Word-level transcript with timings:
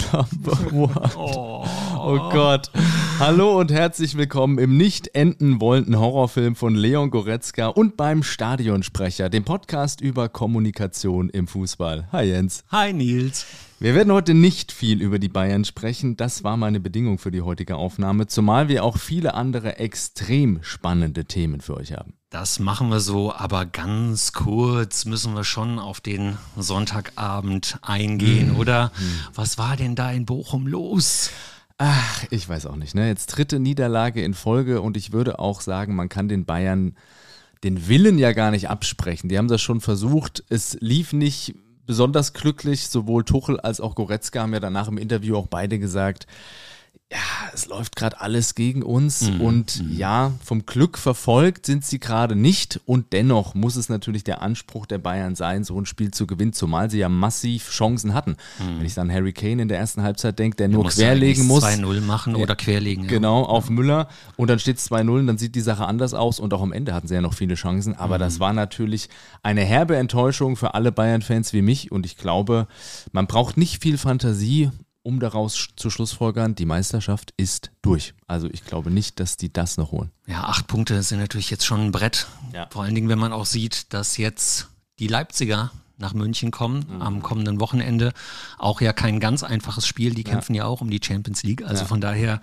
one. 0.00 1.00
Oh. 1.16 1.66
oh. 1.98 2.30
Gott. 2.30 2.70
Hallo 3.18 3.58
und 3.58 3.70
herzlich 3.70 4.16
willkommen 4.16 4.58
im 4.58 4.76
nicht 4.76 5.14
enden 5.14 5.60
wollenden 5.60 5.98
Horrorfilm 5.98 6.56
von 6.56 6.74
Leon 6.74 7.10
Goretzka 7.10 7.68
und 7.68 7.96
beim 7.96 8.22
Stadionsprecher, 8.22 9.28
dem 9.28 9.44
Podcast 9.44 10.00
über 10.00 10.28
Kommunikation 10.28 11.28
im 11.30 11.46
Fußball. 11.46 12.08
Hi 12.12 12.24
Jens. 12.26 12.64
Hi 12.70 12.92
Nils. 12.92 13.46
Wir 13.80 13.94
werden 13.94 14.12
heute 14.12 14.34
nicht 14.34 14.72
viel 14.72 15.02
über 15.02 15.18
die 15.18 15.28
Bayern 15.28 15.64
sprechen. 15.64 16.16
Das 16.16 16.44
war 16.44 16.56
meine 16.56 16.80
Bedingung 16.80 17.18
für 17.18 17.30
die 17.30 17.42
heutige 17.42 17.76
Aufnahme, 17.76 18.26
zumal 18.28 18.68
wir 18.68 18.84
auch 18.84 18.96
viele 18.96 19.34
andere 19.34 19.78
extrem 19.78 20.60
spannende 20.62 21.24
Themen 21.24 21.60
für 21.60 21.76
euch 21.76 21.92
haben. 21.92 22.14
Das 22.32 22.58
machen 22.58 22.88
wir 22.88 23.00
so, 23.00 23.30
aber 23.30 23.66
ganz 23.66 24.32
kurz 24.32 25.04
müssen 25.04 25.34
wir 25.34 25.44
schon 25.44 25.78
auf 25.78 26.00
den 26.00 26.38
Sonntagabend 26.56 27.78
eingehen, 27.82 28.54
mhm. 28.54 28.56
oder? 28.58 28.90
Mhm. 28.98 29.20
Was 29.34 29.58
war 29.58 29.76
denn 29.76 29.96
da 29.96 30.10
in 30.10 30.24
Bochum 30.24 30.66
los? 30.66 31.28
Ach, 31.76 32.24
ich 32.30 32.48
weiß 32.48 32.64
auch 32.64 32.76
nicht. 32.76 32.94
Ne? 32.94 33.06
Jetzt 33.06 33.26
dritte 33.26 33.60
Niederlage 33.60 34.24
in 34.24 34.32
Folge 34.32 34.80
und 34.80 34.96
ich 34.96 35.12
würde 35.12 35.40
auch 35.40 35.60
sagen, 35.60 35.94
man 35.94 36.08
kann 36.08 36.28
den 36.28 36.46
Bayern 36.46 36.96
den 37.64 37.86
Willen 37.86 38.18
ja 38.18 38.32
gar 38.32 38.50
nicht 38.50 38.70
absprechen. 38.70 39.28
Die 39.28 39.36
haben 39.36 39.48
das 39.48 39.60
schon 39.60 39.82
versucht. 39.82 40.42
Es 40.48 40.78
lief 40.80 41.12
nicht 41.12 41.54
besonders 41.84 42.32
glücklich. 42.32 42.88
Sowohl 42.88 43.24
Tuchel 43.24 43.60
als 43.60 43.78
auch 43.78 43.94
Goretzka 43.94 44.40
haben 44.40 44.54
ja 44.54 44.60
danach 44.60 44.88
im 44.88 44.96
Interview 44.96 45.36
auch 45.36 45.48
beide 45.48 45.78
gesagt, 45.78 46.26
ja, 47.12 47.50
es 47.52 47.66
läuft 47.66 47.94
gerade 47.94 48.20
alles 48.20 48.54
gegen 48.54 48.82
uns 48.82 49.30
mhm. 49.30 49.40
und 49.42 49.82
mhm. 49.82 49.96
ja, 49.96 50.32
vom 50.42 50.64
Glück 50.64 50.96
verfolgt 50.96 51.66
sind 51.66 51.84
sie 51.84 52.00
gerade 52.00 52.34
nicht 52.34 52.80
und 52.86 53.12
dennoch 53.12 53.54
muss 53.54 53.76
es 53.76 53.90
natürlich 53.90 54.24
der 54.24 54.40
Anspruch 54.40 54.86
der 54.86 54.96
Bayern 54.96 55.34
sein, 55.34 55.62
so 55.62 55.78
ein 55.78 55.84
Spiel 55.84 56.10
zu 56.10 56.26
gewinnen, 56.26 56.54
zumal 56.54 56.90
sie 56.90 56.98
ja 56.98 57.10
massiv 57.10 57.70
Chancen 57.70 58.14
hatten. 58.14 58.36
Mhm. 58.58 58.78
Wenn 58.78 58.86
ich 58.86 58.94
dann 58.94 59.12
Harry 59.12 59.34
Kane 59.34 59.60
in 59.60 59.68
der 59.68 59.78
ersten 59.78 60.02
Halbzeit 60.02 60.38
denke, 60.38 60.56
der, 60.56 60.68
nur 60.68 60.88
querlegen 60.88 61.46
muss. 61.46 61.64
2-0 61.64 62.00
machen 62.00 62.34
oder 62.34 62.56
querlegen. 62.56 63.06
Genau, 63.08 63.42
auf 63.42 63.66
ja. 63.66 63.72
Müller 63.72 64.08
und 64.36 64.48
dann 64.48 64.58
steht 64.58 64.78
es 64.78 64.90
2-0 64.90 65.18
und 65.18 65.26
dann 65.26 65.38
sieht 65.38 65.54
die 65.54 65.60
Sache 65.60 65.84
anders 65.84 66.14
aus 66.14 66.40
und 66.40 66.54
auch 66.54 66.62
am 66.62 66.72
Ende 66.72 66.94
hatten 66.94 67.08
sie 67.08 67.14
ja 67.14 67.20
noch 67.20 67.34
viele 67.34 67.56
Chancen, 67.56 67.94
aber 67.94 68.16
das 68.16 68.36
mhm. 68.36 68.40
war 68.40 68.52
natürlich 68.54 69.10
eine 69.42 69.62
herbe 69.62 69.96
Enttäuschung 69.96 70.56
für 70.56 70.72
alle 70.72 70.92
Bayern-Fans 70.92 71.52
wie 71.52 71.62
mich 71.62 71.92
und 71.92 72.06
ich 72.06 72.16
glaube, 72.16 72.68
man 73.12 73.26
braucht 73.26 73.58
nicht 73.58 73.82
viel 73.82 73.98
Fantasie, 73.98 74.70
um 75.02 75.20
daraus 75.20 75.68
zu 75.76 75.90
schlussfolgern, 75.90 76.54
die 76.54 76.66
Meisterschaft 76.66 77.34
ist 77.36 77.70
durch. 77.82 78.14
Also 78.26 78.48
ich 78.50 78.64
glaube 78.64 78.90
nicht, 78.90 79.20
dass 79.20 79.36
die 79.36 79.52
das 79.52 79.76
noch 79.76 79.92
holen. 79.92 80.10
Ja, 80.26 80.44
acht 80.44 80.66
Punkte 80.66 81.02
sind 81.02 81.18
natürlich 81.18 81.50
jetzt 81.50 81.66
schon 81.66 81.80
ein 81.80 81.92
Brett. 81.92 82.26
Ja. 82.52 82.68
Vor 82.70 82.82
allen 82.84 82.94
Dingen, 82.94 83.08
wenn 83.08 83.18
man 83.18 83.32
auch 83.32 83.46
sieht, 83.46 83.92
dass 83.92 84.16
jetzt 84.16 84.68
die 84.98 85.08
Leipziger 85.08 85.72
nach 86.02 86.12
München 86.12 86.50
kommen 86.50 86.84
mhm. 86.86 87.00
am 87.00 87.22
kommenden 87.22 87.60
Wochenende. 87.60 88.12
Auch 88.58 88.82
ja 88.82 88.92
kein 88.92 89.20
ganz 89.20 89.42
einfaches 89.42 89.86
Spiel. 89.86 90.12
Die 90.12 90.24
kämpfen 90.24 90.54
ja, 90.54 90.64
ja 90.64 90.68
auch 90.68 90.82
um 90.82 90.90
die 90.90 91.00
Champions 91.02 91.42
League. 91.42 91.64
Also 91.64 91.82
ja. 91.82 91.86
von 91.86 92.02
daher, 92.02 92.42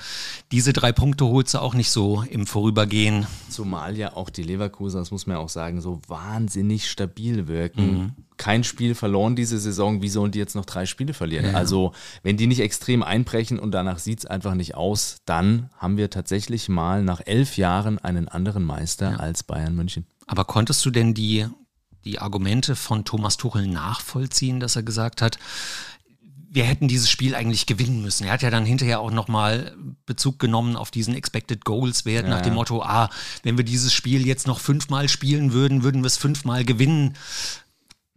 diese 0.51 0.73
drei 0.73 0.91
Punkte 0.91 1.25
holst 1.27 1.53
du 1.53 1.59
auch 1.59 1.75
nicht 1.75 1.91
so 1.91 2.23
im 2.23 2.47
Vorübergehen. 2.47 3.27
Zumal 3.49 3.95
ja 3.97 4.15
auch 4.15 4.31
die 4.31 4.41
Leverkusen, 4.41 4.99
das 4.99 5.11
muss 5.11 5.27
man 5.27 5.37
ja 5.37 5.43
auch 5.43 5.49
sagen, 5.49 5.81
so 5.81 6.01
wahnsinnig 6.07 6.89
stabil 6.89 7.47
wirken. 7.47 7.93
Mhm. 7.93 8.11
Kein 8.37 8.63
Spiel 8.63 8.95
verloren 8.95 9.35
diese 9.35 9.59
Saison. 9.59 10.01
Wie 10.01 10.07
sollen 10.07 10.31
die 10.31 10.39
jetzt 10.39 10.55
noch 10.55 10.65
drei 10.65 10.85
Spiele 10.85 11.13
verlieren? 11.13 11.47
Ja. 11.47 11.53
Also, 11.55 11.91
wenn 12.23 12.37
die 12.37 12.47
nicht 12.47 12.61
extrem 12.61 13.03
einbrechen 13.03 13.59
und 13.59 13.71
danach 13.71 13.99
sieht 13.99 14.19
es 14.19 14.25
einfach 14.25 14.55
nicht 14.55 14.75
aus, 14.75 15.17
dann 15.25 15.69
haben 15.77 15.97
wir 15.97 16.09
tatsächlich 16.09 16.69
mal 16.69 17.03
nach 17.03 17.21
elf 17.25 17.57
Jahren 17.57 17.99
einen 17.99 18.29
anderen 18.29 18.63
Meister 18.63 19.19
als 19.19 19.43
Bayern 19.43 19.75
München. 19.75 20.05
Aber 20.25 20.45
konntest 20.45 20.85
du 20.85 20.89
denn 20.89 21.13
die 21.13 21.47
die 22.09 22.19
Argumente 22.19 22.75
von 22.75 23.05
Thomas 23.05 23.37
Tuchel 23.37 23.67
nachvollziehen, 23.67 24.59
dass 24.59 24.75
er 24.75 24.83
gesagt 24.83 25.21
hat, 25.21 25.37
wir 26.51 26.63
hätten 26.63 26.87
dieses 26.87 27.09
Spiel 27.09 27.35
eigentlich 27.35 27.67
gewinnen 27.67 28.01
müssen. 28.01 28.25
Er 28.25 28.33
hat 28.33 28.41
ja 28.41 28.49
dann 28.49 28.65
hinterher 28.65 28.99
auch 28.99 29.11
nochmal 29.11 29.75
Bezug 30.07 30.39
genommen 30.39 30.75
auf 30.75 30.89
diesen 30.89 31.13
Expected 31.13 31.63
Goals 31.63 32.05
Wert 32.05 32.23
ja, 32.23 32.31
nach 32.31 32.41
dem 32.41 32.55
Motto, 32.55 32.81
ah, 32.81 33.11
wenn 33.43 33.57
wir 33.57 33.63
dieses 33.63 33.93
Spiel 33.93 34.25
jetzt 34.25 34.47
noch 34.47 34.59
fünfmal 34.59 35.07
spielen 35.09 35.53
würden, 35.53 35.83
würden 35.83 36.01
wir 36.01 36.07
es 36.07 36.17
fünfmal 36.17 36.65
gewinnen. 36.65 37.15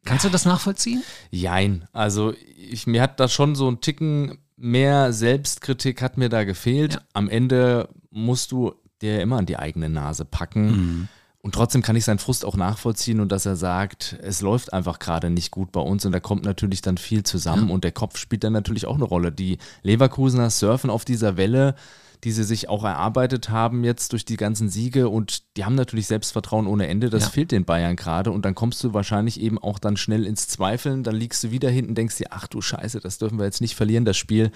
Kannst 0.04 0.24
du 0.24 0.30
das 0.30 0.46
nachvollziehen? 0.46 1.02
Jein. 1.30 1.86
Also 1.92 2.32
ich, 2.56 2.86
mir 2.86 3.02
hat 3.02 3.20
da 3.20 3.28
schon 3.28 3.54
so 3.54 3.70
ein 3.70 3.82
Ticken 3.82 4.38
mehr 4.56 5.12
Selbstkritik 5.12 6.00
hat 6.00 6.16
mir 6.16 6.30
da 6.30 6.44
gefehlt. 6.44 6.94
Ja. 6.94 7.00
Am 7.12 7.28
Ende 7.28 7.90
musst 8.10 8.52
du 8.52 8.74
dir 9.02 9.20
immer 9.20 9.36
an 9.36 9.46
die 9.46 9.58
eigene 9.58 9.90
Nase 9.90 10.24
packen. 10.24 10.70
Mhm. 10.70 11.08
Und 11.44 11.56
trotzdem 11.56 11.82
kann 11.82 11.96
ich 11.96 12.04
seinen 12.04 12.20
Frust 12.20 12.44
auch 12.44 12.56
nachvollziehen 12.56 13.18
und 13.18 13.32
dass 13.32 13.46
er 13.46 13.56
sagt, 13.56 14.16
es 14.22 14.42
läuft 14.42 14.72
einfach 14.72 15.00
gerade 15.00 15.28
nicht 15.28 15.50
gut 15.50 15.72
bei 15.72 15.80
uns 15.80 16.06
und 16.06 16.12
da 16.12 16.20
kommt 16.20 16.44
natürlich 16.44 16.82
dann 16.82 16.98
viel 16.98 17.24
zusammen 17.24 17.68
ja. 17.68 17.74
und 17.74 17.82
der 17.82 17.90
Kopf 17.90 18.16
spielt 18.16 18.44
dann 18.44 18.52
natürlich 18.52 18.86
auch 18.86 18.94
eine 18.94 19.04
Rolle. 19.04 19.32
Die 19.32 19.58
Leverkusener 19.82 20.50
surfen 20.50 20.88
auf 20.88 21.04
dieser 21.04 21.36
Welle, 21.36 21.74
die 22.22 22.30
sie 22.30 22.44
sich 22.44 22.68
auch 22.68 22.84
erarbeitet 22.84 23.50
haben 23.50 23.82
jetzt 23.82 24.12
durch 24.12 24.24
die 24.24 24.36
ganzen 24.36 24.68
Siege 24.68 25.08
und 25.08 25.42
die 25.56 25.64
haben 25.64 25.74
natürlich 25.74 26.06
Selbstvertrauen 26.06 26.68
ohne 26.68 26.86
Ende. 26.86 27.10
Das 27.10 27.24
ja. 27.24 27.30
fehlt 27.30 27.50
den 27.50 27.64
Bayern 27.64 27.96
gerade 27.96 28.30
und 28.30 28.44
dann 28.44 28.54
kommst 28.54 28.84
du 28.84 28.94
wahrscheinlich 28.94 29.40
eben 29.40 29.58
auch 29.58 29.80
dann 29.80 29.96
schnell 29.96 30.26
ins 30.26 30.46
Zweifeln. 30.46 31.02
Dann 31.02 31.16
liegst 31.16 31.42
du 31.42 31.50
wieder 31.50 31.70
hinten, 31.70 31.96
denkst 31.96 32.18
dir, 32.18 32.28
ach 32.30 32.46
du 32.46 32.60
Scheiße, 32.60 33.00
das 33.00 33.18
dürfen 33.18 33.40
wir 33.40 33.46
jetzt 33.46 33.60
nicht 33.60 33.74
verlieren, 33.74 34.04
das 34.04 34.16
Spiel. 34.16 34.52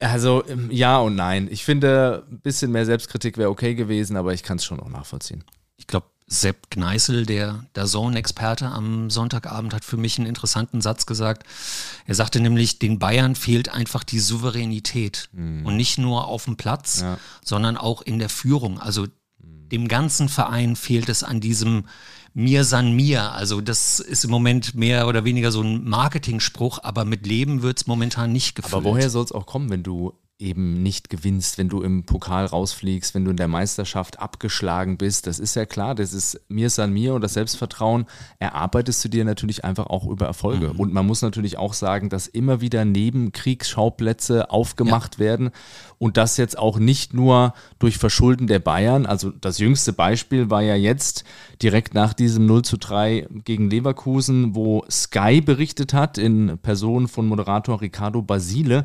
Also 0.00 0.44
ähm, 0.46 0.68
ja 0.70 0.98
und 0.98 1.16
nein. 1.16 1.48
Ich 1.50 1.64
finde, 1.64 2.26
ein 2.30 2.40
bisschen 2.40 2.72
mehr 2.72 2.84
Selbstkritik 2.84 3.38
wäre 3.38 3.48
okay 3.48 3.74
gewesen, 3.74 4.18
aber 4.18 4.34
ich 4.34 4.42
kann 4.42 4.58
es 4.58 4.66
schon 4.66 4.80
auch 4.80 4.90
nachvollziehen 4.90 5.44
ich 5.78 5.86
glaube, 5.86 6.06
Sepp 6.30 6.68
Gneißel, 6.70 7.24
der, 7.24 7.64
der 7.74 7.86
Zone-Experte 7.86 8.66
am 8.66 9.08
Sonntagabend, 9.08 9.72
hat 9.72 9.84
für 9.84 9.96
mich 9.96 10.18
einen 10.18 10.26
interessanten 10.26 10.82
Satz 10.82 11.06
gesagt. 11.06 11.44
Er 12.04 12.14
sagte 12.14 12.40
nämlich, 12.40 12.78
den 12.78 12.98
Bayern 12.98 13.34
fehlt 13.34 13.70
einfach 13.70 14.04
die 14.04 14.18
Souveränität. 14.18 15.30
Mhm. 15.32 15.64
Und 15.64 15.76
nicht 15.76 15.96
nur 15.96 16.26
auf 16.26 16.44
dem 16.44 16.56
Platz, 16.56 17.00
ja. 17.00 17.18
sondern 17.42 17.78
auch 17.78 18.02
in 18.02 18.18
der 18.18 18.28
Führung. 18.28 18.78
Also 18.78 19.04
mhm. 19.04 19.68
dem 19.70 19.88
ganzen 19.88 20.28
Verein 20.28 20.76
fehlt 20.76 21.08
es 21.08 21.22
an 21.22 21.40
diesem 21.40 21.86
mir 22.34 22.64
san 22.64 22.92
mir. 22.92 23.32
Also 23.32 23.62
das 23.62 23.98
ist 23.98 24.24
im 24.24 24.30
Moment 24.30 24.74
mehr 24.74 25.08
oder 25.08 25.24
weniger 25.24 25.50
so 25.50 25.62
ein 25.62 25.88
Marketingspruch, 25.88 26.80
aber 26.82 27.06
mit 27.06 27.26
Leben 27.26 27.62
wird 27.62 27.78
es 27.78 27.86
momentan 27.86 28.32
nicht 28.32 28.54
gefüllt. 28.54 28.74
Aber 28.74 28.84
woher 28.84 29.08
soll 29.08 29.24
es 29.24 29.32
auch 29.32 29.46
kommen, 29.46 29.70
wenn 29.70 29.82
du 29.82 30.12
eben 30.38 30.84
nicht 30.84 31.10
gewinnst, 31.10 31.58
wenn 31.58 31.68
du 31.68 31.82
im 31.82 32.04
Pokal 32.04 32.46
rausfliegst, 32.46 33.12
wenn 33.14 33.24
du 33.24 33.32
in 33.32 33.36
der 33.36 33.48
Meisterschaft 33.48 34.20
abgeschlagen 34.20 34.96
bist. 34.96 35.26
Das 35.26 35.40
ist 35.40 35.56
ja 35.56 35.66
klar, 35.66 35.96
das 35.96 36.12
ist 36.12 36.40
mir 36.48 36.70
san 36.70 36.92
mir 36.92 37.14
und 37.14 37.22
das 37.22 37.34
Selbstvertrauen 37.34 38.06
erarbeitest 38.38 39.04
du 39.04 39.08
dir 39.08 39.24
natürlich 39.24 39.64
einfach 39.64 39.86
auch 39.86 40.06
über 40.06 40.26
Erfolge. 40.26 40.68
Mhm. 40.74 40.80
Und 40.80 40.92
man 40.92 41.06
muss 41.06 41.22
natürlich 41.22 41.58
auch 41.58 41.74
sagen, 41.74 42.08
dass 42.08 42.28
immer 42.28 42.60
wieder 42.60 42.84
Nebenkriegsschauplätze 42.84 44.50
aufgemacht 44.50 45.16
ja. 45.16 45.20
werden 45.20 45.50
und 45.98 46.16
das 46.16 46.36
jetzt 46.36 46.56
auch 46.56 46.78
nicht 46.78 47.14
nur 47.14 47.52
durch 47.80 47.98
Verschulden 47.98 48.46
der 48.46 48.60
Bayern. 48.60 49.06
Also 49.06 49.30
das 49.30 49.58
jüngste 49.58 49.92
Beispiel 49.92 50.50
war 50.50 50.62
ja 50.62 50.76
jetzt 50.76 51.24
direkt 51.60 51.94
nach 51.94 52.12
diesem 52.14 52.46
0 52.46 52.62
zu 52.62 52.76
3 52.76 53.26
gegen 53.44 53.70
Leverkusen, 53.70 54.54
wo 54.54 54.84
Sky 54.88 55.40
berichtet 55.40 55.94
hat 55.94 56.16
in 56.16 56.58
Person 56.58 57.08
von 57.08 57.26
Moderator 57.26 57.80
Ricardo 57.80 58.22
Basile, 58.22 58.84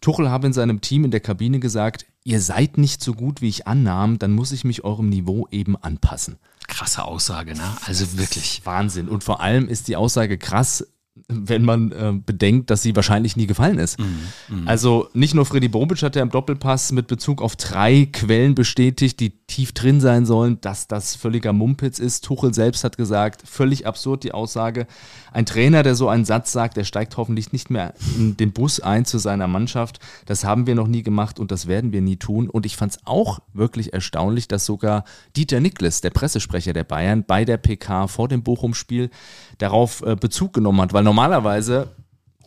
Tuchel 0.00 0.30
habe 0.30 0.46
in 0.46 0.52
seinem 0.52 0.80
Team 0.80 1.04
in 1.04 1.10
der 1.10 1.20
Kabine 1.20 1.60
gesagt, 1.60 2.06
ihr 2.24 2.40
seid 2.40 2.78
nicht 2.78 3.02
so 3.02 3.14
gut, 3.14 3.40
wie 3.40 3.48
ich 3.48 3.66
annahm, 3.66 4.18
dann 4.18 4.32
muss 4.32 4.52
ich 4.52 4.64
mich 4.64 4.84
eurem 4.84 5.08
Niveau 5.08 5.46
eben 5.50 5.76
anpassen. 5.76 6.36
Krasse 6.68 7.04
Aussage, 7.04 7.54
ne? 7.54 7.76
Also 7.84 8.18
wirklich. 8.18 8.62
Wahnsinn. 8.64 9.08
Und 9.08 9.24
vor 9.24 9.40
allem 9.40 9.68
ist 9.68 9.88
die 9.88 9.96
Aussage 9.96 10.38
krass, 10.38 10.86
wenn 11.28 11.64
man 11.64 11.92
äh, 11.92 12.12
bedenkt, 12.24 12.70
dass 12.70 12.82
sie 12.82 12.94
wahrscheinlich 12.96 13.36
nie 13.36 13.46
gefallen 13.46 13.78
ist. 13.78 13.98
Mhm, 13.98 14.18
mh. 14.48 14.70
Also 14.70 15.08
nicht 15.12 15.34
nur 15.34 15.44
Freddy 15.44 15.68
Bobic 15.68 16.02
hat 16.02 16.16
ja 16.16 16.22
im 16.22 16.30
Doppelpass 16.30 16.92
mit 16.92 17.08
Bezug 17.08 17.42
auf 17.42 17.56
drei 17.56 18.06
Quellen 18.06 18.54
bestätigt, 18.54 19.20
die 19.20 19.30
tief 19.46 19.72
drin 19.72 20.00
sein 20.00 20.24
sollen, 20.26 20.60
dass 20.60 20.88
das 20.88 21.16
völliger 21.16 21.52
Mumpitz 21.52 21.98
ist. 21.98 22.24
Tuchel 22.24 22.54
selbst 22.54 22.84
hat 22.84 22.96
gesagt, 22.96 23.42
völlig 23.44 23.86
absurd 23.86 24.24
die 24.24 24.32
Aussage. 24.32 24.86
Ein 25.32 25.46
Trainer, 25.46 25.82
der 25.82 25.94
so 25.94 26.08
einen 26.08 26.24
Satz 26.24 26.52
sagt, 26.52 26.76
der 26.76 26.84
steigt 26.84 27.16
hoffentlich 27.16 27.52
nicht 27.52 27.70
mehr 27.70 27.94
in 28.16 28.36
den 28.36 28.52
Bus 28.52 28.80
ein 28.80 29.04
zu 29.04 29.18
seiner 29.18 29.46
Mannschaft. 29.46 30.00
Das 30.26 30.44
haben 30.44 30.66
wir 30.66 30.74
noch 30.74 30.88
nie 30.88 31.02
gemacht 31.02 31.38
und 31.38 31.50
das 31.50 31.66
werden 31.66 31.92
wir 31.92 32.00
nie 32.00 32.16
tun. 32.16 32.48
Und 32.48 32.66
ich 32.66 32.76
fand 32.76 32.92
es 32.92 32.98
auch 33.04 33.38
wirklich 33.52 33.92
erstaunlich, 33.92 34.48
dass 34.48 34.66
sogar 34.66 35.04
Dieter 35.36 35.60
Niklas, 35.60 36.00
der 36.00 36.10
Pressesprecher 36.10 36.72
der 36.72 36.84
Bayern, 36.84 37.24
bei 37.24 37.44
der 37.44 37.58
PK 37.58 38.08
vor 38.08 38.28
dem 38.28 38.42
Bochum-Spiel 38.42 39.10
darauf 39.58 40.02
äh, 40.02 40.16
Bezug 40.16 40.52
genommen 40.52 40.80
hat, 40.80 40.92
weil 40.92 41.04
normalerweise 41.04 41.88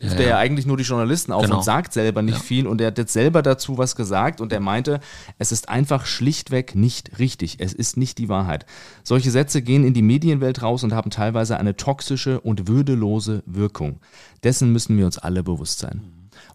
ruft 0.04 0.16
ja, 0.16 0.20
er 0.20 0.30
ja 0.30 0.38
eigentlich 0.38 0.66
nur 0.66 0.78
die 0.78 0.84
Journalisten 0.84 1.32
auf 1.32 1.44
genau. 1.44 1.58
und 1.58 1.64
sagt 1.64 1.94
selber 1.94 2.22
nicht 2.22 2.38
ja. 2.38 2.44
viel 2.44 2.68
und 2.68 2.82
er 2.82 2.88
hat 2.88 2.98
jetzt 2.98 3.14
selber 3.14 3.42
dazu 3.42 3.78
was 3.78 3.96
gesagt 3.96 4.42
und 4.42 4.52
er 4.52 4.60
meinte, 4.60 5.00
es 5.38 5.52
ist 5.52 5.70
einfach 5.70 6.06
schlichtweg 6.06 6.76
nicht 6.76 7.20
richtig. 7.20 7.58
Es 7.60 7.74
ist 7.74 7.98
nicht 7.98 8.18
die 8.18 8.30
Wahrheit. 8.30 8.66
Solche 9.04 9.32
Sätze 9.32 9.62
gehen 9.62 9.84
in 9.84 9.94
die 9.94 10.02
Medienwelt 10.02 10.62
raus 10.62 10.84
und 10.84 10.94
haben 10.94 11.10
teilweise 11.10 11.58
eine 11.58 11.76
toxische 11.76 12.40
und 12.42 12.68
würdelose 12.68 13.44
Wirkung. 13.46 14.00
Dessen 14.44 14.72
müssen 14.72 14.98
wir 14.98 15.06
uns 15.06 15.18
alle 15.18 15.44
bewusst 15.44 15.80
sein. 15.80 16.02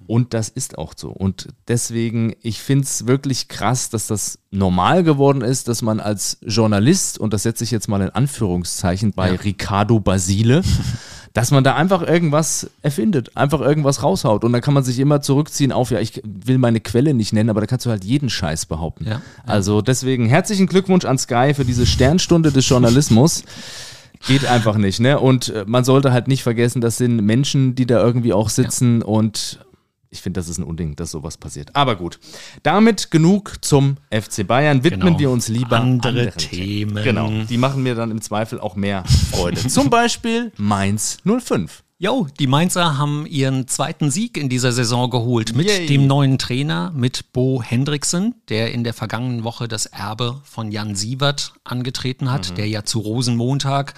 Und 0.06 0.32
das 0.32 0.48
ist 0.48 0.78
auch 0.78 0.94
so. 0.96 1.10
Und 1.10 1.48
deswegen, 1.68 2.34
ich 2.40 2.60
finde 2.60 2.84
es 2.84 3.06
wirklich 3.06 3.48
krass, 3.48 3.90
dass 3.90 4.06
das 4.06 4.38
normal 4.50 5.02
geworden 5.02 5.42
ist, 5.42 5.68
dass 5.68 5.82
man 5.82 6.00
als 6.00 6.38
Journalist, 6.40 7.18
und 7.18 7.34
das 7.34 7.42
setze 7.42 7.64
ich 7.64 7.70
jetzt 7.70 7.88
mal 7.88 8.00
in 8.00 8.10
Anführungszeichen 8.10 9.12
bei 9.12 9.32
ja. 9.32 9.34
Ricardo 9.34 10.00
Basile, 10.00 10.62
dass 11.38 11.52
man 11.52 11.62
da 11.62 11.76
einfach 11.76 12.02
irgendwas 12.02 12.68
erfindet, 12.82 13.36
einfach 13.36 13.60
irgendwas 13.60 14.02
raushaut. 14.02 14.42
Und 14.42 14.52
dann 14.52 14.60
kann 14.60 14.74
man 14.74 14.82
sich 14.82 14.98
immer 14.98 15.20
zurückziehen 15.20 15.70
auf, 15.70 15.92
ja, 15.92 16.00
ich 16.00 16.20
will 16.24 16.58
meine 16.58 16.80
Quelle 16.80 17.14
nicht 17.14 17.32
nennen, 17.32 17.48
aber 17.48 17.60
da 17.60 17.66
kannst 17.66 17.86
du 17.86 17.90
halt 17.90 18.04
jeden 18.04 18.28
Scheiß 18.28 18.66
behaupten. 18.66 19.06
Ja. 19.06 19.22
Also 19.46 19.80
deswegen 19.80 20.26
herzlichen 20.26 20.66
Glückwunsch 20.66 21.04
an 21.04 21.16
Sky 21.16 21.52
für 21.54 21.64
diese 21.64 21.86
Sternstunde 21.86 22.50
des 22.50 22.68
Journalismus. 22.68 23.44
Geht 24.26 24.46
einfach 24.46 24.78
nicht, 24.78 24.98
ne? 24.98 25.20
Und 25.20 25.50
äh, 25.50 25.64
man 25.64 25.84
sollte 25.84 26.10
halt 26.10 26.26
nicht 26.26 26.42
vergessen, 26.42 26.80
das 26.80 26.96
sind 26.96 27.24
Menschen, 27.24 27.76
die 27.76 27.86
da 27.86 28.02
irgendwie 28.02 28.32
auch 28.32 28.48
sitzen 28.48 28.98
ja. 29.02 29.06
und 29.06 29.60
ich 30.10 30.20
finde, 30.22 30.40
das 30.40 30.48
ist 30.48 30.58
ein 30.58 30.64
Unding, 30.64 30.96
dass 30.96 31.10
sowas 31.10 31.36
passiert. 31.36 31.74
Aber 31.74 31.96
gut. 31.96 32.18
Damit 32.62 33.10
genug 33.10 33.56
zum 33.60 33.96
FC 34.10 34.46
Bayern. 34.46 34.84
Widmen 34.84 35.00
genau. 35.00 35.18
wir 35.18 35.30
uns 35.30 35.48
lieber 35.48 35.78
andere 35.78 36.08
anderen 36.08 36.36
Themen. 36.36 37.02
Themen. 37.02 37.04
Genau. 37.04 37.30
Die 37.48 37.58
machen 37.58 37.82
mir 37.82 37.94
dann 37.94 38.10
im 38.10 38.20
Zweifel 38.20 38.60
auch 38.60 38.76
mehr 38.76 39.04
Freude. 39.30 39.60
Zum 39.68 39.90
Beispiel 39.90 40.52
Mainz 40.56 41.18
05. 41.24 41.82
Jo, 42.00 42.28
die 42.38 42.46
Mainzer 42.46 42.96
haben 42.96 43.26
ihren 43.26 43.66
zweiten 43.66 44.12
Sieg 44.12 44.36
in 44.36 44.48
dieser 44.48 44.70
Saison 44.70 45.10
geholt 45.10 45.56
mit 45.56 45.66
Yay. 45.66 45.86
dem 45.86 46.06
neuen 46.06 46.38
Trainer, 46.38 46.92
mit 46.94 47.32
Bo 47.32 47.60
Hendrickson, 47.60 48.36
der 48.48 48.72
in 48.72 48.84
der 48.84 48.94
vergangenen 48.94 49.42
Woche 49.42 49.66
das 49.66 49.86
Erbe 49.86 50.40
von 50.44 50.70
Jan 50.70 50.94
Sievert 50.94 51.54
angetreten 51.64 52.30
hat, 52.30 52.50
mhm. 52.50 52.54
der 52.54 52.68
ja 52.68 52.84
zu 52.84 53.00
Rosenmontag 53.00 53.94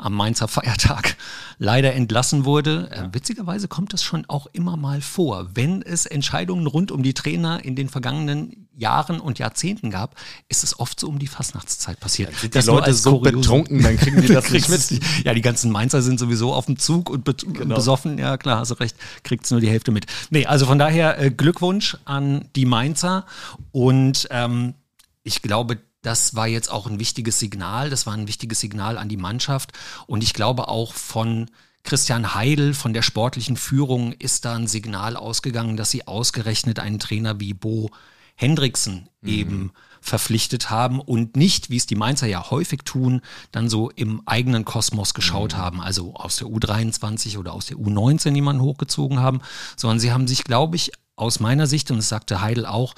am 0.00 0.14
Mainzer 0.14 0.48
Feiertag 0.48 1.16
leider 1.58 1.94
entlassen 1.94 2.44
wurde. 2.44 2.90
Äh, 2.90 3.08
witzigerweise 3.12 3.68
kommt 3.68 3.92
das 3.92 4.02
schon 4.02 4.24
auch 4.28 4.46
immer 4.52 4.76
mal 4.76 5.00
vor. 5.00 5.50
Wenn 5.54 5.82
es 5.82 6.06
Entscheidungen 6.06 6.66
rund 6.66 6.90
um 6.90 7.02
die 7.02 7.14
Trainer 7.14 7.64
in 7.64 7.76
den 7.76 7.88
vergangenen 7.88 8.68
Jahren 8.76 9.20
und 9.20 9.38
Jahrzehnten 9.38 9.90
gab, 9.90 10.16
ist 10.48 10.64
es 10.64 10.78
oft 10.80 10.98
so 10.98 11.08
um 11.08 11.18
die 11.18 11.26
Fastnachtszeit 11.26 12.00
passiert. 12.00 12.32
Ja, 12.32 12.38
sind 12.38 12.54
die 12.54 12.58
Leute 12.60 12.94
so 12.94 13.18
Kuriosum. 13.18 13.40
betrunken, 13.40 13.82
dann 13.82 13.96
kriegen 13.98 14.22
die 14.22 14.28
das 14.32 14.50
nicht 14.50 14.68
mit. 14.68 15.00
Ja, 15.24 15.34
die 15.34 15.42
ganzen 15.42 15.70
Mainzer 15.70 16.00
sind 16.00 16.18
sowieso 16.18 16.54
auf 16.54 16.66
dem 16.66 16.78
Zug 16.78 17.10
und 17.10 17.24
genau. 17.52 17.74
besoffen. 17.74 18.18
Ja, 18.18 18.38
klar, 18.38 18.60
hast 18.60 18.70
du 18.70 18.74
recht, 18.74 18.96
kriegt 19.22 19.44
es 19.44 19.50
nur 19.50 19.60
die 19.60 19.68
Hälfte 19.68 19.92
mit. 19.92 20.06
Nee, 20.30 20.46
also 20.46 20.66
von 20.66 20.78
daher 20.78 21.20
äh, 21.20 21.30
Glückwunsch 21.30 21.98
an 22.06 22.48
die 22.56 22.64
Mainzer 22.64 23.26
und 23.72 24.26
ähm, 24.30 24.74
ich 25.22 25.42
glaube, 25.42 25.78
das 26.02 26.34
war 26.34 26.46
jetzt 26.46 26.70
auch 26.70 26.86
ein 26.86 26.98
wichtiges 26.98 27.38
Signal. 27.38 27.90
Das 27.90 28.06
war 28.06 28.14
ein 28.14 28.28
wichtiges 28.28 28.60
Signal 28.60 28.98
an 28.98 29.08
die 29.08 29.16
Mannschaft. 29.16 29.72
Und 30.06 30.22
ich 30.22 30.32
glaube 30.32 30.68
auch 30.68 30.94
von 30.94 31.50
Christian 31.82 32.34
Heidel, 32.34 32.74
von 32.74 32.92
der 32.92 33.02
sportlichen 33.02 33.56
Führung, 33.56 34.12
ist 34.12 34.44
da 34.44 34.54
ein 34.54 34.66
Signal 34.66 35.16
ausgegangen, 35.16 35.76
dass 35.76 35.90
sie 35.90 36.06
ausgerechnet 36.06 36.78
einen 36.78 36.98
Trainer 36.98 37.40
wie 37.40 37.54
Bo 37.54 37.90
Hendricksen 38.34 39.08
mhm. 39.20 39.28
eben 39.28 39.72
verpflichtet 40.00 40.70
haben 40.70 40.98
und 40.98 41.36
nicht, 41.36 41.68
wie 41.68 41.76
es 41.76 41.86
die 41.86 41.94
Mainzer 41.94 42.26
ja 42.26 42.50
häufig 42.50 42.84
tun, 42.84 43.20
dann 43.52 43.68
so 43.68 43.90
im 43.90 44.22
eigenen 44.24 44.64
Kosmos 44.64 45.12
geschaut 45.12 45.52
mhm. 45.52 45.58
haben, 45.58 45.80
also 45.82 46.14
aus 46.14 46.36
der 46.36 46.48
U23 46.48 47.36
oder 47.36 47.52
aus 47.52 47.66
der 47.66 47.76
U19 47.76 48.34
jemanden 48.34 48.62
hochgezogen 48.62 49.20
haben, 49.20 49.40
sondern 49.76 50.00
sie 50.00 50.10
haben 50.10 50.26
sich, 50.26 50.44
glaube 50.44 50.76
ich, 50.76 50.92
aus 51.16 51.38
meiner 51.38 51.66
Sicht, 51.66 51.90
und 51.90 51.98
das 51.98 52.08
sagte 52.08 52.40
Heidel 52.40 52.64
auch, 52.64 52.94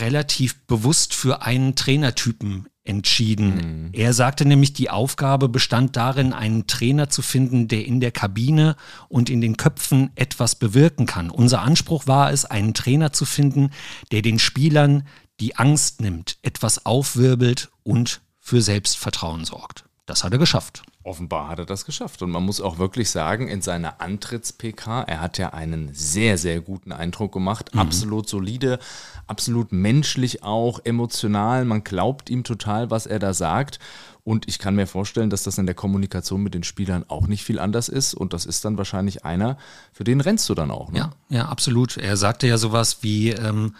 relativ 0.00 0.66
bewusst 0.66 1.14
für 1.14 1.42
einen 1.42 1.74
Trainertypen 1.74 2.68
entschieden. 2.84 3.54
Mhm. 3.54 3.90
Er 3.92 4.12
sagte 4.12 4.44
nämlich, 4.44 4.74
die 4.74 4.90
Aufgabe 4.90 5.48
bestand 5.48 5.96
darin, 5.96 6.32
einen 6.32 6.66
Trainer 6.66 7.08
zu 7.08 7.22
finden, 7.22 7.66
der 7.66 7.86
in 7.86 8.00
der 8.00 8.12
Kabine 8.12 8.76
und 9.08 9.30
in 9.30 9.40
den 9.40 9.56
Köpfen 9.56 10.10
etwas 10.14 10.54
bewirken 10.54 11.06
kann. 11.06 11.30
Unser 11.30 11.62
Anspruch 11.62 12.06
war 12.06 12.30
es, 12.30 12.44
einen 12.44 12.74
Trainer 12.74 13.12
zu 13.12 13.24
finden, 13.24 13.70
der 14.12 14.22
den 14.22 14.38
Spielern 14.38 15.06
die 15.40 15.56
Angst 15.56 16.00
nimmt, 16.00 16.36
etwas 16.42 16.84
aufwirbelt 16.84 17.70
und 17.82 18.20
für 18.38 18.60
Selbstvertrauen 18.60 19.44
sorgt. 19.44 19.84
Das 20.06 20.22
hat 20.22 20.32
er 20.32 20.38
geschafft. 20.38 20.82
Offenbar 21.04 21.48
hat 21.48 21.58
er 21.58 21.66
das 21.66 21.84
geschafft. 21.84 22.22
Und 22.22 22.30
man 22.30 22.42
muss 22.42 22.62
auch 22.62 22.78
wirklich 22.78 23.10
sagen, 23.10 23.46
in 23.46 23.60
seiner 23.60 24.00
Antritts-PK, 24.00 25.02
er 25.02 25.20
hat 25.20 25.36
ja 25.36 25.50
einen 25.50 25.92
sehr, 25.92 26.38
sehr 26.38 26.62
guten 26.62 26.92
Eindruck 26.92 27.32
gemacht. 27.32 27.74
Mhm. 27.74 27.80
Absolut 27.80 28.26
solide, 28.26 28.78
absolut 29.26 29.70
menschlich 29.70 30.42
auch, 30.42 30.80
emotional. 30.82 31.66
Man 31.66 31.84
glaubt 31.84 32.30
ihm 32.30 32.42
total, 32.42 32.90
was 32.90 33.04
er 33.04 33.18
da 33.18 33.34
sagt. 33.34 33.80
Und 34.22 34.48
ich 34.48 34.58
kann 34.58 34.76
mir 34.76 34.86
vorstellen, 34.86 35.28
dass 35.28 35.42
das 35.42 35.58
in 35.58 35.66
der 35.66 35.74
Kommunikation 35.74 36.42
mit 36.42 36.54
den 36.54 36.62
Spielern 36.62 37.04
auch 37.08 37.26
nicht 37.26 37.44
viel 37.44 37.58
anders 37.58 37.90
ist. 37.90 38.14
Und 38.14 38.32
das 38.32 38.46
ist 38.46 38.64
dann 38.64 38.78
wahrscheinlich 38.78 39.26
einer, 39.26 39.58
für 39.92 40.04
den 40.04 40.22
rennst 40.22 40.48
du 40.48 40.54
dann 40.54 40.70
auch. 40.70 40.90
Ne? 40.90 40.98
Ja, 41.00 41.10
ja, 41.28 41.44
absolut. 41.48 41.98
Er 41.98 42.16
sagte 42.16 42.46
ja 42.46 42.56
sowas 42.56 43.02
wie, 43.02 43.28
ähm, 43.32 43.74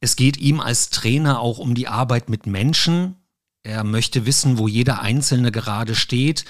es 0.00 0.16
geht 0.16 0.36
ihm 0.36 0.60
als 0.60 0.90
Trainer 0.90 1.40
auch 1.40 1.58
um 1.58 1.74
die 1.74 1.88
Arbeit 1.88 2.28
mit 2.28 2.46
Menschen 2.46 3.16
er 3.62 3.84
möchte 3.84 4.26
wissen, 4.26 4.58
wo 4.58 4.68
jeder 4.68 5.00
Einzelne 5.00 5.52
gerade 5.52 5.94
steht. 5.94 6.44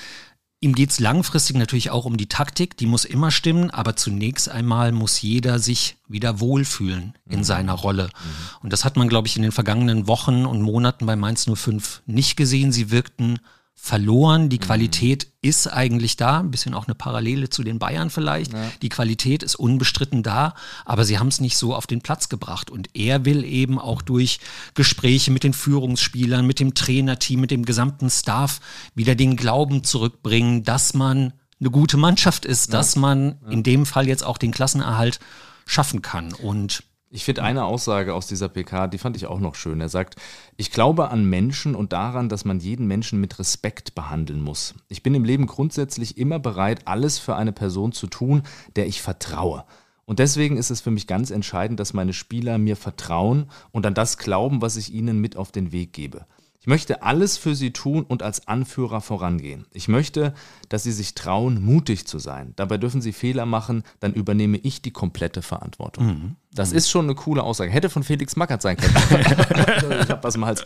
Ihm 0.61 0.75
geht 0.75 0.91
es 0.91 1.01
langfristig 1.01 1.57
natürlich 1.57 1.91
auch 1.91 2.05
um 2.05 2.17
die 2.17 2.29
Taktik, 2.29 2.77
die 2.77 2.87
muss 2.87 3.05
immer 3.05 3.33
stimmen, 3.33 3.71
aber 3.71 3.97
zunächst 3.97 4.49
einmal 4.49 4.93
muss 4.93 5.21
jeder 5.21 5.59
sich 5.59 5.97
wieder 6.07 6.39
wohlfühlen 6.39 7.19
in 7.29 7.41
mhm. 7.41 7.45
seiner 7.45 7.73
Rolle. 7.73 8.05
Mhm. 8.05 8.61
Und 8.63 8.73
das 8.73 8.85
hat 8.85 8.97
man, 8.97 9.09
glaube 9.09 9.27
ich, 9.27 9.37
in 9.37 9.43
den 9.43 9.51
vergangenen 9.51 10.07
Wochen 10.07 10.47
und 10.47 10.63
Monaten 10.63 11.05
bei 11.05 11.17
Mainz 11.17 11.51
05 11.53 12.03
nicht 12.07 12.37
gesehen. 12.37 12.71
Sie 12.71 12.93
wirkten 12.93 13.41
verloren. 13.85 14.49
Die 14.49 14.59
mhm. 14.59 14.63
Qualität 14.63 15.27
mhm. 15.27 15.49
ist 15.49 15.67
eigentlich 15.67 16.17
da, 16.17 16.39
ein 16.39 16.53
bisschen 16.53 16.73
auch 16.73 16.87
eine 16.87 16.95
Parallele 16.95 17.51
zu 17.51 17.65
den 17.65 17.81
Bayern 17.81 18.11
vielleicht. 18.11 18.53
Ja. 18.53 18.71
Die 18.81 18.89
Qualität 18.89 19.43
ist 19.43 19.57
unbestritten 19.57 20.23
da, 20.23 20.55
aber 20.85 21.05
sie 21.05 21.19
haben 21.19 21.27
es 21.27 21.41
nicht 21.41 21.57
so 21.57 21.75
auf 21.75 21.89
den 21.89 22.01
Platz 22.01 22.29
gebracht. 22.29 22.71
Und 22.71 22.91
er 22.95 23.25
will 23.25 23.43
eben 23.45 23.81
auch 23.81 24.01
durch 24.01 24.39
Gespräche 24.75 25.33
mit 25.33 25.43
den 25.43 25.53
Führungsspielern, 25.53 26.47
mit 26.47 26.61
dem 26.61 26.75
Trainerteam, 26.75 27.41
mit 27.41 27.51
dem 27.51 27.65
gesamten 27.65 28.09
Staff 28.09 28.61
wieder 28.95 29.17
den 29.17 29.35
Glauben 29.35 29.83
zurückbringen, 29.83 30.63
dass 30.63 30.95
man 30.95 31.33
eine 31.59 31.71
gute 31.71 31.97
Mannschaft 31.97 32.45
ist, 32.45 32.69
ja. 32.69 32.79
dass 32.79 32.95
man 32.95 33.41
ja. 33.45 33.51
in 33.51 33.65
dem 33.65 33.85
Fall 33.85 34.07
jetzt 34.07 34.25
auch 34.25 34.39
den 34.39 34.53
Klassenerhalt 34.53 35.19
schaffen 35.67 36.03
kann. 36.03 36.33
Und 36.35 36.85
ich 37.15 37.25
finde 37.25 37.43
eine 37.43 37.67
Aussage 37.67 38.15
aus 38.15 38.27
dieser 38.27 38.49
PK, 38.49 38.87
die 38.87 38.97
fand 38.97 39.17
ich 39.17 39.27
auch 39.27 39.39
noch 39.39 39.55
schön. 39.55 39.83
Er 39.83 39.91
sagt, 39.91 40.17
ich 40.57 40.71
glaube 40.71 41.11
an 41.11 41.27
Menschen 41.27 41.75
und 41.75 41.93
daran, 41.93 42.31
dass 42.31 42.47
man 42.47 42.59
jeden 42.59 42.87
Menschen 42.87 43.21
mit 43.21 43.39
Respekt 43.39 43.95
behandeln 43.95 44.41
muss. 44.41 44.75
Ich 44.89 45.03
bin 45.03 45.15
im 45.15 45.25
Leben 45.25 45.47
grundsätzlich 45.47 46.17
immer 46.17 46.39
bereit, 46.39 46.81
alles 46.87 47.19
für 47.19 47.37
eine 47.37 47.53
Person 47.53 47.93
zu 47.93 48.07
tun, 48.07 48.43
der 48.77 48.87
ich 48.87 49.03
vertraue. 49.03 49.65
Und 50.07 50.21
deswegen 50.21 50.57
ist 50.57 50.71
es 50.71 50.81
für 50.81 50.91
mich 50.91 51.07
ganz 51.07 51.31
entscheidend, 51.31 51.79
dass 51.79 51.93
meine 51.93 52.15
Spieler 52.15 52.57
mir 52.57 52.77
vertrauen 52.77 53.51
und 53.73 53.85
an 53.85 53.95
das 53.95 54.17
glauben, 54.17 54.63
was 54.63 54.77
ich 54.77 54.93
ihnen 54.93 55.21
mit 55.21 55.37
auf 55.37 55.53
den 55.53 55.71
Weg 55.71 55.93
gebe. 55.93 56.25
Ich 56.63 56.69
möchte 56.69 57.03
alles 57.03 57.39
für 57.39 57.57
sie 57.57 57.73
tun 57.73 58.05
und 58.05 58.23
als 58.23 58.47
Anführer 58.47 59.01
vorangehen. 59.01 59.67
Ich 59.73 59.89
möchte, 59.89 60.33
dass 60.69 60.85
sie 60.85 60.93
sich 60.93 61.17
trauen, 61.17 61.61
mutig 61.61 62.07
zu 62.07 62.21
sein. 62.21 62.53
Dabei 62.55 62.79
dürfen 62.79 63.03
sie 63.03 63.13
Fehler 63.13 63.47
machen, 63.47 63.83
dann 63.99 64.13
übernehme 64.13 64.59
ich 64.59 64.81
die 64.81 64.93
komplette 64.93 65.43
Verantwortung. 65.43 66.07
Mhm. 66.07 66.37
Das 66.53 66.71
mhm. 66.71 66.77
ist 66.77 66.89
schon 66.89 67.07
eine 67.07 67.17
coole 67.17 67.43
Aussage. 67.43 67.73
Hätte 67.73 67.91
von 67.91 68.05
Felix 68.05 68.37
Mackert 68.37 68.63
sein 68.63 68.77
können. 68.77 68.95
ich 70.05 70.09
hab 70.09 70.23
was 70.23 70.37
im 70.37 70.45
Hals. 70.45 70.63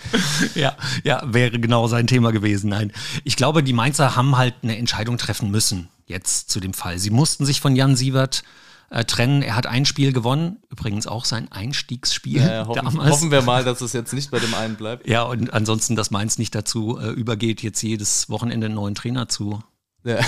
Ja, 0.54 0.76
ja, 1.02 1.22
wäre 1.24 1.58
genau 1.58 1.86
sein 1.88 2.06
Thema 2.06 2.30
gewesen. 2.30 2.68
Nein. 2.68 2.92
Ich 3.24 3.36
glaube, 3.36 3.62
die 3.62 3.72
Mainzer 3.72 4.16
haben 4.16 4.36
halt 4.36 4.52
eine 4.62 4.76
Entscheidung 4.76 5.16
treffen 5.16 5.50
müssen, 5.50 5.88
jetzt 6.04 6.50
zu 6.50 6.60
dem 6.60 6.74
Fall. 6.74 6.98
Sie 6.98 7.08
mussten 7.08 7.46
sich 7.46 7.62
von 7.62 7.74
Jan 7.74 7.96
Sievert 7.96 8.42
äh, 8.90 9.04
trennen. 9.04 9.42
Er 9.42 9.56
hat 9.56 9.66
ein 9.66 9.84
Spiel 9.84 10.12
gewonnen, 10.12 10.58
übrigens 10.70 11.06
auch 11.06 11.24
sein 11.24 11.50
Einstiegsspiel 11.50 12.42
ja, 12.42 12.66
hoffen, 12.66 12.84
damals. 12.84 13.10
Hoffen 13.10 13.30
wir 13.30 13.42
mal, 13.42 13.64
dass 13.64 13.80
es 13.80 13.92
jetzt 13.92 14.12
nicht 14.12 14.30
bei 14.30 14.38
dem 14.38 14.54
einen 14.54 14.76
bleibt. 14.76 15.08
Ja, 15.08 15.22
und 15.22 15.52
ansonsten, 15.52 15.96
dass 15.96 16.10
Mainz 16.10 16.38
nicht 16.38 16.54
dazu 16.54 16.98
äh, 16.98 17.10
übergeht, 17.10 17.62
jetzt 17.62 17.82
jedes 17.82 18.28
Wochenende 18.30 18.66
einen 18.66 18.74
neuen 18.74 18.94
Trainer 18.94 19.28
zu 19.28 19.62
ja. 20.06 20.18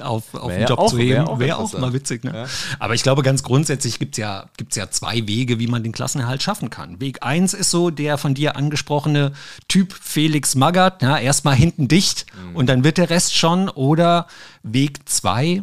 auf, 0.00 0.34
auf 0.34 0.52
den 0.52 0.66
Job 0.66 0.78
auch, 0.78 0.90
zu 0.90 0.98
heben. 0.98 1.10
Wäre 1.10 1.28
auch, 1.28 1.38
wär 1.38 1.58
auch 1.58 1.78
mal 1.78 1.92
witzig. 1.92 2.24
Ne? 2.24 2.32
Ja. 2.34 2.46
Aber 2.78 2.94
ich 2.94 3.02
glaube, 3.02 3.22
ganz 3.22 3.42
grundsätzlich 3.42 3.98
gibt 3.98 4.14
es 4.14 4.18
ja, 4.18 4.46
gibt's 4.56 4.76
ja 4.76 4.90
zwei 4.90 5.26
Wege, 5.26 5.58
wie 5.58 5.66
man 5.66 5.82
den 5.82 5.92
Klassenerhalt 5.92 6.42
schaffen 6.42 6.70
kann. 6.70 7.00
Weg 7.00 7.18
eins 7.22 7.54
ist 7.54 7.70
so 7.70 7.90
der 7.90 8.18
von 8.18 8.34
dir 8.34 8.56
angesprochene 8.56 9.32
Typ 9.68 9.92
Felix 9.92 10.54
Magath, 10.54 11.02
ja, 11.02 11.18
erstmal 11.18 11.54
hinten 11.54 11.88
dicht 11.88 12.26
mhm. 12.34 12.56
und 12.56 12.66
dann 12.68 12.84
wird 12.84 12.98
der 12.98 13.10
Rest 13.10 13.36
schon. 13.36 13.68
Oder 13.68 14.26
Weg 14.62 15.08
zwei 15.08 15.62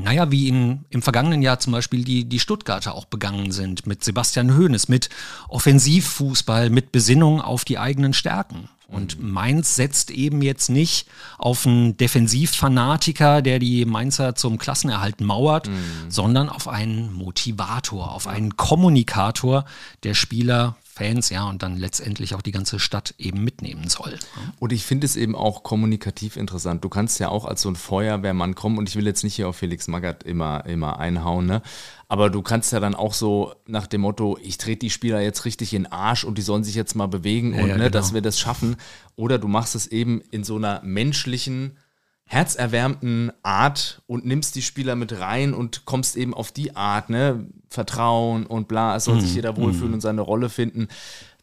naja, 0.00 0.30
wie 0.30 0.48
in, 0.48 0.84
im 0.90 1.02
vergangenen 1.02 1.42
Jahr 1.42 1.58
zum 1.58 1.72
Beispiel 1.72 2.04
die, 2.04 2.24
die 2.24 2.40
Stuttgarter 2.40 2.94
auch 2.94 3.04
begangen 3.04 3.52
sind, 3.52 3.86
mit 3.86 4.02
Sebastian 4.02 4.56
Hoeneß, 4.56 4.88
mit 4.88 5.10
Offensivfußball, 5.48 6.70
mit 6.70 6.92
Besinnung 6.92 7.40
auf 7.40 7.64
die 7.64 7.78
eigenen 7.78 8.14
Stärken. 8.14 8.68
Und 8.92 9.18
mhm. 9.18 9.30
Mainz 9.30 9.74
setzt 9.74 10.10
eben 10.10 10.42
jetzt 10.42 10.68
nicht 10.68 11.08
auf 11.38 11.66
einen 11.66 11.96
Defensivfanatiker, 11.96 13.42
der 13.42 13.58
die 13.58 13.84
Mainzer 13.84 14.34
zum 14.34 14.58
Klassenerhalt 14.58 15.20
mauert, 15.20 15.68
mhm. 15.68 16.10
sondern 16.10 16.48
auf 16.48 16.68
einen 16.68 17.12
Motivator, 17.12 18.12
auf 18.12 18.26
einen 18.26 18.56
Kommunikator, 18.56 19.64
der 20.04 20.14
Spieler 20.14 20.76
Fans, 21.02 21.30
ja, 21.30 21.48
und 21.48 21.62
dann 21.62 21.76
letztendlich 21.76 22.34
auch 22.34 22.42
die 22.42 22.52
ganze 22.52 22.78
Stadt 22.78 23.14
eben 23.18 23.42
mitnehmen 23.42 23.88
soll. 23.88 24.18
Und 24.60 24.72
ich 24.72 24.84
finde 24.84 25.04
es 25.04 25.16
eben 25.16 25.34
auch 25.34 25.64
kommunikativ 25.64 26.36
interessant. 26.36 26.84
Du 26.84 26.88
kannst 26.88 27.18
ja 27.18 27.28
auch 27.28 27.44
als 27.44 27.62
so 27.62 27.68
ein 27.68 27.76
Feuerwehrmann 27.76 28.54
kommen 28.54 28.78
und 28.78 28.88
ich 28.88 28.94
will 28.94 29.06
jetzt 29.06 29.24
nicht 29.24 29.34
hier 29.34 29.48
auf 29.48 29.56
Felix 29.56 29.88
Magath 29.88 30.22
immer, 30.22 30.64
immer 30.66 31.00
einhauen, 31.00 31.46
ne? 31.46 31.62
Aber 32.08 32.30
du 32.30 32.42
kannst 32.42 32.72
ja 32.72 32.78
dann 32.78 32.94
auch 32.94 33.14
so 33.14 33.54
nach 33.66 33.86
dem 33.86 34.02
Motto, 34.02 34.38
ich 34.42 34.58
trete 34.58 34.80
die 34.80 34.90
Spieler 34.90 35.20
jetzt 35.20 35.44
richtig 35.44 35.72
in 35.72 35.84
den 35.84 35.92
Arsch 35.92 36.24
und 36.24 36.36
die 36.36 36.42
sollen 36.42 36.62
sich 36.62 36.74
jetzt 36.74 36.94
mal 36.94 37.08
bewegen 37.08 37.54
ja, 37.54 37.62
und 37.62 37.68
ja, 37.70 37.76
ne, 37.76 37.84
genau. 37.84 37.92
dass 37.92 38.12
wir 38.12 38.20
das 38.20 38.38
schaffen. 38.38 38.76
Oder 39.16 39.38
du 39.38 39.48
machst 39.48 39.74
es 39.74 39.86
eben 39.86 40.20
in 40.30 40.44
so 40.44 40.56
einer 40.56 40.82
menschlichen, 40.84 41.78
herzerwärmten 42.26 43.32
Art 43.42 44.02
und 44.06 44.24
nimmst 44.24 44.54
die 44.54 44.62
Spieler 44.62 44.96
mit 44.96 45.18
rein 45.20 45.54
und 45.54 45.84
kommst 45.84 46.16
eben 46.16 46.34
auf 46.34 46.50
die 46.52 46.76
Art, 46.76 47.10
ne? 47.10 47.46
Vertrauen 47.68 48.46
und 48.46 48.68
bla, 48.68 48.96
es 48.96 49.04
soll 49.04 49.20
sich 49.20 49.34
jeder 49.34 49.56
wohlfühlen 49.56 49.94
und 49.94 50.00
seine 50.02 50.20
Rolle 50.20 50.48
finden. 50.50 50.88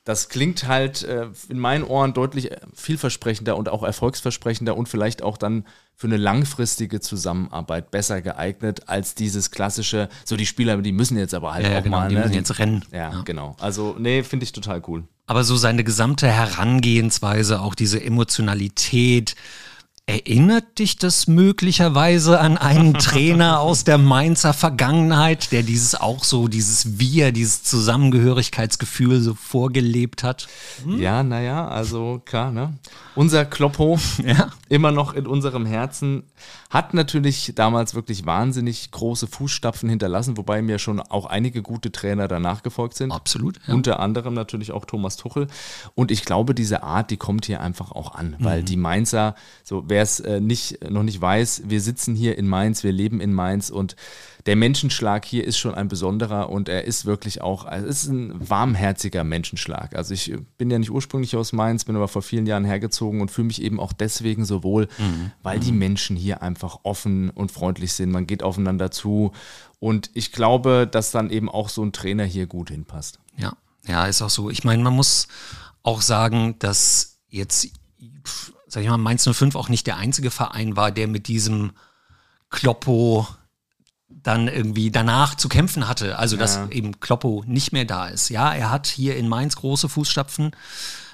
Das 0.05 0.29
klingt 0.29 0.67
halt 0.67 1.03
äh, 1.03 1.27
in 1.49 1.59
meinen 1.59 1.83
Ohren 1.83 2.13
deutlich 2.13 2.49
vielversprechender 2.73 3.55
und 3.57 3.69
auch 3.69 3.83
erfolgsversprechender 3.83 4.75
und 4.75 4.89
vielleicht 4.89 5.21
auch 5.21 5.37
dann 5.37 5.65
für 5.95 6.07
eine 6.07 6.17
langfristige 6.17 6.99
Zusammenarbeit 6.99 7.91
besser 7.91 8.21
geeignet 8.21 8.87
als 8.87 9.13
dieses 9.13 9.51
klassische, 9.51 10.07
so 10.23 10.35
die 10.37 10.45
Spieler, 10.47 10.77
die 10.77 10.91
müssen 10.91 11.17
jetzt 11.17 11.33
aber 11.33 11.53
halt 11.53 11.65
Ja, 11.65 11.73
ja, 11.73 11.79
auch 11.79 11.83
genau, 11.83 11.97
mal, 11.97 12.09
die 12.09 12.15
ne? 12.15 12.21
müssen 12.21 12.33
jetzt 12.33 12.57
rennen. 12.57 12.85
Ja, 12.91 13.11
Ja. 13.11 13.21
genau. 13.23 13.55
Also, 13.59 13.95
nee, 13.99 14.23
finde 14.23 14.45
ich 14.45 14.51
total 14.51 14.81
cool. 14.87 15.03
Aber 15.27 15.43
so 15.43 15.57
seine 15.57 15.83
gesamte 15.83 16.27
Herangehensweise, 16.27 17.59
auch 17.61 17.75
diese 17.75 18.01
Emotionalität, 18.03 19.35
erinnert 20.09 20.79
dich 20.79 20.97
das 20.97 21.27
möglicherweise 21.27 22.39
an 22.39 22.57
einen 22.57 22.95
Trainer 22.95 23.59
aus 23.61 23.83
der 23.83 23.97
Mainzer 23.99 24.53
Vergangenheit, 24.53 25.51
der 25.51 25.61
dieses 25.63 25.93
auch 25.93 26.23
so, 26.23 26.47
dieses 26.47 26.97
Wir, 26.99 27.31
dieses 27.31 27.61
Zusammengehörigkeitsgefühl 27.63 29.21
so 29.21 29.35
vorgelebt 29.35 30.23
hat? 30.23 30.47
Ja, 30.97 31.23
naja, 31.23 31.67
also 31.67 32.21
klar, 32.25 32.51
ne? 32.51 32.73
Unser 33.15 33.45
Kloppo, 33.45 33.99
Ja. 34.23 34.49
immer 34.69 34.91
noch 34.91 35.13
in 35.13 35.27
unserem 35.27 35.65
Herzen, 35.65 36.23
hat 36.69 36.93
natürlich 36.93 37.51
damals 37.55 37.95
wirklich 37.95 38.25
wahnsinnig 38.25 38.91
große 38.91 39.27
Fußstapfen 39.27 39.89
hinterlassen, 39.89 40.37
wobei 40.37 40.61
mir 40.61 40.79
schon 40.79 40.99
auch 41.01 41.25
einige 41.25 41.61
gute 41.61 41.91
Trainer 41.91 42.27
danach 42.27 42.63
gefolgt 42.63 42.95
sind. 42.95 43.11
Absolut. 43.11 43.59
Ja. 43.67 43.73
Unter 43.73 43.99
anderem 43.99 44.33
natürlich 44.35 44.71
auch 44.71 44.85
Thomas 44.85 45.17
Tuchel. 45.17 45.47
Und 45.95 46.11
ich 46.11 46.23
glaube, 46.25 46.53
diese 46.55 46.83
Art, 46.83 47.09
die 47.11 47.17
kommt 47.17 47.45
hier 47.45 47.59
einfach 47.61 47.91
auch 47.91 48.15
an, 48.15 48.35
Mhm. 48.39 48.45
weil 48.45 48.63
die 48.63 48.77
Mainzer, 48.77 49.35
so 49.63 49.83
wer 49.87 49.98
es 50.03 50.19
äh, 50.19 50.39
nicht, 50.39 50.89
noch 50.89 51.03
nicht 51.03 51.19
weiß, 51.19 51.63
wir 51.65 51.81
sitzen 51.81 52.15
hier 52.15 52.37
in 52.37 52.47
Mainz, 52.47 52.83
wir 52.83 52.91
leben 52.91 53.21
in 53.21 53.33
Mainz 53.33 53.69
und 53.69 53.95
der 54.45 54.55
Menschenschlag 54.55 55.25
hier 55.25 55.43
ist 55.43 55.57
schon 55.57 55.75
ein 55.75 55.89
besonderer 55.89 56.49
und 56.49 56.69
er 56.69 56.85
ist 56.85 57.05
wirklich 57.05 57.41
auch, 57.41 57.65
also 57.65 57.85
es 57.87 58.03
ist 58.03 58.09
ein 58.09 58.49
warmherziger 58.49 59.23
Menschenschlag. 59.23 59.95
Also 59.95 60.13
ich 60.13 60.33
bin 60.57 60.71
ja 60.71 60.79
nicht 60.79 60.91
ursprünglich 60.91 61.35
aus 61.35 61.51
Mainz, 61.51 61.85
bin 61.85 61.95
aber 61.95 62.07
vor 62.07 62.21
vielen 62.21 62.47
Jahren 62.47 62.63
hergezogen 62.63 63.21
und 63.21 63.31
fühle 63.31 63.47
mich 63.47 63.61
eben 63.61 63.79
auch 63.79 63.93
deswegen 63.93 64.45
so 64.45 64.63
wohl, 64.63 64.87
weil 65.43 65.59
die 65.59 65.73
Menschen 65.73 66.15
hier 66.15 66.41
einfach 66.41 66.79
offen 66.83 67.29
und 67.29 67.51
freundlich 67.51 67.93
sind. 67.93 68.11
Man 68.11 68.27
geht 68.27 68.41
aufeinander 68.41 68.91
zu 68.91 69.33
und 69.79 70.09
ich 70.13 70.31
glaube, 70.31 70.87
dass 70.89 71.11
dann 71.11 71.29
eben 71.29 71.49
auch 71.49 71.69
so 71.69 71.83
ein 71.83 71.91
Trainer 71.91 72.23
hier 72.23 72.47
gut 72.47 72.69
hinpasst. 72.69 73.19
Ja, 73.37 73.53
ja, 73.87 74.05
ist 74.05 74.21
auch 74.21 74.29
so. 74.29 74.49
Ich 74.49 74.63
meine, 74.63 74.83
man 74.83 74.93
muss 74.93 75.27
auch 75.83 76.01
sagen, 76.01 76.55
dass 76.59 77.19
jetzt, 77.29 77.69
sag 78.69 78.83
ich 78.83 78.89
mal, 78.89 78.97
Mainz 78.97 79.27
05 79.29 79.55
auch 79.55 79.67
nicht 79.67 79.87
der 79.87 79.97
einzige 79.97 80.31
Verein 80.31 80.75
war, 80.75 80.91
der 80.91 81.07
mit 81.07 81.27
diesem 81.27 81.71
Kloppo 82.49 83.27
dann 84.07 84.47
irgendwie 84.47 84.91
danach 84.91 85.35
zu 85.35 85.49
kämpfen 85.49 85.87
hatte. 85.87 86.17
Also, 86.17 86.37
dass 86.37 86.55
Ja. 86.55 86.67
eben 86.69 86.99
Kloppo 86.99 87.43
nicht 87.45 87.73
mehr 87.73 87.85
da 87.85 88.07
ist. 88.07 88.29
Ja, 88.29 88.53
er 88.53 88.71
hat 88.71 88.87
hier 88.87 89.17
in 89.17 89.27
Mainz 89.27 89.55
große 89.55 89.89
Fußstapfen 89.89 90.51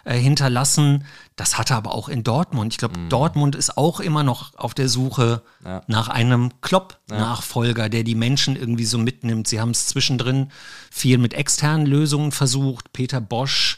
äh, 0.06 0.18
hinterlassen. 0.18 1.04
Das 1.36 1.58
hatte 1.58 1.76
aber 1.76 1.94
auch 1.94 2.08
in 2.08 2.24
Dortmund. 2.24 2.74
Ich 2.74 2.78
glaube, 2.78 2.98
Dortmund 3.10 3.56
ist 3.56 3.78
auch 3.78 4.00
immer 4.00 4.24
noch 4.24 4.56
auf 4.56 4.74
der 4.74 4.88
Suche 4.88 5.42
Ja. 5.66 5.82
nach 5.88 6.08
einem 6.08 6.52
Klopp-Nachfolger, 6.62 7.90
der 7.90 8.04
die 8.04 8.16
Menschen 8.16 8.56
irgendwie 8.56 8.86
so 8.86 8.98
mitnimmt. 8.98 9.48
Sie 9.48 9.60
haben 9.60 9.72
es 9.72 9.88
zwischendrin 9.88 10.52
viel 10.90 11.18
mit 11.18 11.34
externen 11.34 11.86
Lösungen 11.86 12.32
versucht. 12.32 12.94
Peter 12.94 13.20
Bosch 13.20 13.78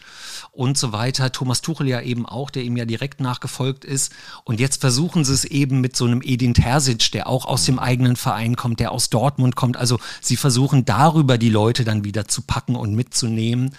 und 0.52 0.78
so 0.78 0.92
weiter. 0.92 1.32
Thomas 1.32 1.62
Tuchel 1.62 1.88
ja 1.88 2.02
eben 2.02 2.26
auch, 2.26 2.50
der 2.50 2.64
ihm 2.64 2.78
ja 2.78 2.86
direkt 2.86 3.22
nachgefolgt 3.22 3.86
ist. 3.86 4.12
Und 4.44 4.60
jetzt 4.60 4.82
versuchen 4.82 5.24
sie 5.24 5.34
es 5.34 5.46
eben 5.46 5.82
mit 5.82 5.96
so 5.96 6.06
einem 6.06 6.22
Edin 6.24 6.54
Terzic, 6.54 7.12
der 7.12 7.28
auch 7.28 7.46
aus 7.46 7.66
dem 7.66 7.80
eigenen 7.80 8.16
Verein 8.16 8.56
kommt, 8.56 8.80
der 8.80 8.92
aus 8.92 9.10
Dortmund 9.10 9.56
kommt. 9.56 9.78
Also 9.78 10.00
sie 10.22 10.36
versuchen 10.36 10.84
darüber 10.86 11.38
die 11.38 11.50
Leute 11.50 11.86
dann 11.86 12.04
wieder 12.04 12.28
zu 12.28 12.42
packen 12.42 12.76
und 12.76 12.94
mitzunehmen. 12.96 13.74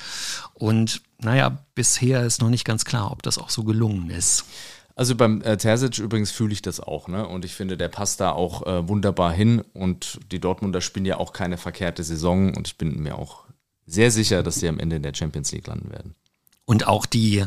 Und 0.55 1.02
naja, 1.21 1.59
bisher 1.75 2.25
ist 2.25 2.41
noch 2.41 2.51
nicht 2.51 2.65
ganz 2.65 2.85
klar, 2.85 3.11
ob 3.11 3.23
das 3.23 3.39
auch 3.39 3.51
so 3.51 3.65
gelungen 3.65 4.11
ist. 4.11 4.45
Also 4.95 5.15
beim 5.15 5.43
äh, 5.43 5.57
Terzic 5.57 5.99
übrigens 5.99 6.33
fühle 6.33 6.53
ich 6.53 6.61
das 6.61 6.81
auch, 6.81 7.07
ne? 7.07 7.27
Und 7.27 7.45
ich 7.45 7.55
finde, 7.55 7.77
der 7.77 7.89
passt 7.89 8.21
da 8.21 8.33
auch 8.33 8.67
äh, 8.67 8.89
wunderbar 8.89 9.33
hin. 9.33 9.63
Und 9.73 10.19
die 10.33 10.41
Dortmunder 10.41 10.81
spielen 10.81 11.07
ja 11.07 11.19
auch 11.19 11.33
keine 11.33 11.57
verkehrte 11.57 12.03
Saison. 12.03 12.53
Und 12.57 12.67
ich 12.67 12.79
bin 12.79 13.01
mir 13.01 13.17
auch 13.17 13.45
sehr 13.87 14.11
sicher, 14.11 14.43
dass 14.43 14.57
sie 14.57 14.69
am 14.69 14.81
Ende 14.81 14.97
in 14.97 15.03
der 15.03 15.15
Champions 15.15 15.53
League 15.53 15.69
landen 15.69 15.93
werden. 15.93 16.17
Und 16.65 16.87
auch 16.87 17.07
die, 17.07 17.47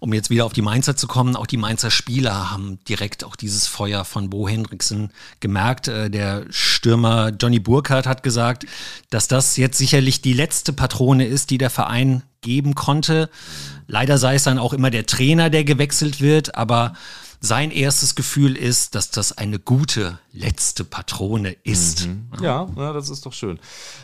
um 0.00 0.12
jetzt 0.12 0.28
wieder 0.28 0.44
auf 0.44 0.52
die 0.52 0.60
Mainzer 0.60 0.94
zu 0.96 1.06
kommen, 1.06 1.36
auch 1.36 1.46
die 1.46 1.56
Mainzer 1.56 1.90
Spieler 1.90 2.50
haben 2.50 2.80
direkt 2.88 3.24
auch 3.24 3.36
dieses 3.36 3.66
Feuer 3.66 4.04
von 4.04 4.28
Bo 4.28 4.48
Hendrickson 4.48 5.10
gemerkt. 5.38 5.86
Äh, 5.86 6.10
Der 6.10 6.46
Stürmer 6.50 7.30
Johnny 7.30 7.60
Burkhardt 7.60 8.06
hat 8.08 8.24
gesagt, 8.24 8.66
dass 9.08 9.28
das 9.28 9.56
jetzt 9.56 9.78
sicherlich 9.78 10.20
die 10.20 10.34
letzte 10.34 10.72
Patrone 10.72 11.26
ist, 11.26 11.50
die 11.50 11.58
der 11.58 11.70
Verein 11.70 12.24
geben 12.40 12.74
konnte. 12.74 13.28
Leider 13.86 14.18
sei 14.18 14.34
es 14.34 14.44
dann 14.44 14.58
auch 14.58 14.72
immer 14.72 14.90
der 14.90 15.06
Trainer, 15.06 15.50
der 15.50 15.64
gewechselt 15.64 16.20
wird, 16.20 16.54
aber 16.54 16.94
sein 17.40 17.70
erstes 17.70 18.14
Gefühl 18.14 18.56
ist, 18.56 18.94
dass 18.94 19.10
das 19.10 19.36
eine 19.36 19.58
gute 19.58 20.18
letzte 20.32 20.84
Patrone 20.84 21.56
ist. 21.64 22.08
Ja, 22.40 22.68
ja, 22.76 22.92
das 22.92 23.10
ist 23.10 23.26
doch 23.26 23.32
schön. 23.32 23.58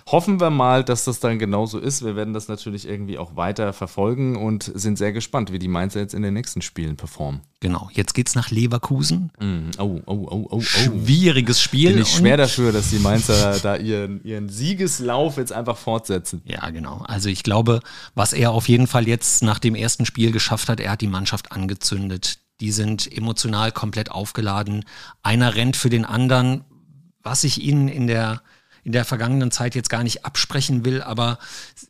Hoffen 0.06 0.40
wir 0.40 0.50
mal, 0.50 0.84
dass 0.84 1.04
das 1.04 1.20
dann 1.20 1.38
genauso 1.38 1.78
ist. 1.78 2.04
Wir 2.04 2.16
werden 2.16 2.34
das 2.34 2.48
natürlich 2.48 2.88
irgendwie 2.88 3.18
auch 3.18 3.36
weiter 3.36 3.72
verfolgen 3.72 4.36
und 4.36 4.70
sind 4.74 4.98
sehr 4.98 5.12
gespannt, 5.12 5.52
wie 5.52 5.58
die 5.58 5.68
Mainzer 5.68 6.00
jetzt 6.00 6.14
in 6.14 6.22
den 6.22 6.34
nächsten 6.34 6.62
Spielen 6.62 6.96
performen. 6.96 7.40
Genau, 7.60 7.88
jetzt 7.92 8.14
geht's 8.14 8.34
nach 8.34 8.50
Leverkusen. 8.50 9.32
Mhm. 9.40 9.70
Oh, 9.78 10.00
oh, 10.06 10.26
oh, 10.30 10.46
oh. 10.50 10.60
Schwieriges 10.60 11.60
Spiel. 11.60 11.94
Bin 11.94 12.02
ich 12.02 12.10
schwer 12.10 12.36
dafür, 12.36 12.72
dass 12.72 12.90
die 12.90 12.98
Mainzer 12.98 13.58
da 13.60 13.76
ihren, 13.76 14.22
ihren 14.24 14.48
Siegeslauf 14.48 15.38
jetzt 15.38 15.52
einfach 15.52 15.76
fortsetzen. 15.76 16.42
Ja, 16.44 16.68
genau. 16.70 16.98
Also 17.06 17.28
ich 17.28 17.42
glaube, 17.42 17.80
was 18.14 18.32
er 18.32 18.52
auf 18.52 18.68
jeden 18.68 18.86
Fall 18.86 19.08
jetzt 19.08 19.42
nach 19.42 19.58
dem 19.58 19.74
ersten 19.74 20.04
Spiel 20.04 20.30
geschafft 20.30 20.68
hat, 20.68 20.78
er 20.78 20.92
hat 20.92 21.00
die 21.00 21.06
Mannschaft 21.06 21.52
angezündet. 21.52 22.38
Die 22.61 22.73
sind 22.73 23.11
emotional 23.11 23.73
komplett 23.73 24.11
aufgeladen. 24.11 24.84
Einer 25.23 25.54
rennt 25.54 25.76
für 25.76 25.90
den 25.90 26.04
anderen, 26.04 26.64
was 27.23 27.44
ich 27.44 27.62
ihnen 27.62 27.88
in 27.88 28.06
der 28.06 28.42
in 28.84 28.92
der 28.92 29.06
vergangenen 29.06 29.50
Zeit 29.50 29.75
jetzt 29.75 29.88
gar 29.88 30.02
nicht 30.02 30.26
absprechen 30.26 30.84
will, 30.84 31.02
aber 31.02 31.38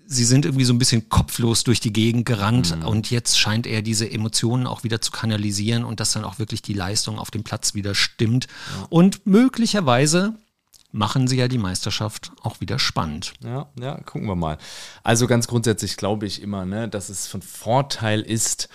sie 0.06 0.24
sind 0.24 0.44
irgendwie 0.44 0.64
so 0.64 0.72
ein 0.72 0.78
bisschen 0.78 1.08
kopflos 1.08 1.64
durch 1.64 1.80
die 1.80 1.92
Gegend 1.92 2.24
gerannt 2.24 2.76
und 2.84 3.10
jetzt 3.10 3.36
scheint 3.36 3.66
er 3.66 3.82
diese 3.82 4.08
Emotionen 4.08 4.68
auch 4.68 4.84
wieder 4.84 5.00
zu 5.00 5.10
kanalisieren 5.10 5.84
und 5.84 5.98
dass 5.98 6.12
dann 6.12 6.24
auch 6.24 6.38
wirklich 6.38 6.62
die 6.62 6.72
Leistung 6.72 7.18
auf 7.18 7.32
dem 7.32 7.42
Platz 7.42 7.74
wieder 7.74 7.96
stimmt. 7.96 8.46
Und 8.90 9.26
möglicherweise 9.26 10.34
machen 10.92 11.26
sie 11.26 11.36
ja 11.36 11.48
die 11.48 11.58
Meisterschaft 11.58 12.30
auch 12.42 12.60
wieder 12.60 12.78
spannend. 12.78 13.34
Ja, 13.42 13.66
ja, 13.80 13.96
gucken 14.02 14.28
wir 14.28 14.36
mal. 14.36 14.58
Also 15.02 15.26
ganz 15.26 15.48
grundsätzlich 15.48 15.96
glaube 15.96 16.26
ich 16.26 16.40
immer, 16.40 16.64
ne, 16.64 16.88
dass 16.88 17.08
es 17.08 17.26
von 17.26 17.42
Vorteil 17.42 18.20
ist 18.20 18.68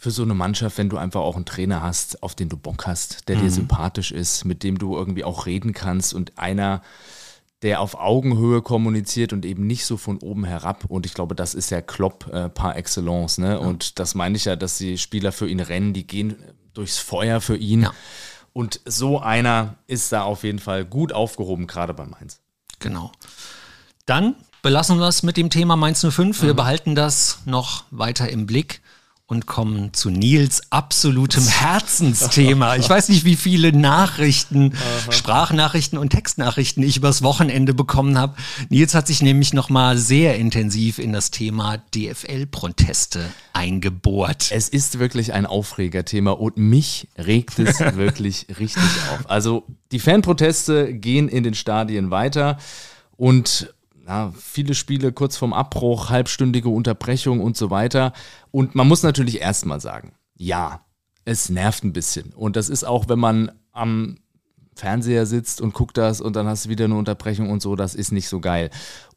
für 0.00 0.12
so 0.12 0.22
eine 0.22 0.34
Mannschaft, 0.34 0.78
wenn 0.78 0.88
du 0.88 0.96
einfach 0.96 1.20
auch 1.20 1.34
einen 1.34 1.44
Trainer 1.44 1.82
hast, 1.82 2.22
auf 2.22 2.36
den 2.36 2.48
du 2.48 2.56
Bock 2.56 2.86
hast, 2.86 3.28
der 3.28 3.34
dir 3.34 3.50
sympathisch 3.50 4.12
ist, 4.12 4.44
mit 4.44 4.62
dem 4.62 4.78
du 4.78 4.96
irgendwie 4.96 5.24
auch 5.24 5.44
reden 5.44 5.72
kannst 5.72 6.14
und 6.14 6.38
einer, 6.38 6.82
der 7.62 7.80
auf 7.80 7.98
Augenhöhe 7.98 8.62
kommuniziert 8.62 9.32
und 9.32 9.44
eben 9.44 9.66
nicht 9.66 9.84
so 9.84 9.96
von 9.96 10.18
oben 10.18 10.44
herab. 10.44 10.84
Und 10.86 11.04
ich 11.04 11.14
glaube, 11.14 11.34
das 11.34 11.54
ist 11.54 11.70
ja 11.70 11.80
Klopp 11.80 12.32
äh, 12.32 12.48
par 12.48 12.76
excellence. 12.76 13.38
Ne? 13.38 13.58
Und 13.58 13.98
das 13.98 14.14
meine 14.14 14.36
ich 14.36 14.44
ja, 14.44 14.54
dass 14.54 14.78
die 14.78 14.98
Spieler 14.98 15.32
für 15.32 15.48
ihn 15.48 15.58
rennen, 15.58 15.92
die 15.92 16.06
gehen 16.06 16.36
durchs 16.74 16.98
Feuer 16.98 17.40
für 17.40 17.56
ihn. 17.56 17.82
Ja. 17.82 17.92
Und 18.52 18.80
so 18.84 19.18
einer 19.18 19.74
ist 19.88 20.12
da 20.12 20.22
auf 20.22 20.44
jeden 20.44 20.60
Fall 20.60 20.84
gut 20.84 21.12
aufgehoben, 21.12 21.66
gerade 21.66 21.92
bei 21.92 22.06
Mainz. 22.06 22.38
Genau. 22.78 23.10
Dann 24.06 24.36
belassen 24.62 24.98
wir 24.98 25.08
es 25.08 25.24
mit 25.24 25.36
dem 25.36 25.50
Thema 25.50 25.74
Mainz 25.74 26.06
05. 26.08 26.42
Wir 26.42 26.54
behalten 26.54 26.94
das 26.94 27.40
noch 27.46 27.84
weiter 27.90 28.28
im 28.28 28.46
Blick 28.46 28.80
und 29.28 29.44
kommen 29.44 29.92
zu 29.92 30.08
Nils 30.08 30.62
absolutem 30.70 31.46
Herzensthema. 31.46 32.76
Ich 32.76 32.88
weiß 32.88 33.10
nicht, 33.10 33.26
wie 33.26 33.36
viele 33.36 33.76
Nachrichten, 33.76 34.72
Sprachnachrichten 35.10 35.98
und 35.98 36.08
Textnachrichten 36.08 36.82
ich 36.82 36.96
übers 36.96 37.20
Wochenende 37.22 37.74
bekommen 37.74 38.16
habe. 38.16 38.36
Nils 38.70 38.94
hat 38.94 39.06
sich 39.06 39.20
nämlich 39.20 39.52
noch 39.52 39.68
mal 39.68 39.98
sehr 39.98 40.38
intensiv 40.38 40.98
in 40.98 41.12
das 41.12 41.30
Thema 41.30 41.76
DFL-Proteste 41.94 43.28
eingebohrt. 43.52 44.50
Es 44.50 44.70
ist 44.70 44.98
wirklich 44.98 45.34
ein 45.34 45.44
Aufregerthema 45.44 46.30
und 46.30 46.56
mich 46.56 47.08
regt 47.18 47.58
es 47.58 47.80
wirklich 47.96 48.46
richtig 48.58 48.82
auf. 49.12 49.28
Also 49.28 49.66
die 49.92 50.00
Fanproteste 50.00 50.94
gehen 50.94 51.28
in 51.28 51.42
den 51.44 51.54
Stadien 51.54 52.10
weiter 52.10 52.56
und 53.18 53.74
ja, 54.08 54.32
viele 54.34 54.74
Spiele 54.74 55.12
kurz 55.12 55.36
vorm 55.36 55.52
Abbruch, 55.52 56.08
halbstündige 56.08 56.70
Unterbrechung 56.70 57.40
und 57.40 57.58
so 57.58 57.68
weiter. 57.68 58.14
Und 58.50 58.74
man 58.74 58.88
muss 58.88 59.02
natürlich 59.02 59.42
erstmal 59.42 59.80
sagen, 59.80 60.12
ja, 60.34 60.80
es 61.26 61.50
nervt 61.50 61.84
ein 61.84 61.92
bisschen. 61.92 62.32
Und 62.32 62.56
das 62.56 62.70
ist 62.70 62.84
auch, 62.84 63.10
wenn 63.10 63.18
man 63.18 63.52
am 63.70 64.16
Fernseher 64.78 65.26
sitzt 65.26 65.60
und 65.60 65.74
guckt 65.74 65.96
das 65.96 66.20
und 66.20 66.36
dann 66.36 66.46
hast 66.46 66.66
du 66.66 66.68
wieder 66.68 66.84
eine 66.84 66.94
Unterbrechung 66.94 67.50
und 67.50 67.60
so, 67.60 67.76
das 67.76 67.94
ist 67.94 68.12
nicht 68.12 68.28
so 68.28 68.40
geil. 68.40 68.70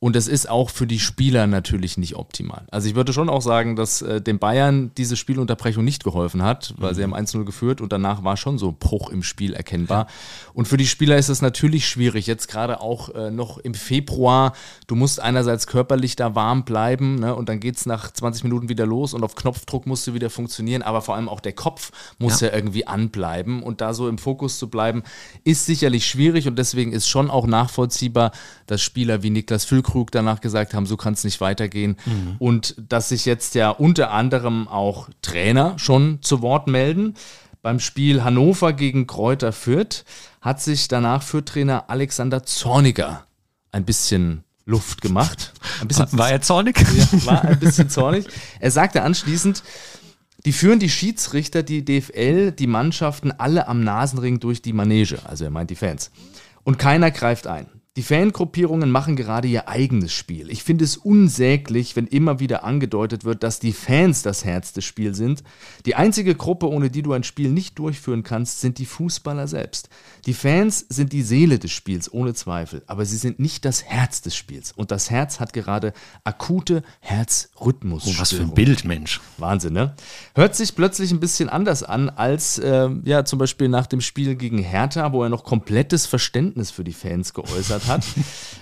Und 0.04 0.16
es 0.16 0.28
ist 0.28 0.50
auch 0.50 0.72
für 0.72 0.88
die 0.88 0.98
Spieler 0.98 1.46
natürlich 1.46 1.96
nicht 1.96 2.16
optimal. 2.16 2.66
Also 2.72 2.90
ich 2.90 2.96
würde 2.96 3.14
schon 3.14 3.30
auch 3.30 3.44
sagen, 3.44 3.76
dass 3.76 4.02
äh, 4.02 4.20
dem 4.20 4.40
Bayern 4.40 4.90
diese 4.98 5.16
Spielunterbrechung 5.16 5.84
nicht 5.84 6.04
geholfen 6.04 6.42
hat, 6.42 6.74
weil 6.78 6.94
mhm. 6.94 6.96
sie 6.96 7.04
haben 7.04 7.16
1-0 7.16 7.44
geführt 7.46 7.82
und 7.82 7.94
danach 7.94 8.24
war 8.24 8.36
schon 8.36 8.58
so 8.58 8.76
Bruch 8.78 9.12
im 9.12 9.22
Spiel 9.22 9.54
erkennbar. 9.54 10.08
Und 10.56 10.68
für 10.68 10.78
die 10.78 10.88
Spieler 10.88 11.18
ist 11.18 11.30
es 11.30 11.44
natürlich 11.44 11.88
schwierig, 11.88 12.26
jetzt 12.26 12.48
gerade 12.48 12.82
auch 12.82 13.14
äh, 13.14 13.30
noch 13.30 13.60
im 13.60 13.76
Februar, 13.76 14.54
du 14.88 14.96
musst 14.96 15.20
einerseits 15.20 15.68
körperlich 15.68 16.16
da 16.16 16.34
warm 16.34 16.66
bleiben 16.66 17.20
ne, 17.20 17.36
und 17.36 17.48
dann 17.48 17.60
geht 17.60 17.78
es 17.78 17.86
nach 17.86 18.12
20 18.12 18.44
Minuten 18.44 18.70
wieder 18.70 18.88
los 18.88 19.14
und 19.14 19.24
auf 19.24 19.36
Knopfdruck 19.36 19.86
musst 19.86 20.08
du 20.08 20.16
wieder 20.16 20.32
funktionieren, 20.32 20.82
aber 20.82 21.04
vor 21.04 21.14
allem 21.16 21.30
auch 21.30 21.42
der 21.42 21.54
Kopf 21.54 21.92
muss 22.18 22.42
ja, 22.42 22.48
ja 22.48 22.56
irgendwie 22.56 22.88
anbleiben 22.88 23.62
und 23.62 23.82
da 23.82 23.94
so 23.94 24.10
im 24.10 24.18
Fokus 24.18 24.58
zu 24.58 24.68
bleiben, 24.68 25.04
ist 25.44 25.51
sicherlich 25.60 26.06
schwierig 26.06 26.48
und 26.48 26.58
deswegen 26.58 26.92
ist 26.92 27.08
schon 27.08 27.30
auch 27.30 27.46
nachvollziehbar, 27.46 28.32
dass 28.68 28.82
Spieler 28.82 29.24
wie 29.24 29.30
Niklas 29.30 29.66
Füllkrug 29.66 30.12
danach 30.12 30.42
gesagt 30.42 30.74
haben, 30.74 30.86
so 30.86 30.98
kann 30.98 31.14
es 31.14 31.24
nicht 31.24 31.42
weitergehen. 31.42 31.98
Mhm. 32.06 32.36
Und 32.40 32.76
dass 32.78 33.10
sich 33.10 33.26
jetzt 33.26 33.56
ja 33.56 33.70
unter 33.70 34.12
anderem 34.12 34.68
auch 34.68 35.10
Trainer 35.22 35.78
schon 35.78 36.22
zu 36.22 36.42
Wort 36.42 36.68
melden. 36.68 37.16
Beim 37.62 37.80
Spiel 37.80 38.24
Hannover 38.24 38.74
gegen 38.74 39.06
Kräuter 39.06 39.52
Fürth 39.52 40.04
hat 40.42 40.62
sich 40.62 40.88
danach 40.88 41.22
Fürth-Trainer 41.22 41.90
Alexander 41.90 42.44
Zorniger 42.44 43.26
ein 43.72 43.86
bisschen 43.86 44.44
Luft 44.66 45.02
gemacht. 45.02 45.54
Bisschen, 45.88 46.08
war 46.18 46.32
er 46.32 46.42
zornig? 46.42 46.80
Ja, 46.80 47.26
war 47.26 47.44
ein 47.44 47.60
bisschen 47.60 47.90
zornig. 47.90 48.26
Er 48.60 48.72
sagte 48.72 49.04
anschließend, 49.04 49.64
die 50.46 50.54
führen 50.54 50.80
die 50.80 50.90
Schiedsrichter, 50.90 51.64
die 51.64 51.86
DFL, 51.86 52.52
die 52.52 52.68
Mannschaften 52.68 53.32
alle 53.32 53.68
am 53.68 53.84
Nasenring 53.84 54.40
durch 54.40 54.62
die 54.62 54.74
Manege. 54.74 55.20
Also 55.26 55.46
er 55.46 55.52
meint 55.52 55.70
die 55.70 55.76
Fans. 55.76 56.12
Und 56.64 56.78
keiner 56.78 57.12
greift 57.12 57.48
ein. 57.48 57.68
Die 57.98 58.04
Fangruppierungen 58.04 58.90
machen 58.90 59.18
gerade 59.18 59.50
ihr 59.50 59.68
eigenes 59.68 60.14
Spiel. 60.14 60.50
Ich 60.50 60.64
finde 60.64 60.86
es 60.86 60.96
unsäglich, 60.96 61.98
wenn 61.98 62.08
immer 62.08 62.40
wieder 62.40 62.64
angedeutet 62.64 63.26
wird, 63.26 63.44
dass 63.44 63.60
die 63.60 63.74
Fans 63.74 64.22
das 64.22 64.46
Herz 64.46 64.72
des 64.72 64.86
Spiels 64.86 65.18
sind. 65.18 65.44
Die 65.86 65.96
einzige 65.96 66.34
Gruppe, 66.34 66.70
ohne 66.70 66.90
die 66.90 67.02
du 67.02 67.12
ein 67.12 67.26
Spiel 67.26 67.52
nicht 67.52 67.78
durchführen 67.78 68.24
kannst, 68.24 68.62
sind 68.62 68.78
die 68.78 68.86
Fußballer 68.86 69.46
selbst. 69.46 69.90
Die 70.26 70.34
Fans 70.34 70.86
sind 70.88 71.12
die 71.12 71.22
Seele 71.22 71.60
des 71.60 71.72
Spiels, 71.72 72.14
ohne 72.14 72.34
Zweifel, 72.34 72.82
aber 72.88 73.04
sie 73.04 73.18
sind 73.18 73.40
nicht 73.40 73.66
das 73.66 73.84
Herz 73.84 74.22
des 74.22 74.38
Spiels. 74.38 74.72
Und 74.72 74.92
das 74.92 75.10
Herz 75.10 75.42
hat 75.42 75.52
gerade 75.52 75.92
akute 76.24 76.84
Herzrhythmus. 77.02 78.08
Oh, 78.08 78.14
was 78.18 78.32
für 78.32 78.44
ein 78.44 78.54
Bild, 78.54 78.86
Mensch. 78.86 79.20
Wahnsinn, 79.38 79.74
ne? 79.74 79.96
Hört 80.34 80.56
sich 80.56 80.76
plötzlich 80.78 81.12
ein 81.12 81.20
bisschen 81.20 81.50
anders 81.50 81.84
an 81.84 82.10
als 82.10 82.58
äh, 82.58 82.90
ja 83.04 83.26
zum 83.26 83.38
Beispiel 83.38 83.68
nach 83.68 83.88
dem 83.88 84.00
Spiel 84.00 84.36
gegen 84.36 84.60
Hertha, 84.60 85.12
wo 85.12 85.24
er 85.24 85.30
noch 85.30 85.44
komplettes 85.44 86.06
Verständnis 86.06 86.72
für 86.72 86.86
die 86.86 86.94
Fans 86.94 87.34
geäußert 87.34 87.81
hat 87.88 87.92
hat. 87.92 88.06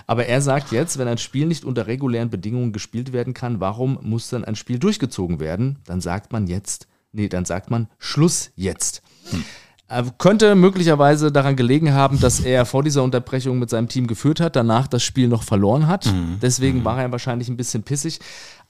Aber 0.07 0.25
er 0.25 0.41
sagt 0.41 0.71
jetzt, 0.71 0.97
wenn 0.97 1.07
ein 1.07 1.17
Spiel 1.17 1.45
nicht 1.45 1.65
unter 1.65 1.87
regulären 1.87 2.29
Bedingungen 2.29 2.73
gespielt 2.73 3.13
werden 3.13 3.33
kann, 3.33 3.59
warum 3.59 3.99
muss 4.01 4.29
dann 4.29 4.43
ein 4.43 4.55
Spiel 4.55 4.79
durchgezogen 4.79 5.39
werden? 5.39 5.79
Dann 5.85 6.01
sagt 6.01 6.31
man 6.31 6.47
jetzt, 6.47 6.87
nee, 7.11 7.29
dann 7.29 7.45
sagt 7.45 7.69
man 7.69 7.87
Schluss 7.99 8.51
jetzt. 8.55 9.01
Hm. 9.29 9.45
Er 9.87 10.03
könnte 10.19 10.53
möglicherweise 10.53 11.31
daran 11.31 11.55
gelegen 11.55 11.93
haben, 11.93 12.19
dass 12.19 12.39
er 12.39 12.65
vor 12.65 12.83
dieser 12.83 13.01
Unterbrechung 13.01 13.57
mit 13.57 13.71
seinem 13.71 13.87
Team 13.87 14.05
geführt 14.05 14.39
hat, 14.39 14.55
danach 14.55 14.87
das 14.87 15.01
Spiel 15.01 15.27
noch 15.27 15.41
verloren 15.41 15.87
hat. 15.87 16.05
Mhm. 16.05 16.37
Deswegen 16.43 16.79
mhm. 16.79 16.85
war 16.85 17.01
er 17.01 17.11
wahrscheinlich 17.11 17.49
ein 17.49 17.57
bisschen 17.57 17.81
pissig. 17.81 18.19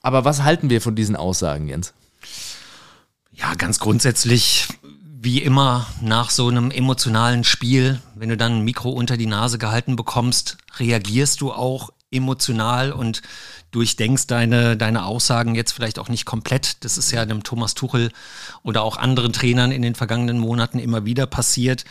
Aber 0.01 0.23
was 0.23 0.43
halten 0.43 0.69
wir 0.69 0.79
von 0.79 0.95
diesen 0.95 1.17
Aussagen, 1.17 1.67
Jens? 1.67 1.93
Ja, 3.33 3.53
ganz 3.55 3.79
grundsätzlich 3.79 4.69
wie 5.21 5.41
immer 5.41 5.85
nach 6.01 6.29
so 6.29 6.47
einem 6.47 6.71
emotionalen 6.71 7.43
Spiel, 7.43 7.99
wenn 8.15 8.29
du 8.29 8.37
dann 8.37 8.59
ein 8.59 8.63
Mikro 8.63 8.89
unter 8.89 9.17
die 9.17 9.25
Nase 9.25 9.57
gehalten 9.57 9.97
bekommst, 9.97 10.57
reagierst 10.77 11.41
du 11.41 11.51
auch 11.51 11.91
emotional 12.09 12.93
und 12.93 13.21
durchdenkst 13.71 14.27
deine, 14.27 14.77
deine 14.77 15.05
Aussagen 15.05 15.55
jetzt 15.55 15.73
vielleicht 15.73 15.99
auch 15.99 16.07
nicht 16.07 16.25
komplett. 16.25 16.85
Das 16.85 16.97
ist 16.97 17.11
ja 17.11 17.25
dem 17.25 17.43
Thomas 17.43 17.73
Tuchel 17.73 18.11
oder 18.63 18.81
auch 18.81 18.95
anderen 18.95 19.33
Trainern 19.33 19.73
in 19.73 19.81
den 19.81 19.93
vergangenen 19.93 20.39
Monaten 20.39 20.79
immer 20.79 21.05
wieder 21.05 21.27
passiert. 21.27 21.83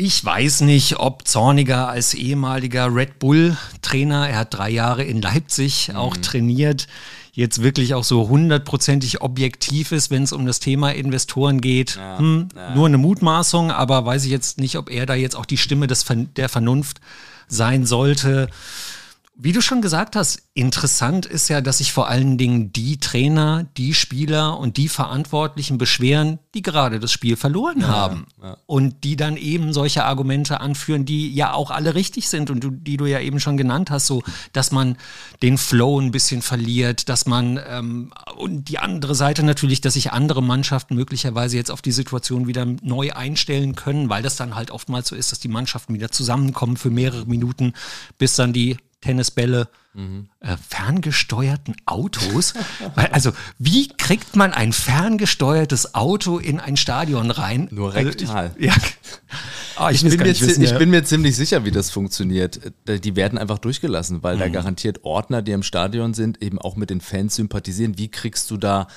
Ich 0.00 0.24
weiß 0.24 0.60
nicht, 0.60 1.00
ob 1.00 1.26
Zorniger 1.26 1.88
als 1.88 2.14
ehemaliger 2.14 2.94
Red 2.94 3.18
Bull-Trainer, 3.18 4.28
er 4.28 4.38
hat 4.38 4.54
drei 4.54 4.70
Jahre 4.70 5.02
in 5.02 5.20
Leipzig 5.20 5.90
auch 5.92 6.16
mhm. 6.16 6.22
trainiert, 6.22 6.86
jetzt 7.32 7.64
wirklich 7.64 7.94
auch 7.94 8.04
so 8.04 8.28
hundertprozentig 8.28 9.22
objektiv 9.22 9.90
ist, 9.90 10.12
wenn 10.12 10.22
es 10.22 10.32
um 10.32 10.46
das 10.46 10.60
Thema 10.60 10.90
Investoren 10.94 11.60
geht. 11.60 11.96
Ja, 11.96 12.16
hm, 12.16 12.48
ja. 12.54 12.76
Nur 12.76 12.86
eine 12.86 12.98
Mutmaßung, 12.98 13.72
aber 13.72 14.06
weiß 14.06 14.24
ich 14.24 14.30
jetzt 14.30 14.60
nicht, 14.60 14.78
ob 14.78 14.88
er 14.88 15.04
da 15.04 15.16
jetzt 15.16 15.34
auch 15.34 15.46
die 15.46 15.56
Stimme 15.56 15.88
des, 15.88 16.06
der 16.36 16.48
Vernunft 16.48 17.00
sein 17.48 17.84
sollte. 17.84 18.50
Wie 19.40 19.52
du 19.52 19.60
schon 19.60 19.82
gesagt 19.82 20.16
hast, 20.16 20.42
interessant 20.54 21.24
ist 21.24 21.46
ja, 21.46 21.60
dass 21.60 21.78
sich 21.78 21.92
vor 21.92 22.08
allen 22.08 22.38
Dingen 22.38 22.72
die 22.72 22.98
Trainer, 22.98 23.68
die 23.76 23.94
Spieler 23.94 24.58
und 24.58 24.76
die 24.76 24.88
Verantwortlichen 24.88 25.78
beschweren, 25.78 26.40
die 26.54 26.62
gerade 26.62 26.98
das 26.98 27.12
Spiel 27.12 27.36
verloren 27.36 27.82
ja, 27.82 27.86
haben. 27.86 28.26
Ja. 28.42 28.56
Und 28.66 29.04
die 29.04 29.14
dann 29.14 29.36
eben 29.36 29.72
solche 29.72 30.04
Argumente 30.04 30.58
anführen, 30.60 31.04
die 31.04 31.32
ja 31.32 31.52
auch 31.52 31.70
alle 31.70 31.94
richtig 31.94 32.28
sind 32.28 32.50
und 32.50 32.64
du, 32.64 32.70
die 32.70 32.96
du 32.96 33.06
ja 33.06 33.20
eben 33.20 33.38
schon 33.38 33.56
genannt 33.56 33.92
hast, 33.92 34.08
so, 34.08 34.24
dass 34.52 34.72
man 34.72 34.96
den 35.40 35.56
Flow 35.56 36.00
ein 36.00 36.10
bisschen 36.10 36.42
verliert, 36.42 37.08
dass 37.08 37.26
man, 37.26 37.60
ähm, 37.64 38.12
und 38.36 38.68
die 38.68 38.80
andere 38.80 39.14
Seite 39.14 39.44
natürlich, 39.44 39.80
dass 39.80 39.94
sich 39.94 40.10
andere 40.10 40.42
Mannschaften 40.42 40.96
möglicherweise 40.96 41.56
jetzt 41.56 41.70
auf 41.70 41.80
die 41.80 41.92
Situation 41.92 42.48
wieder 42.48 42.66
neu 42.82 43.12
einstellen 43.12 43.76
können, 43.76 44.08
weil 44.08 44.24
das 44.24 44.34
dann 44.34 44.56
halt 44.56 44.72
oftmals 44.72 45.06
so 45.06 45.14
ist, 45.14 45.30
dass 45.30 45.38
die 45.38 45.46
Mannschaften 45.46 45.94
wieder 45.94 46.10
zusammenkommen 46.10 46.76
für 46.76 46.90
mehrere 46.90 47.26
Minuten, 47.26 47.74
bis 48.18 48.34
dann 48.34 48.52
die 48.52 48.78
Tennisbälle, 49.00 49.68
mhm. 49.94 50.28
äh, 50.40 50.56
ferngesteuerten 50.56 51.76
Autos. 51.86 52.54
also, 53.12 53.32
wie 53.58 53.88
kriegt 53.88 54.34
man 54.34 54.52
ein 54.52 54.72
ferngesteuertes 54.72 55.94
Auto 55.94 56.38
in 56.38 56.58
ein 56.58 56.76
Stadion 56.76 57.30
rein? 57.30 57.68
Nur 57.70 57.94
also, 57.94 58.08
rektal. 58.08 58.36
Also 58.36 58.56
ich, 58.58 58.66
ja. 58.66 58.74
Oh, 59.80 59.88
ich, 59.90 60.04
ich, 60.04 60.10
bin 60.10 60.26
mir, 60.26 60.40
wissen, 60.40 60.62
ich, 60.62 60.76
bin 60.76 60.90
mir, 60.90 61.04
ziemlich 61.04 61.36
sicher, 61.36 61.64
wie 61.64 61.70
das 61.70 61.90
funktioniert. 61.90 62.60
Äh, 62.86 62.98
die 62.98 63.14
werden 63.14 63.38
einfach 63.38 63.58
durchgelassen, 63.58 64.22
weil 64.22 64.36
mhm. 64.36 64.40
da 64.40 64.48
garantiert 64.48 65.04
Ordner, 65.04 65.42
die 65.42 65.52
im 65.52 65.62
Stadion 65.62 66.14
sind, 66.14 66.42
eben 66.42 66.58
auch 66.58 66.74
mit 66.74 66.90
den 66.90 67.00
Fans 67.00 67.36
sympathisieren. 67.36 67.96
Wie 67.98 68.08
kriegst 68.08 68.50
du 68.50 68.56
da 68.56 68.88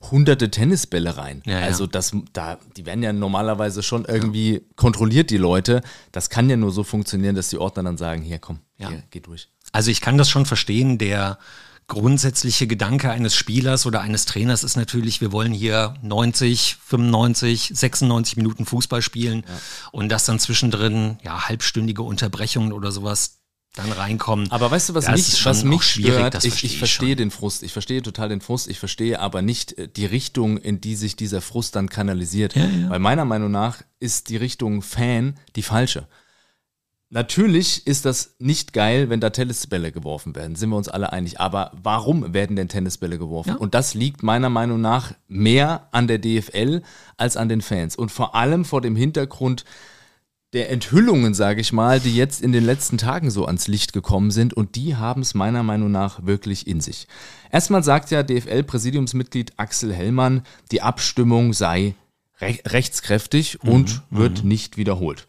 hunderte 0.00 0.50
Tennisbälle 0.50 1.16
rein. 1.16 1.42
Ja, 1.44 1.58
also 1.60 1.86
das, 1.86 2.12
da, 2.32 2.58
die 2.76 2.86
werden 2.86 3.02
ja 3.02 3.12
normalerweise 3.12 3.82
schon 3.82 4.04
irgendwie 4.06 4.54
ja. 4.54 4.60
kontrolliert, 4.76 5.30
die 5.30 5.36
Leute. 5.36 5.82
Das 6.12 6.30
kann 6.30 6.48
ja 6.48 6.56
nur 6.56 6.72
so 6.72 6.84
funktionieren, 6.84 7.34
dass 7.34 7.50
die 7.50 7.58
Ordner 7.58 7.82
dann 7.82 7.98
sagen, 7.98 8.22
hier 8.22 8.38
komm, 8.38 8.60
ja. 8.78 8.88
hier, 8.88 9.02
geh 9.10 9.20
durch. 9.20 9.48
Also 9.72 9.90
ich 9.90 10.00
kann 10.00 10.18
das 10.18 10.30
schon 10.30 10.46
verstehen, 10.46 10.98
der 10.98 11.38
grundsätzliche 11.86 12.66
Gedanke 12.68 13.10
eines 13.10 13.34
Spielers 13.34 13.84
oder 13.84 14.00
eines 14.00 14.24
Trainers 14.24 14.62
ist 14.62 14.76
natürlich, 14.76 15.20
wir 15.20 15.32
wollen 15.32 15.52
hier 15.52 15.94
90, 16.02 16.76
95, 16.82 17.72
96 17.74 18.36
Minuten 18.36 18.64
Fußball 18.64 19.02
spielen 19.02 19.44
ja. 19.46 19.54
und 19.90 20.08
das 20.08 20.24
dann 20.24 20.38
zwischendrin, 20.38 21.18
ja, 21.22 21.48
halbstündige 21.48 22.02
Unterbrechungen 22.02 22.72
oder 22.72 22.92
sowas 22.92 23.39
dann 23.74 23.92
reinkommen. 23.92 24.50
Aber 24.50 24.70
weißt 24.70 24.90
du, 24.90 24.94
was 24.94 25.08
mich, 25.08 25.44
was 25.44 25.64
mich 25.64 25.82
stört? 25.82 26.44
Ich, 26.44 26.64
ich 26.64 26.78
verstehe 26.78 27.14
den 27.14 27.30
Frust. 27.30 27.62
Ich 27.62 27.72
verstehe 27.72 28.02
total 28.02 28.28
den 28.28 28.40
Frust. 28.40 28.68
Ich 28.68 28.78
verstehe 28.78 29.20
aber 29.20 29.42
nicht 29.42 29.78
äh, 29.78 29.88
die 29.88 30.06
Richtung, 30.06 30.58
in 30.58 30.80
die 30.80 30.96
sich 30.96 31.16
dieser 31.16 31.40
Frust 31.40 31.76
dann 31.76 31.88
kanalisiert. 31.88 32.56
Ja, 32.56 32.64
ja. 32.64 32.90
Weil 32.90 32.98
meiner 32.98 33.24
Meinung 33.24 33.50
nach 33.50 33.82
ist 34.00 34.28
die 34.28 34.36
Richtung 34.36 34.82
Fan 34.82 35.34
die 35.56 35.62
falsche. 35.62 36.08
Natürlich 37.12 37.88
ist 37.88 38.04
das 38.04 38.36
nicht 38.38 38.72
geil, 38.72 39.10
wenn 39.10 39.18
da 39.18 39.30
Tennisbälle 39.30 39.90
geworfen 39.90 40.36
werden, 40.36 40.54
sind 40.54 40.70
wir 40.70 40.76
uns 40.76 40.88
alle 40.88 41.12
einig. 41.12 41.40
Aber 41.40 41.72
warum 41.82 42.32
werden 42.32 42.54
denn 42.54 42.68
Tennisbälle 42.68 43.18
geworfen? 43.18 43.50
Ja. 43.50 43.56
Und 43.56 43.74
das 43.74 43.94
liegt 43.94 44.22
meiner 44.22 44.48
Meinung 44.48 44.80
nach 44.80 45.14
mehr 45.26 45.88
an 45.90 46.06
der 46.06 46.18
DFL 46.18 46.82
als 47.16 47.36
an 47.36 47.48
den 47.48 47.62
Fans. 47.62 47.96
Und 47.96 48.12
vor 48.12 48.36
allem 48.36 48.64
vor 48.64 48.80
dem 48.80 48.94
Hintergrund, 48.94 49.64
der 50.52 50.70
Enthüllungen, 50.70 51.32
sage 51.32 51.60
ich 51.60 51.72
mal, 51.72 52.00
die 52.00 52.14
jetzt 52.14 52.42
in 52.42 52.52
den 52.52 52.64
letzten 52.64 52.98
Tagen 52.98 53.30
so 53.30 53.46
ans 53.46 53.68
Licht 53.68 53.92
gekommen 53.92 54.30
sind 54.30 54.52
und 54.52 54.74
die 54.74 54.96
haben 54.96 55.22
es 55.22 55.34
meiner 55.34 55.62
Meinung 55.62 55.92
nach 55.92 56.26
wirklich 56.26 56.66
in 56.66 56.80
sich. 56.80 57.06
Erstmal 57.52 57.84
sagt 57.84 58.10
ja 58.10 58.22
DFL-Präsidiumsmitglied 58.22 59.52
Axel 59.58 59.92
Hellmann, 59.92 60.42
die 60.72 60.82
Abstimmung 60.82 61.52
sei 61.52 61.94
re 62.40 62.58
rechtskräftig 62.66 63.62
und 63.62 64.02
mhm, 64.10 64.18
wird 64.18 64.42
mhm. 64.42 64.48
nicht 64.48 64.76
wiederholt. 64.76 65.26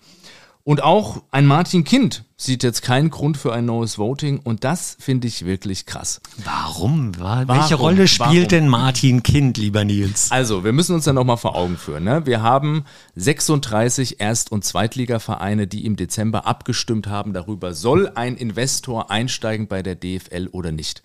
Und 0.64 0.84
auch 0.84 1.24
ein 1.32 1.48
Martin 1.48 1.84
Kind 1.84 2.24
sieht 2.38 2.64
jetzt 2.64 2.82
keinen 2.82 3.10
Grund 3.10 3.38
für 3.38 3.54
ein 3.54 3.66
neues 3.66 3.98
Voting 3.98 4.40
und 4.40 4.64
das 4.64 4.96
finde 5.00 5.28
ich 5.28 5.46
wirklich 5.46 5.86
krass. 5.86 6.22
Warum? 6.44 7.12
Warum? 7.18 7.48
Welche 7.48 7.76
Rolle 7.76 8.08
spielt 8.08 8.30
Warum? 8.30 8.48
denn 8.48 8.68
Martin 8.68 9.24
Kind, 9.24 9.58
lieber 9.58 9.86
Nils? 9.86 10.32
Also, 10.32 10.64
wir 10.64 10.72
müssen 10.72 10.94
uns 10.96 11.06
dann 11.06 11.16
nochmal 11.16 11.38
vor 11.38 11.56
Augen 11.56 11.78
führen. 11.78 12.04
Ne? 12.04 12.26
Wir 12.26 12.42
haben 12.42 12.86
36 13.16 14.20
Erst- 14.20 14.52
und 14.52 14.64
Zweitligavereine, 14.64 15.66
die 15.68 15.86
im 15.86 15.96
Dezember 15.96 16.46
abgestimmt 16.46 17.08
haben 17.08 17.34
darüber, 17.34 17.74
soll 17.74 18.12
ein 18.14 18.36
Investor 18.36 19.10
einsteigen 19.10 19.68
bei 19.68 19.82
der 19.82 19.96
DFL 19.96 20.48
oder 20.52 20.72
nicht. 20.72 21.02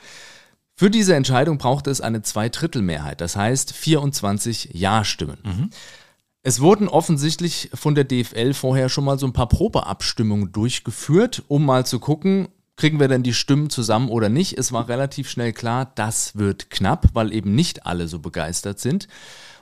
Für 0.74 0.90
diese 0.90 1.14
Entscheidung 1.14 1.56
braucht 1.56 1.86
es 1.86 2.02
eine 2.02 2.20
Zweidrittelmehrheit, 2.20 3.22
das 3.22 3.36
heißt 3.36 3.72
24 3.72 4.70
Ja-Stimmen. 4.74 5.38
Mhm. 5.42 5.70
Es 6.46 6.60
wurden 6.60 6.86
offensichtlich 6.86 7.70
von 7.74 7.96
der 7.96 8.04
DFL 8.04 8.54
vorher 8.54 8.88
schon 8.88 9.04
mal 9.04 9.18
so 9.18 9.26
ein 9.26 9.32
paar 9.32 9.48
Probeabstimmungen 9.48 10.52
durchgeführt, 10.52 11.42
um 11.48 11.64
mal 11.66 11.84
zu 11.84 11.98
gucken, 11.98 12.46
kriegen 12.76 13.00
wir 13.00 13.08
denn 13.08 13.22
die 13.22 13.34
Stimmen 13.34 13.70
zusammen 13.70 14.08
oder 14.08 14.28
nicht. 14.28 14.58
Es 14.58 14.70
war 14.72 14.88
relativ 14.88 15.30
schnell 15.30 15.52
klar, 15.52 15.90
das 15.94 16.36
wird 16.36 16.70
knapp, 16.70 17.08
weil 17.14 17.32
eben 17.32 17.54
nicht 17.54 17.86
alle 17.86 18.06
so 18.06 18.18
begeistert 18.18 18.78
sind. 18.78 19.08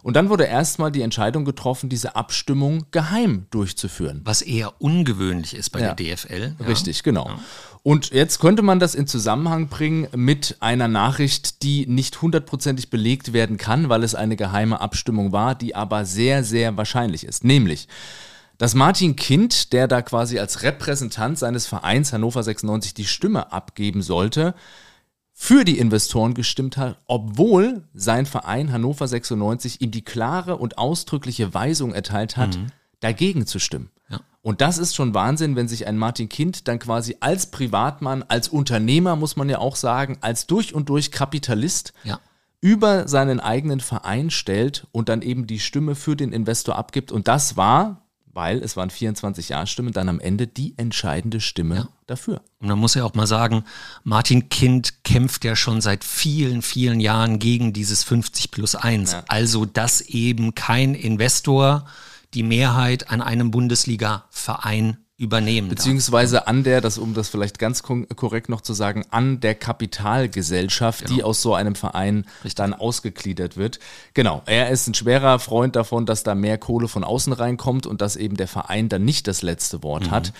Und 0.02 0.16
dann 0.16 0.28
wurde 0.28 0.44
erstmal 0.44 0.92
die 0.92 1.00
Entscheidung 1.00 1.46
getroffen, 1.46 1.88
diese 1.88 2.14
Abstimmung 2.14 2.86
geheim 2.90 3.46
durchzuführen. 3.50 4.20
Was 4.24 4.42
eher 4.42 4.80
ungewöhnlich 4.82 5.54
ist 5.54 5.70
bei 5.70 5.80
ja. 5.80 5.94
der 5.94 6.16
DFL. 6.16 6.56
Ja. 6.58 6.66
Richtig, 6.66 7.02
genau. 7.02 7.26
Ja. 7.26 7.40
Und 7.82 8.10
jetzt 8.10 8.38
könnte 8.38 8.62
man 8.62 8.80
das 8.80 8.94
in 8.94 9.06
Zusammenhang 9.06 9.68
bringen 9.68 10.08
mit 10.14 10.56
einer 10.60 10.88
Nachricht, 10.88 11.62
die 11.62 11.86
nicht 11.86 12.20
hundertprozentig 12.20 12.90
belegt 12.90 13.32
werden 13.32 13.56
kann, 13.56 13.88
weil 13.88 14.02
es 14.02 14.14
eine 14.14 14.36
geheime 14.36 14.80
Abstimmung 14.80 15.32
war, 15.32 15.54
die 15.54 15.74
aber 15.74 16.04
sehr, 16.04 16.44
sehr 16.44 16.76
wahrscheinlich 16.76 17.24
ist. 17.24 17.44
Nämlich, 17.44 17.88
dass 18.58 18.74
Martin 18.74 19.16
Kind, 19.16 19.72
der 19.72 19.88
da 19.88 20.02
quasi 20.02 20.38
als 20.38 20.62
Repräsentant 20.62 21.38
seines 21.38 21.66
Vereins 21.66 22.12
Hannover 22.12 22.42
96 22.42 22.94
die 22.94 23.06
Stimme 23.06 23.52
abgeben 23.52 24.02
sollte, 24.02 24.54
für 25.36 25.64
die 25.64 25.78
Investoren 25.78 26.32
gestimmt 26.32 26.76
hat, 26.76 26.96
obwohl 27.06 27.82
sein 27.92 28.24
Verein 28.24 28.72
Hannover 28.72 29.08
96 29.08 29.80
ihm 29.80 29.90
die 29.90 30.04
klare 30.04 30.56
und 30.56 30.78
ausdrückliche 30.78 31.52
Weisung 31.52 31.92
erteilt 31.92 32.36
hat, 32.36 32.56
mhm. 32.56 32.68
dagegen 33.00 33.44
zu 33.44 33.58
stimmen. 33.58 33.90
Ja. 34.08 34.20
Und 34.42 34.60
das 34.60 34.78
ist 34.78 34.94
schon 34.94 35.12
Wahnsinn, 35.12 35.56
wenn 35.56 35.66
sich 35.66 35.88
ein 35.88 35.98
Martin 35.98 36.28
Kind 36.28 36.68
dann 36.68 36.78
quasi 36.78 37.16
als 37.18 37.50
Privatmann, 37.50 38.22
als 38.28 38.48
Unternehmer, 38.48 39.16
muss 39.16 39.34
man 39.34 39.48
ja 39.48 39.58
auch 39.58 39.74
sagen, 39.74 40.18
als 40.20 40.46
durch 40.46 40.72
und 40.72 40.88
durch 40.88 41.10
Kapitalist 41.10 41.94
ja. 42.04 42.20
über 42.60 43.08
seinen 43.08 43.40
eigenen 43.40 43.80
Verein 43.80 44.30
stellt 44.30 44.86
und 44.92 45.08
dann 45.08 45.20
eben 45.20 45.48
die 45.48 45.58
Stimme 45.58 45.96
für 45.96 46.14
den 46.14 46.32
Investor 46.32 46.76
abgibt. 46.76 47.10
Und 47.10 47.26
das 47.26 47.56
war, 47.56 48.03
weil 48.34 48.58
es 48.62 48.76
waren 48.76 48.90
24 48.90 49.48
Ja-Stimmen, 49.48 49.92
dann 49.92 50.08
am 50.08 50.20
Ende 50.20 50.46
die 50.46 50.74
entscheidende 50.76 51.40
Stimme 51.40 51.76
ja. 51.76 51.88
dafür. 52.06 52.42
Und 52.60 52.68
man 52.68 52.78
muss 52.78 52.94
ja 52.94 53.04
auch 53.04 53.14
mal 53.14 53.26
sagen, 53.26 53.64
Martin 54.02 54.48
Kind 54.48 55.04
kämpft 55.04 55.44
ja 55.44 55.56
schon 55.56 55.80
seit 55.80 56.04
vielen, 56.04 56.60
vielen 56.60 57.00
Jahren 57.00 57.38
gegen 57.38 57.72
dieses 57.72 58.02
50 58.02 58.50
plus 58.50 58.74
1. 58.74 59.12
Ja. 59.12 59.24
Also, 59.28 59.64
dass 59.64 60.00
eben 60.00 60.54
kein 60.54 60.94
Investor 60.94 61.86
die 62.34 62.42
Mehrheit 62.42 63.10
an 63.10 63.22
einem 63.22 63.52
Bundesliga-Verein 63.52 64.98
übernehmen. 65.16 65.68
Beziehungsweise 65.68 66.36
darf. 66.36 66.48
an 66.48 66.64
der, 66.64 66.80
das, 66.80 66.98
um 66.98 67.14
das 67.14 67.28
vielleicht 67.28 67.58
ganz 67.58 67.82
korrekt 67.82 68.48
noch 68.48 68.60
zu 68.60 68.72
sagen, 68.72 69.04
an 69.10 69.40
der 69.40 69.54
Kapitalgesellschaft, 69.54 71.04
genau. 71.04 71.14
die 71.14 71.22
aus 71.22 71.40
so 71.40 71.54
einem 71.54 71.76
Verein 71.76 72.26
Richtig. 72.38 72.54
dann 72.56 72.74
ausgegliedert 72.74 73.56
wird. 73.56 73.78
Genau, 74.14 74.42
er 74.46 74.70
ist 74.70 74.88
ein 74.88 74.94
schwerer 74.94 75.38
Freund 75.38 75.76
davon, 75.76 76.04
dass 76.04 76.24
da 76.24 76.34
mehr 76.34 76.58
Kohle 76.58 76.88
von 76.88 77.04
außen 77.04 77.32
reinkommt 77.32 77.86
und 77.86 78.00
dass 78.00 78.16
eben 78.16 78.36
der 78.36 78.48
Verein 78.48 78.88
dann 78.88 79.04
nicht 79.04 79.28
das 79.28 79.42
letzte 79.42 79.82
Wort 79.82 80.06
mhm. 80.06 80.10
hat. 80.10 80.32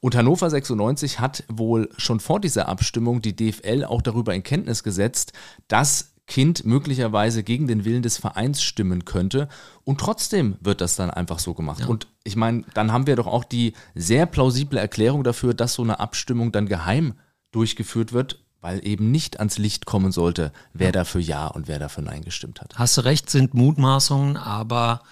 Und 0.00 0.16
Hannover 0.16 0.50
96 0.50 1.20
hat 1.20 1.44
wohl 1.48 1.88
schon 1.96 2.18
vor 2.18 2.40
dieser 2.40 2.68
Abstimmung 2.68 3.22
die 3.22 3.36
DFL 3.36 3.84
auch 3.84 4.02
darüber 4.02 4.34
in 4.34 4.42
Kenntnis 4.42 4.82
gesetzt, 4.82 5.32
dass 5.68 6.11
Kind 6.26 6.64
möglicherweise 6.64 7.42
gegen 7.42 7.66
den 7.66 7.84
Willen 7.84 8.02
des 8.02 8.16
Vereins 8.16 8.62
stimmen 8.62 9.04
könnte. 9.04 9.48
Und 9.84 10.00
trotzdem 10.00 10.56
wird 10.60 10.80
das 10.80 10.96
dann 10.96 11.10
einfach 11.10 11.38
so 11.38 11.52
gemacht. 11.52 11.80
Ja. 11.80 11.86
Und 11.86 12.06
ich 12.24 12.36
meine, 12.36 12.64
dann 12.74 12.92
haben 12.92 13.06
wir 13.06 13.16
doch 13.16 13.26
auch 13.26 13.44
die 13.44 13.74
sehr 13.94 14.26
plausible 14.26 14.78
Erklärung 14.78 15.24
dafür, 15.24 15.52
dass 15.52 15.74
so 15.74 15.82
eine 15.82 16.00
Abstimmung 16.00 16.52
dann 16.52 16.66
geheim 16.66 17.14
durchgeführt 17.50 18.12
wird, 18.12 18.42
weil 18.60 18.86
eben 18.86 19.10
nicht 19.10 19.40
ans 19.40 19.58
Licht 19.58 19.84
kommen 19.84 20.12
sollte, 20.12 20.52
wer 20.72 20.88
ja. 20.88 20.92
dafür 20.92 21.20
Ja 21.20 21.48
und 21.48 21.68
wer 21.68 21.78
dafür 21.78 22.04
Nein 22.04 22.22
gestimmt 22.22 22.60
hat. 22.60 22.78
Hast 22.78 22.96
du 22.96 23.02
recht, 23.02 23.28
sind 23.28 23.54
Mutmaßungen, 23.54 24.36
aber 24.36 25.02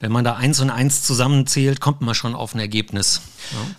wenn 0.00 0.12
man 0.12 0.24
da 0.24 0.36
eins 0.36 0.60
und 0.60 0.70
eins 0.70 1.02
zusammenzählt, 1.02 1.80
kommt 1.80 2.00
man 2.00 2.14
schon 2.14 2.34
auf 2.34 2.54
ein 2.54 2.60
Ergebnis. 2.60 3.22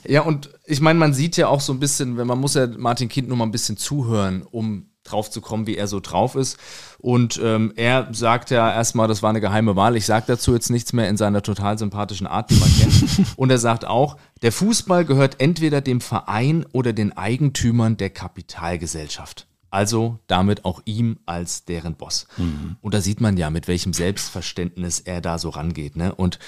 Ja, 0.03 0.11
ja 0.13 0.21
und 0.21 0.49
ich 0.65 0.81
meine, 0.81 0.99
man 0.99 1.13
sieht 1.13 1.37
ja 1.37 1.47
auch 1.47 1.61
so 1.61 1.73
ein 1.73 1.79
bisschen, 1.79 2.17
wenn 2.17 2.27
man 2.27 2.39
muss 2.39 2.53
ja 2.53 2.67
Martin 2.67 3.09
Kind 3.09 3.27
nur 3.27 3.37
mal 3.37 3.45
ein 3.45 3.51
bisschen 3.51 3.77
zuhören, 3.77 4.43
um 4.43 4.89
drauf 5.05 5.31
zu 5.31 5.39
kommen, 5.39 5.67
wie 5.67 5.77
er 5.77 5.87
so 5.87 5.99
drauf 5.99 6.35
ist. 6.35 6.57
Und 6.99 7.39
ähm, 7.41 7.71
er 7.75 8.09
sagt 8.11 8.49
ja 8.49 8.71
erstmal, 8.71 9.07
das 9.07 9.23
war 9.23 9.29
eine 9.29 9.41
geheime 9.41 9.75
Wahl. 9.75 9.95
Ich 9.95 10.05
sage 10.05 10.25
dazu 10.27 10.53
jetzt 10.53 10.69
nichts 10.69 10.91
mehr 10.91 11.07
in 11.07 11.17
seiner 11.17 11.41
total 11.41 11.77
sympathischen 11.77 12.27
Art, 12.27 12.49
die 12.49 12.55
man 12.55 12.69
kennt. 12.69 13.27
Und 13.37 13.49
er 13.49 13.57
sagt 13.57 13.85
auch, 13.85 14.17
der 14.41 14.51
Fußball 14.51 15.05
gehört 15.05 15.39
entweder 15.39 15.81
dem 15.81 16.01
Verein 16.01 16.65
oder 16.73 16.93
den 16.93 17.15
Eigentümern 17.15 17.97
der 17.97 18.09
Kapitalgesellschaft. 18.09 19.47
Also 19.69 20.19
damit 20.27 20.63
auch 20.63 20.81
ihm 20.85 21.17
als 21.25 21.65
deren 21.65 21.95
Boss. 21.95 22.27
Mhm. 22.37 22.77
Und 22.81 22.93
da 22.93 23.01
sieht 23.01 23.21
man 23.21 23.37
ja, 23.37 23.49
mit 23.49 23.67
welchem 23.67 23.93
Selbstverständnis 23.93 25.01
er 25.01 25.21
da 25.21 25.37
so 25.37 25.49
rangeht. 25.49 25.95
Ne? 25.95 26.15
Und 26.15 26.39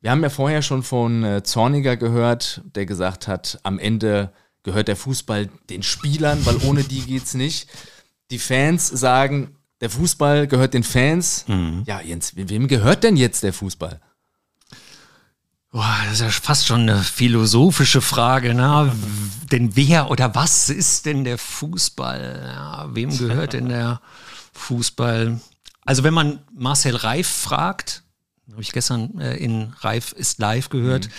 wir 0.00 0.12
haben 0.12 0.22
ja 0.22 0.30
vorher 0.30 0.62
schon 0.62 0.82
von 0.82 1.24
äh, 1.24 1.42
Zorniger 1.42 1.96
gehört, 1.96 2.62
der 2.74 2.86
gesagt 2.86 3.28
hat, 3.28 3.58
am 3.64 3.78
Ende 3.78 4.32
gehört 4.62 4.88
der 4.88 4.96
Fußball 4.96 5.48
den 5.68 5.82
Spielern, 5.82 6.44
weil 6.46 6.56
ohne 6.64 6.84
die 6.84 7.02
geht's 7.02 7.34
nicht. 7.34 7.68
Die 8.30 8.38
Fans 8.38 8.86
sagen, 8.88 9.56
der 9.80 9.90
Fußball 9.90 10.46
gehört 10.46 10.74
den 10.74 10.84
Fans. 10.84 11.44
Mhm. 11.48 11.82
Ja, 11.86 12.00
Jens, 12.00 12.32
wem 12.36 12.68
gehört 12.68 13.04
denn 13.04 13.16
jetzt 13.16 13.42
der 13.42 13.52
Fußball? 13.52 14.00
Boah, 15.72 15.96
das 16.04 16.14
ist 16.14 16.20
ja 16.20 16.30
fast 16.30 16.66
schon 16.66 16.80
eine 16.80 16.98
philosophische 16.98 18.00
Frage. 18.00 18.54
Ne? 18.54 18.92
denn 19.52 19.76
wer 19.76 20.10
oder 20.10 20.34
was 20.34 20.68
ist 20.68 21.06
denn 21.06 21.24
der 21.24 21.38
Fußball? 21.38 22.42
Ja, 22.54 22.88
wem 22.94 23.16
gehört 23.16 23.52
denn 23.52 23.68
der 23.68 24.00
Fußball? 24.52 25.40
Also 25.84 26.02
wenn 26.02 26.14
man 26.14 26.40
Marcel 26.52 26.96
Reif 26.96 27.28
fragt, 27.28 28.02
habe 28.52 28.62
ich 28.62 28.72
gestern 28.72 29.18
äh, 29.20 29.36
in 29.36 29.72
Reif 29.80 30.12
ist 30.12 30.38
live 30.38 30.68
gehört, 30.68 31.06
mhm. 31.06 31.12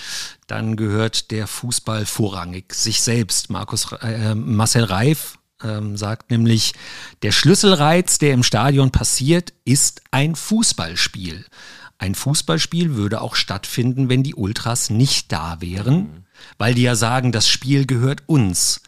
dann 0.48 0.76
gehört 0.76 1.32
der 1.32 1.48
Fußball 1.48 2.06
vorrangig 2.06 2.74
sich 2.74 3.02
selbst. 3.02 3.50
Markus 3.50 3.92
äh, 4.02 4.36
Marcel 4.36 4.84
Reif 4.84 5.38
ähm, 5.64 5.98
sagt 5.98 6.32
nämlich, 6.32 6.74
der 7.22 7.32
Schlüsselreiz, 7.32 8.18
der 8.18 8.34
im 8.34 8.44
Stadion 8.44 8.92
passiert, 8.92 9.54
ist 9.66 10.02
ein 10.12 10.36
Fußballspiel. 10.36 11.46
Ein 11.98 12.16
Fußballspiel 12.16 12.96
würde 12.96 13.22
auch 13.22 13.36
stattfinden, 13.36 14.10
wenn 14.10 14.24
die 14.24 14.36
Ultras 14.36 14.90
nicht 14.90 15.32
da 15.32 15.62
wären, 15.62 15.96
mhm. 15.96 16.26
weil 16.58 16.74
die 16.74 16.82
ja 16.82 16.96
sagen, 16.96 17.32
das 17.32 17.48
Spiel 17.48 17.86
gehört 17.86 18.24
uns 18.26 18.82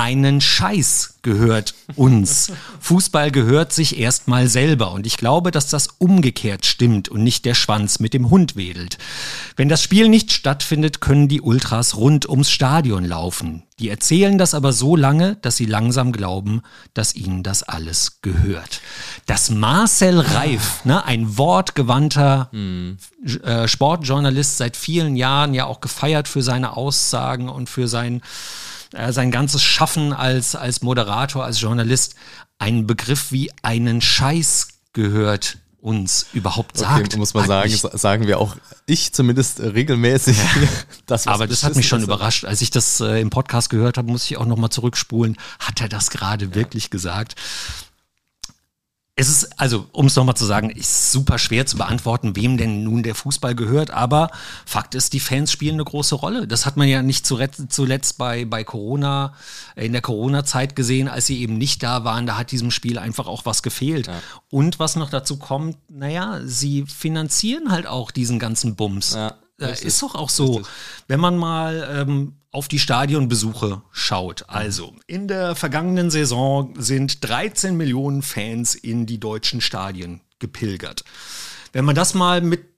einen 0.00 0.40
Scheiß 0.40 1.18
gehört 1.22 1.74
uns. 1.94 2.50
Fußball 2.80 3.30
gehört 3.30 3.72
sich 3.72 3.98
erstmal 3.98 4.48
selber. 4.48 4.92
Und 4.92 5.06
ich 5.06 5.18
glaube, 5.18 5.50
dass 5.50 5.68
das 5.68 5.88
umgekehrt 5.98 6.64
stimmt 6.64 7.08
und 7.10 7.22
nicht 7.22 7.44
der 7.44 7.54
Schwanz 7.54 8.00
mit 8.00 8.14
dem 8.14 8.30
Hund 8.30 8.56
wedelt. 8.56 8.96
Wenn 9.56 9.68
das 9.68 9.82
Spiel 9.82 10.08
nicht 10.08 10.32
stattfindet, 10.32 11.00
können 11.00 11.28
die 11.28 11.42
Ultras 11.42 11.96
rund 11.96 12.28
ums 12.28 12.50
Stadion 12.50 13.04
laufen. 13.04 13.62
Die 13.78 13.90
erzählen 13.90 14.38
das 14.38 14.54
aber 14.54 14.72
so 14.72 14.96
lange, 14.96 15.36
dass 15.36 15.56
sie 15.56 15.66
langsam 15.66 16.12
glauben, 16.12 16.62
dass 16.94 17.14
ihnen 17.14 17.42
das 17.42 17.62
alles 17.62 18.20
gehört. 18.22 18.80
Dass 19.26 19.50
Marcel 19.50 20.20
Reif, 20.20 20.84
ne, 20.84 21.04
ein 21.04 21.38
wortgewandter 21.38 22.48
hm. 22.52 22.98
äh, 23.42 23.68
Sportjournalist 23.68 24.56
seit 24.56 24.76
vielen 24.76 25.16
Jahren, 25.16 25.54
ja 25.54 25.66
auch 25.66 25.80
gefeiert 25.80 26.28
für 26.28 26.42
seine 26.42 26.76
Aussagen 26.76 27.48
und 27.48 27.68
für 27.68 27.88
sein 27.88 28.22
äh, 28.92 29.12
sein 29.12 29.30
ganzes 29.30 29.62
Schaffen 29.62 30.12
als, 30.12 30.54
als 30.54 30.82
Moderator, 30.82 31.44
als 31.44 31.60
Journalist, 31.60 32.14
einen 32.58 32.86
Begriff 32.86 33.32
wie 33.32 33.50
einen 33.62 34.00
Scheiß 34.00 34.68
gehört 34.92 35.58
uns 35.80 36.26
überhaupt 36.34 36.76
sagt. 36.76 37.06
Okay, 37.06 37.16
muss 37.16 37.32
man 37.32 37.46
sagen, 37.46 37.72
sagen 37.94 38.26
wir 38.26 38.38
auch, 38.38 38.56
ich 38.86 39.12
zumindest 39.12 39.60
regelmäßig. 39.60 40.36
Ja. 40.36 40.68
das, 41.06 41.26
Aber 41.26 41.46
das 41.46 41.64
hat 41.64 41.74
mich 41.74 41.88
schon 41.88 42.02
überrascht. 42.02 42.44
Als 42.44 42.60
ich 42.60 42.70
das 42.70 43.00
äh, 43.00 43.20
im 43.20 43.30
Podcast 43.30 43.70
gehört 43.70 43.96
habe, 43.96 44.10
muss 44.10 44.24
ich 44.24 44.36
auch 44.36 44.44
nochmal 44.44 44.70
zurückspulen. 44.70 45.36
Hat 45.58 45.80
er 45.80 45.88
das 45.88 46.10
gerade 46.10 46.46
ja. 46.46 46.54
wirklich 46.54 46.90
gesagt? 46.90 47.34
Es 49.20 49.28
ist, 49.28 49.60
also, 49.60 49.84
um 49.92 50.06
es 50.06 50.16
nochmal 50.16 50.34
zu 50.34 50.46
sagen, 50.46 50.70
ist 50.70 51.12
super 51.12 51.38
schwer 51.38 51.66
zu 51.66 51.76
beantworten, 51.76 52.36
wem 52.36 52.56
denn 52.56 52.84
nun 52.84 53.02
der 53.02 53.14
Fußball 53.14 53.54
gehört. 53.54 53.90
Aber 53.90 54.30
Fakt 54.64 54.94
ist, 54.94 55.12
die 55.12 55.20
Fans 55.20 55.52
spielen 55.52 55.74
eine 55.74 55.84
große 55.84 56.14
Rolle. 56.14 56.46
Das 56.46 56.64
hat 56.64 56.78
man 56.78 56.88
ja 56.88 57.02
nicht 57.02 57.26
zuletzt 57.26 58.16
bei, 58.16 58.46
bei 58.46 58.64
Corona, 58.64 59.34
äh, 59.76 59.84
in 59.84 59.92
der 59.92 60.00
Corona-Zeit 60.00 60.74
gesehen, 60.74 61.06
als 61.06 61.26
sie 61.26 61.42
eben 61.42 61.58
nicht 61.58 61.82
da 61.82 62.02
waren. 62.02 62.26
Da 62.26 62.38
hat 62.38 62.50
diesem 62.50 62.70
Spiel 62.70 62.98
einfach 62.98 63.26
auch 63.26 63.44
was 63.44 63.62
gefehlt. 63.62 64.06
Ja. 64.06 64.22
Und 64.48 64.78
was 64.78 64.96
noch 64.96 65.10
dazu 65.10 65.36
kommt, 65.36 65.76
naja, 65.90 66.40
sie 66.42 66.86
finanzieren 66.86 67.70
halt 67.70 67.86
auch 67.86 68.12
diesen 68.12 68.38
ganzen 68.38 68.74
Bums. 68.74 69.12
Ja. 69.12 69.34
Äh, 69.60 69.84
ist 69.84 70.00
doch 70.00 70.14
auch 70.14 70.30
so. 70.30 70.54
Richtig. 70.54 70.66
Wenn 71.08 71.20
man 71.20 71.36
mal 71.36 71.86
ähm, 71.94 72.39
auf 72.52 72.68
die 72.68 72.78
Stadionbesuche 72.78 73.82
schaut. 73.92 74.44
Also, 74.48 74.94
in 75.06 75.28
der 75.28 75.54
vergangenen 75.54 76.10
Saison 76.10 76.74
sind 76.76 77.28
13 77.28 77.76
Millionen 77.76 78.22
Fans 78.22 78.74
in 78.74 79.06
die 79.06 79.20
deutschen 79.20 79.60
Stadien 79.60 80.20
gepilgert. 80.38 81.04
Wenn 81.72 81.84
man 81.84 81.94
das 81.94 82.14
mal 82.14 82.40
mit 82.40 82.69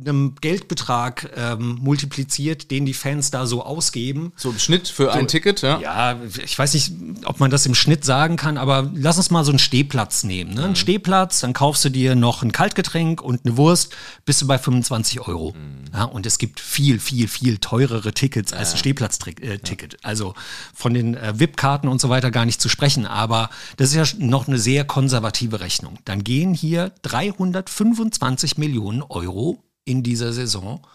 einem 0.00 0.34
Geldbetrag 0.40 1.30
ähm, 1.36 1.78
multipliziert, 1.80 2.70
den 2.70 2.84
die 2.84 2.94
Fans 2.94 3.30
da 3.30 3.46
so 3.46 3.64
ausgeben. 3.64 4.32
So 4.36 4.50
im 4.50 4.58
Schnitt 4.58 4.88
für 4.88 5.04
so, 5.04 5.10
ein 5.10 5.28
Ticket, 5.28 5.62
ja? 5.62 5.78
Ja, 5.80 6.16
ich 6.44 6.58
weiß 6.58 6.74
nicht, 6.74 6.92
ob 7.24 7.40
man 7.40 7.50
das 7.50 7.66
im 7.66 7.74
Schnitt 7.74 8.04
sagen 8.04 8.36
kann, 8.36 8.58
aber 8.58 8.90
lass 8.94 9.16
uns 9.16 9.30
mal 9.30 9.44
so 9.44 9.52
einen 9.52 9.58
Stehplatz 9.58 10.24
nehmen. 10.24 10.52
Ne? 10.54 10.60
Mhm. 10.60 10.66
Einen 10.66 10.76
Stehplatz, 10.76 11.40
dann 11.40 11.52
kaufst 11.52 11.84
du 11.84 11.88
dir 11.88 12.14
noch 12.14 12.42
ein 12.42 12.52
Kaltgetränk 12.52 13.22
und 13.22 13.46
eine 13.46 13.56
Wurst, 13.56 13.94
bist 14.24 14.42
du 14.42 14.46
bei 14.46 14.58
25 14.58 15.20
Euro. 15.20 15.52
Mhm. 15.52 15.84
Ja, 15.92 16.04
und 16.04 16.26
es 16.26 16.38
gibt 16.38 16.60
viel, 16.60 16.98
viel, 16.98 17.28
viel 17.28 17.58
teurere 17.58 18.12
Tickets 18.12 18.52
als 18.52 18.72
ein 18.72 18.78
Stehplatzticket. 18.78 19.44
Äh, 19.44 19.96
ja. 19.96 19.98
Also 20.02 20.34
von 20.74 20.92
den 20.92 21.14
äh, 21.14 21.38
VIP-Karten 21.38 21.88
und 21.88 22.00
so 22.00 22.08
weiter 22.08 22.30
gar 22.30 22.44
nicht 22.44 22.60
zu 22.60 22.68
sprechen, 22.68 23.06
aber 23.06 23.48
das 23.76 23.94
ist 23.94 23.94
ja 23.94 24.18
noch 24.18 24.48
eine 24.48 24.58
sehr 24.58 24.84
konservative 24.84 25.60
Rechnung. 25.60 25.98
Dann 26.04 26.24
gehen 26.24 26.52
hier 26.52 26.92
325 27.02 28.58
Millionen 28.58 29.02
Euro 29.02 29.62
in 29.84 30.02
dieser 30.02 30.32
Saison 30.32 30.86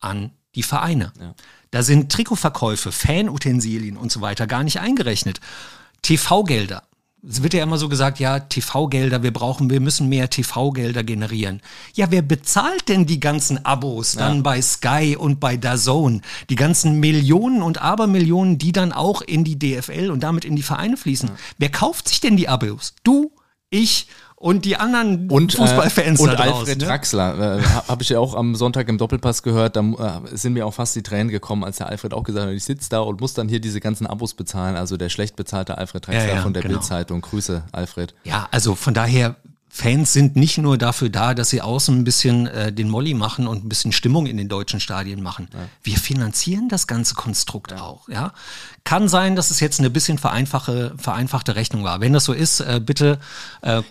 an 0.00 0.30
die 0.54 0.62
Vereine. 0.62 1.12
Ja. 1.20 1.34
Da 1.70 1.82
sind 1.82 2.10
Trikotverkäufe, 2.10 2.92
Fanutensilien 2.92 3.96
und 3.96 4.10
so 4.10 4.20
weiter 4.20 4.46
gar 4.46 4.64
nicht 4.64 4.80
eingerechnet. 4.80 5.40
TV-Gelder. 6.02 6.82
Es 7.28 7.42
wird 7.42 7.54
ja 7.54 7.62
immer 7.62 7.76
so 7.76 7.88
gesagt, 7.88 8.20
ja, 8.20 8.38
TV-Gelder, 8.38 9.22
wir 9.24 9.32
brauchen, 9.32 9.68
wir 9.68 9.80
müssen 9.80 10.08
mehr 10.08 10.30
TV-Gelder 10.30 11.02
generieren. 11.02 11.60
Ja, 11.94 12.10
wer 12.10 12.22
bezahlt 12.22 12.88
denn 12.88 13.06
die 13.06 13.18
ganzen 13.18 13.64
Abos 13.64 14.14
ja. 14.14 14.20
dann 14.20 14.44
bei 14.44 14.62
Sky 14.62 15.16
und 15.18 15.40
bei 15.40 15.56
DAZN? 15.56 16.22
Die 16.50 16.54
ganzen 16.54 17.00
Millionen 17.00 17.62
und 17.62 17.82
Abermillionen, 17.82 18.58
die 18.58 18.70
dann 18.70 18.92
auch 18.92 19.22
in 19.22 19.42
die 19.42 19.58
DFL 19.58 20.10
und 20.10 20.20
damit 20.20 20.44
in 20.44 20.54
die 20.54 20.62
Vereine 20.62 20.96
fließen. 20.96 21.30
Ja. 21.30 21.34
Wer 21.58 21.70
kauft 21.72 22.08
sich 22.08 22.20
denn 22.20 22.36
die 22.36 22.48
Abos? 22.48 22.94
Du, 23.02 23.32
ich 23.70 24.06
und 24.36 24.66
die 24.66 24.76
anderen 24.76 25.30
und, 25.30 25.54
äh, 25.54 25.56
Fußballfans 25.56 26.20
äh, 26.20 26.22
und 26.22 26.28
da 26.28 26.34
draußen, 26.36 26.52
Alfred 26.52 26.78
ne? 26.78 26.84
Draxler 26.84 27.58
äh, 27.58 27.62
habe 27.88 28.02
ich 28.02 28.10
ja 28.10 28.18
auch 28.18 28.34
am 28.34 28.54
Sonntag 28.54 28.88
im 28.88 28.98
Doppelpass 28.98 29.42
gehört, 29.42 29.76
da 29.76 29.80
äh, 29.80 30.36
sind 30.36 30.52
mir 30.52 30.66
auch 30.66 30.74
fast 30.74 30.94
die 30.94 31.02
Tränen 31.02 31.28
gekommen, 31.28 31.64
als 31.64 31.78
der 31.78 31.88
Alfred 31.88 32.12
auch 32.12 32.22
gesagt 32.22 32.46
hat, 32.46 32.54
ich 32.54 32.64
sitze 32.64 32.90
da 32.90 33.00
und 33.00 33.20
muss 33.20 33.34
dann 33.34 33.48
hier 33.48 33.60
diese 33.60 33.80
ganzen 33.80 34.06
Abos 34.06 34.34
bezahlen, 34.34 34.76
also 34.76 34.96
der 34.96 35.08
schlecht 35.08 35.36
bezahlte 35.36 35.78
Alfred 35.78 36.06
Draxler 36.06 36.28
ja, 36.28 36.34
ja, 36.36 36.42
von 36.42 36.52
der 36.52 36.62
genau. 36.62 36.74
Bildzeitung. 36.74 37.22
Grüße 37.22 37.62
Alfred. 37.72 38.14
Ja, 38.24 38.46
also 38.50 38.74
von 38.74 38.92
daher 38.92 39.36
Fans 39.68 40.14
sind 40.14 40.36
nicht 40.36 40.56
nur 40.56 40.78
dafür 40.78 41.10
da, 41.10 41.34
dass 41.34 41.50
sie 41.50 41.60
außen 41.60 41.98
ein 41.98 42.04
bisschen 42.04 42.46
äh, 42.46 42.72
den 42.72 42.88
Molly 42.88 43.12
machen 43.12 43.46
und 43.46 43.64
ein 43.64 43.68
bisschen 43.68 43.92
Stimmung 43.92 44.26
in 44.26 44.38
den 44.38 44.48
deutschen 44.48 44.80
Stadien 44.80 45.22
machen. 45.22 45.48
Ja. 45.52 45.58
Wir 45.82 45.98
finanzieren 45.98 46.70
das 46.70 46.86
ganze 46.86 47.14
Konstrukt 47.14 47.72
ja. 47.72 47.82
auch. 47.82 48.08
Ja, 48.08 48.32
kann 48.84 49.08
sein, 49.08 49.36
dass 49.36 49.50
es 49.50 49.60
jetzt 49.60 49.78
eine 49.78 49.90
bisschen 49.90 50.16
vereinfachte, 50.16 50.94
vereinfachte 50.96 51.56
Rechnung 51.56 51.84
war. 51.84 52.00
Wenn 52.00 52.14
das 52.14 52.24
so 52.24 52.32
ist, 52.32 52.60
äh, 52.60 52.80
bitte 52.82 53.18
äh, 53.60 53.82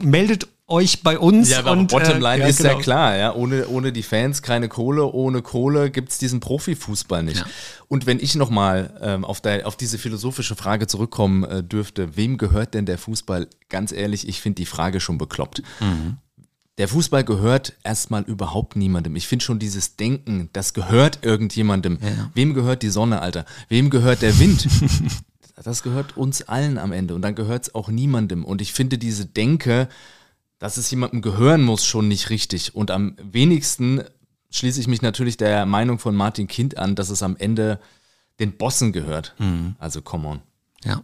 meldet 0.00 0.48
euch 0.72 1.02
bei 1.02 1.18
uns. 1.18 1.50
Ja, 1.50 1.60
aber 1.60 1.72
und, 1.72 1.90
Bottomline 1.90 2.36
äh, 2.36 2.40
ja, 2.40 2.46
ist 2.46 2.58
genau. 2.58 2.70
ja 2.70 2.78
klar, 2.78 3.16
ja. 3.16 3.34
Ohne, 3.34 3.68
ohne 3.68 3.92
die 3.92 4.02
Fans 4.02 4.42
keine 4.42 4.68
Kohle, 4.68 5.04
ohne 5.04 5.42
Kohle 5.42 5.90
gibt 5.90 6.10
es 6.10 6.18
diesen 6.18 6.40
Profifußball 6.40 7.22
nicht. 7.22 7.38
Ja. 7.38 7.46
Und 7.88 8.06
wenn 8.06 8.18
ich 8.18 8.34
nochmal 8.34 8.98
ähm, 9.02 9.24
auf, 9.24 9.42
auf 9.64 9.76
diese 9.76 9.98
philosophische 9.98 10.56
Frage 10.56 10.86
zurückkommen 10.86 11.44
äh, 11.44 11.62
dürfte, 11.62 12.16
wem 12.16 12.38
gehört 12.38 12.74
denn 12.74 12.86
der 12.86 12.98
Fußball? 12.98 13.48
Ganz 13.68 13.92
ehrlich, 13.92 14.26
ich 14.26 14.40
finde 14.40 14.56
die 14.56 14.66
Frage 14.66 15.00
schon 15.00 15.18
bekloppt. 15.18 15.62
Mhm. 15.80 16.16
Der 16.78 16.88
Fußball 16.88 17.22
gehört 17.22 17.74
erstmal 17.84 18.22
überhaupt 18.22 18.76
niemandem. 18.76 19.14
Ich 19.14 19.28
finde 19.28 19.44
schon 19.44 19.58
dieses 19.58 19.96
Denken, 19.96 20.48
das 20.54 20.72
gehört 20.72 21.18
irgendjemandem. 21.22 21.98
Ja. 22.00 22.30
Wem 22.34 22.54
gehört 22.54 22.82
die 22.82 22.88
Sonne, 22.88 23.20
Alter? 23.20 23.44
Wem 23.68 23.90
gehört 23.90 24.22
der 24.22 24.38
Wind? 24.38 24.66
das 25.56 25.82
gehört 25.82 26.16
uns 26.16 26.42
allen 26.42 26.78
am 26.78 26.92
Ende 26.92 27.14
und 27.14 27.22
dann 27.22 27.34
gehört 27.34 27.64
es 27.64 27.74
auch 27.74 27.88
niemandem. 27.88 28.44
Und 28.44 28.60
ich 28.60 28.72
finde 28.72 28.98
diese 28.98 29.26
Denke, 29.26 29.88
dass 30.58 30.76
es 30.76 30.90
jemandem 30.90 31.22
gehören 31.22 31.62
muss, 31.62 31.84
schon 31.84 32.08
nicht 32.08 32.30
richtig. 32.30 32.74
Und 32.74 32.90
am 32.90 33.16
wenigsten 33.20 34.02
schließe 34.50 34.80
ich 34.80 34.86
mich 34.86 35.02
natürlich 35.02 35.36
der 35.36 35.66
Meinung 35.66 35.98
von 35.98 36.14
Martin 36.14 36.46
Kind 36.46 36.78
an, 36.78 36.94
dass 36.94 37.10
es 37.10 37.22
am 37.22 37.36
Ende 37.36 37.80
den 38.38 38.56
Bossen 38.56 38.92
gehört. 38.92 39.34
Mhm. 39.38 39.76
Also 39.78 40.02
come 40.02 40.28
on. 40.28 40.40
Ja. 40.84 41.02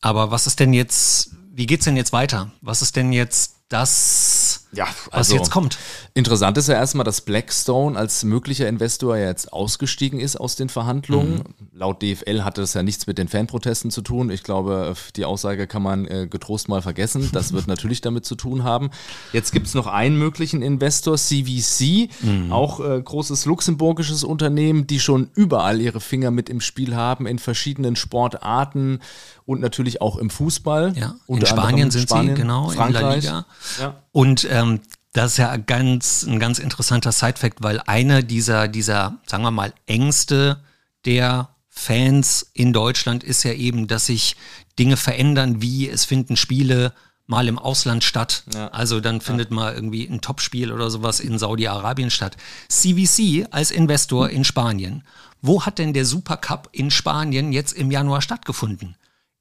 Aber 0.00 0.30
was 0.30 0.46
ist 0.46 0.60
denn 0.60 0.72
jetzt, 0.72 1.30
wie 1.52 1.66
geht's 1.66 1.84
denn 1.84 1.96
jetzt 1.96 2.12
weiter? 2.12 2.52
Was 2.60 2.82
ist 2.82 2.96
denn 2.96 3.12
jetzt 3.12 3.56
das, 3.68 4.45
ja, 4.76 4.86
also 5.10 5.32
was 5.32 5.32
jetzt 5.32 5.50
kommt. 5.50 5.78
Interessant 6.14 6.58
ist 6.58 6.68
ja 6.68 6.74
erstmal, 6.74 7.04
dass 7.04 7.22
Blackstone 7.22 7.98
als 7.98 8.24
möglicher 8.24 8.68
Investor 8.68 9.16
jetzt 9.16 9.52
ausgestiegen 9.52 10.20
ist 10.20 10.36
aus 10.36 10.54
den 10.56 10.68
Verhandlungen. 10.68 11.36
Mhm. 11.36 11.68
Laut 11.72 12.02
DFL 12.02 12.42
hatte 12.42 12.60
das 12.60 12.74
ja 12.74 12.82
nichts 12.82 13.06
mit 13.06 13.18
den 13.18 13.28
Fanprotesten 13.28 13.90
zu 13.90 14.02
tun. 14.02 14.30
Ich 14.30 14.42
glaube, 14.42 14.94
die 15.16 15.24
Aussage 15.24 15.66
kann 15.66 15.82
man 15.82 16.06
äh, 16.06 16.26
getrost 16.28 16.68
mal 16.68 16.82
vergessen. 16.82 17.30
Das 17.32 17.52
wird 17.52 17.66
natürlich 17.66 18.02
damit 18.02 18.26
zu 18.26 18.34
tun 18.34 18.64
haben. 18.64 18.90
Jetzt 19.32 19.52
gibt 19.52 19.66
es 19.66 19.74
noch 19.74 19.86
einen 19.86 20.18
möglichen 20.18 20.62
Investor, 20.62 21.16
CVC, 21.16 22.10
mhm. 22.22 22.52
auch 22.52 22.80
äh, 22.80 23.00
großes 23.00 23.46
luxemburgisches 23.46 24.24
Unternehmen, 24.24 24.86
die 24.86 25.00
schon 25.00 25.30
überall 25.34 25.80
ihre 25.80 26.00
Finger 26.00 26.30
mit 26.30 26.50
im 26.50 26.60
Spiel 26.60 26.94
haben, 26.94 27.26
in 27.26 27.38
verschiedenen 27.38 27.96
Sportarten 27.96 29.00
und 29.46 29.60
natürlich 29.60 30.02
auch 30.02 30.16
im 30.16 30.28
Fußball. 30.28 30.92
Ja, 30.96 31.14
in 31.28 31.46
Spanien 31.46 31.90
sind 31.90 32.08
Spanien, 32.08 32.36
sie, 32.36 32.42
genau, 32.42 32.68
Frankreich. 32.68 33.02
in 33.02 33.08
La 33.08 33.14
Liga. 33.14 33.46
Ja. 33.80 34.02
Und 34.12 34.46
ähm, 34.50 34.80
das 35.12 35.32
ist 35.32 35.36
ja 35.38 35.56
ganz, 35.56 36.24
ein 36.24 36.38
ganz 36.38 36.58
interessanter 36.58 37.12
Sidefact, 37.12 37.62
weil 37.62 37.80
einer 37.86 38.22
dieser, 38.22 38.68
dieser, 38.68 39.18
sagen 39.26 39.44
wir 39.44 39.50
mal, 39.50 39.72
Ängste 39.86 40.60
der 41.06 41.48
Fans 41.70 42.50
in 42.52 42.72
Deutschland 42.72 43.24
ist 43.24 43.42
ja 43.44 43.52
eben, 43.52 43.86
dass 43.86 44.06
sich 44.06 44.36
Dinge 44.78 44.96
verändern, 44.96 45.62
wie 45.62 45.88
es 45.88 46.04
finden 46.04 46.36
Spiele 46.36 46.92
mal 47.26 47.48
im 47.48 47.58
Ausland 47.58 48.04
statt. 48.04 48.44
Ja. 48.52 48.68
Also 48.68 49.00
dann 49.00 49.20
findet 49.20 49.50
ja. 49.50 49.56
mal 49.56 49.74
irgendwie 49.74 50.06
ein 50.06 50.20
Topspiel 50.20 50.72
oder 50.72 50.90
sowas 50.90 51.20
in 51.20 51.38
Saudi-Arabien 51.38 52.10
statt. 52.10 52.36
CVC 52.68 53.46
als 53.50 53.70
Investor 53.70 54.28
in 54.30 54.44
Spanien. 54.44 55.02
Wo 55.42 55.64
hat 55.64 55.78
denn 55.78 55.92
der 55.92 56.04
Supercup 56.04 56.68
in 56.72 56.90
Spanien 56.90 57.52
jetzt 57.52 57.72
im 57.72 57.90
Januar 57.90 58.22
stattgefunden? 58.22 58.96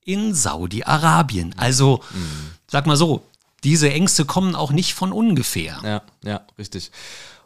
In 0.06 0.34
Saudi-Arabien. 0.34 1.54
Also, 1.58 2.02
mhm. 2.14 2.52
sag 2.68 2.86
mal 2.88 2.96
so, 2.96 3.26
diese 3.66 3.92
Ängste 3.92 4.26
kommen 4.26 4.56
auch 4.56 4.72
nicht 4.72 4.94
von 4.94 5.12
ungefähr. 5.12 5.80
Ja, 5.84 6.02
ja, 6.24 6.42
richtig. 6.58 6.92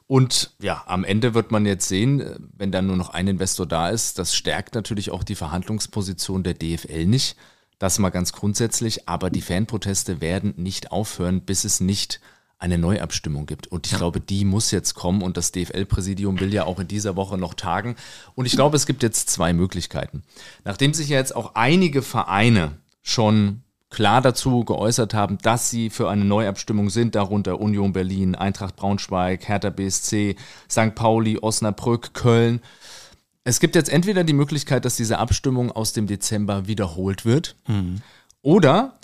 Und 0.05 0.51
ja, 0.59 0.83
am 0.87 1.03
Ende 1.03 1.35
wird 1.35 1.51
man 1.51 1.65
jetzt 1.65 1.87
sehen, 1.87 2.19
äh, 2.19 2.35
wenn 2.57 2.71
dann 2.71 2.87
nur 2.87 2.97
noch 2.97 3.09
ein 3.09 3.27
Investor 3.27 3.65
da 3.65 3.89
ist, 3.89 4.19
das 4.19 4.35
stärkt 4.35 4.75
natürlich 4.75 5.11
auch 5.11 5.23
die 5.23 5.35
Verhandlungsposition 5.35 6.43
der 6.43 6.55
DFL 6.55 7.05
nicht. 7.05 7.35
Das 7.77 7.99
mal 7.99 8.09
ganz 8.09 8.33
grundsätzlich, 8.33 9.07
aber 9.07 9.29
die 9.29 9.41
Fanproteste 9.41 10.19
werden 10.19 10.53
nicht 10.57 10.91
aufhören, 10.91 11.41
bis 11.41 11.63
es 11.63 11.79
nicht 11.79 12.19
eine 12.59 12.77
Neuabstimmung 12.77 13.45
gibt. 13.45 13.67
Und 13.67 13.87
ich 13.87 13.93
ja. 13.93 13.97
glaube, 13.97 14.19
die 14.19 14.45
muss 14.45 14.71
jetzt 14.71 14.93
kommen 14.93 15.21
und 15.21 15.37
das 15.37 15.51
DFL-Präsidium 15.51 16.39
will 16.39 16.53
ja 16.53 16.65
auch 16.65 16.79
in 16.79 16.87
dieser 16.87 17.15
Woche 17.15 17.37
noch 17.37 17.53
tagen. 17.53 17.95
Und 18.35 18.45
ich 18.45 18.51
glaube, 18.51 18.75
es 18.75 18.85
gibt 18.85 19.01
jetzt 19.01 19.29
zwei 19.29 19.53
Möglichkeiten. 19.53 20.23
Nachdem 20.65 20.93
sich 20.93 21.09
ja 21.09 21.17
jetzt 21.17 21.35
auch 21.35 21.55
einige 21.55 22.01
Vereine 22.01 22.77
schon 23.01 23.63
klar 23.89 24.21
dazu 24.21 24.65
geäußert 24.65 25.13
haben, 25.13 25.37
dass 25.39 25.69
sie 25.69 25.89
für 25.89 26.09
eine 26.09 26.25
Neuabstimmung 26.25 26.89
sind, 26.89 27.15
darunter 27.15 27.59
Union 27.59 27.93
Berlin, 27.93 28.35
Eintracht 28.35 28.75
Braunschweig, 28.75 29.47
Hertha 29.47 29.69
BSC, 29.69 30.35
St. 30.69 30.93
Pauli, 30.95 31.39
Osnabrück, 31.41 32.13
Köln. 32.13 32.61
Es 33.45 33.59
gibt 33.59 33.75
jetzt 33.75 33.89
entweder 33.89 34.23
die 34.23 34.33
Möglichkeit, 34.33 34.85
dass 34.85 34.97
diese 34.97 35.17
Abstimmung 35.17 35.71
aus 35.71 35.93
dem 35.93 36.05
Dezember 36.05 36.67
wiederholt 36.67 37.25
wird, 37.25 37.55
mhm. 37.67 38.01
oder 38.43 38.99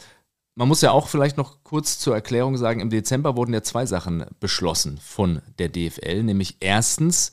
man 0.55 0.69
muss 0.69 0.81
ja 0.81 0.91
auch 0.91 1.09
vielleicht 1.09 1.37
noch 1.37 1.63
kurz 1.63 1.99
zur 1.99 2.15
Erklärung 2.15 2.57
sagen, 2.57 2.79
im 2.79 2.89
Dezember 2.89 3.35
wurden 3.35 3.53
ja 3.53 3.61
zwei 3.61 3.85
Sachen 3.85 4.25
beschlossen 4.39 4.97
von 4.97 5.41
der 5.59 5.69
DFL, 5.69 6.23
nämlich 6.23 6.57
erstens, 6.61 7.31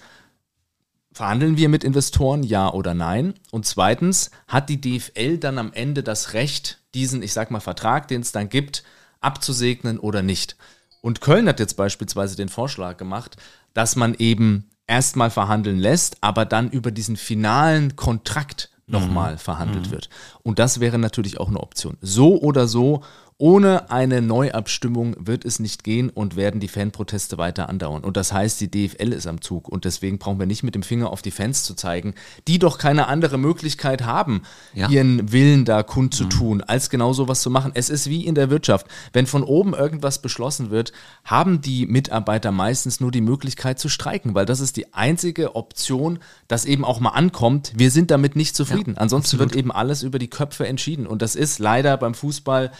verhandeln 1.12 1.56
wir 1.56 1.68
mit 1.68 1.84
Investoren, 1.84 2.42
ja 2.42 2.72
oder 2.72 2.94
nein? 2.94 3.34
Und 3.50 3.64
zweitens, 3.64 4.30
hat 4.48 4.68
die 4.68 4.80
DFL 4.80 5.38
dann 5.38 5.58
am 5.58 5.72
Ende 5.72 6.02
das 6.02 6.32
Recht, 6.32 6.80
diesen, 6.94 7.22
ich 7.22 7.32
sag 7.32 7.50
mal, 7.50 7.60
Vertrag, 7.60 8.08
den 8.08 8.22
es 8.22 8.32
dann 8.32 8.48
gibt, 8.48 8.82
abzusegnen 9.20 9.98
oder 10.00 10.22
nicht? 10.22 10.56
Und 11.00 11.20
Köln 11.20 11.48
hat 11.48 11.60
jetzt 11.60 11.76
beispielsweise 11.76 12.36
den 12.36 12.48
Vorschlag 12.48 12.96
gemacht, 12.96 13.36
dass 13.72 13.94
man 13.94 14.14
eben 14.14 14.68
erstmal 14.86 15.30
verhandeln 15.30 15.78
lässt, 15.78 16.16
aber 16.22 16.44
dann 16.44 16.70
über 16.70 16.90
diesen 16.90 17.16
finalen 17.16 17.94
Kontrakt 17.94 18.71
nochmal 18.92 19.32
mhm. 19.32 19.38
verhandelt 19.38 19.86
mhm. 19.88 19.92
wird. 19.92 20.08
Und 20.42 20.58
das 20.58 20.80
wäre 20.80 20.98
natürlich 20.98 21.40
auch 21.40 21.48
eine 21.48 21.60
Option. 21.60 21.96
So 22.00 22.40
oder 22.40 22.68
so 22.68 23.02
ohne 23.42 23.90
eine 23.90 24.22
Neuabstimmung 24.22 25.16
wird 25.18 25.44
es 25.44 25.58
nicht 25.58 25.82
gehen 25.82 26.10
und 26.10 26.36
werden 26.36 26.60
die 26.60 26.68
Fanproteste 26.68 27.38
weiter 27.38 27.68
andauern. 27.68 28.04
Und 28.04 28.16
das 28.16 28.32
heißt, 28.32 28.60
die 28.60 28.70
DFL 28.70 29.12
ist 29.12 29.26
am 29.26 29.40
Zug. 29.40 29.68
Und 29.68 29.84
deswegen 29.84 30.18
brauchen 30.18 30.38
wir 30.38 30.46
nicht 30.46 30.62
mit 30.62 30.76
dem 30.76 30.84
Finger 30.84 31.10
auf 31.10 31.22
die 31.22 31.32
Fans 31.32 31.64
zu 31.64 31.74
zeigen, 31.74 32.14
die 32.46 32.60
doch 32.60 32.78
keine 32.78 33.08
andere 33.08 33.38
Möglichkeit 33.38 34.02
haben, 34.04 34.42
ja. 34.74 34.88
ihren 34.88 35.32
Willen 35.32 35.64
da 35.64 35.82
kundzutun, 35.82 36.58
mhm. 36.58 36.64
als 36.68 36.88
genau 36.88 37.12
so 37.14 37.26
was 37.26 37.42
zu 37.42 37.50
machen. 37.50 37.72
Es 37.74 37.90
ist 37.90 38.08
wie 38.08 38.24
in 38.24 38.36
der 38.36 38.48
Wirtschaft. 38.48 38.86
Wenn 39.12 39.26
von 39.26 39.42
oben 39.42 39.74
irgendwas 39.74 40.22
beschlossen 40.22 40.70
wird, 40.70 40.92
haben 41.24 41.60
die 41.60 41.86
Mitarbeiter 41.86 42.52
meistens 42.52 43.00
nur 43.00 43.10
die 43.10 43.22
Möglichkeit 43.22 43.80
zu 43.80 43.88
streiken, 43.88 44.36
weil 44.36 44.46
das 44.46 44.60
ist 44.60 44.76
die 44.76 44.94
einzige 44.94 45.56
Option, 45.56 46.20
dass 46.46 46.64
eben 46.64 46.84
auch 46.84 47.00
mal 47.00 47.10
ankommt. 47.10 47.72
Wir 47.74 47.90
sind 47.90 48.12
damit 48.12 48.36
nicht 48.36 48.54
zufrieden. 48.54 48.94
Ja, 48.94 49.00
Ansonsten 49.00 49.34
absolut. 49.34 49.50
wird 49.50 49.58
eben 49.58 49.72
alles 49.72 50.04
über 50.04 50.20
die 50.20 50.30
Köpfe 50.30 50.68
entschieden. 50.68 51.08
Und 51.08 51.22
das 51.22 51.34
ist 51.34 51.58
leider 51.58 51.96
beim 51.96 52.14
Fußball 52.14 52.70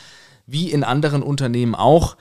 wie 0.52 0.70
in 0.70 0.84
anderen 0.84 1.22
Unternehmen 1.22 1.74
auch, 1.74 2.16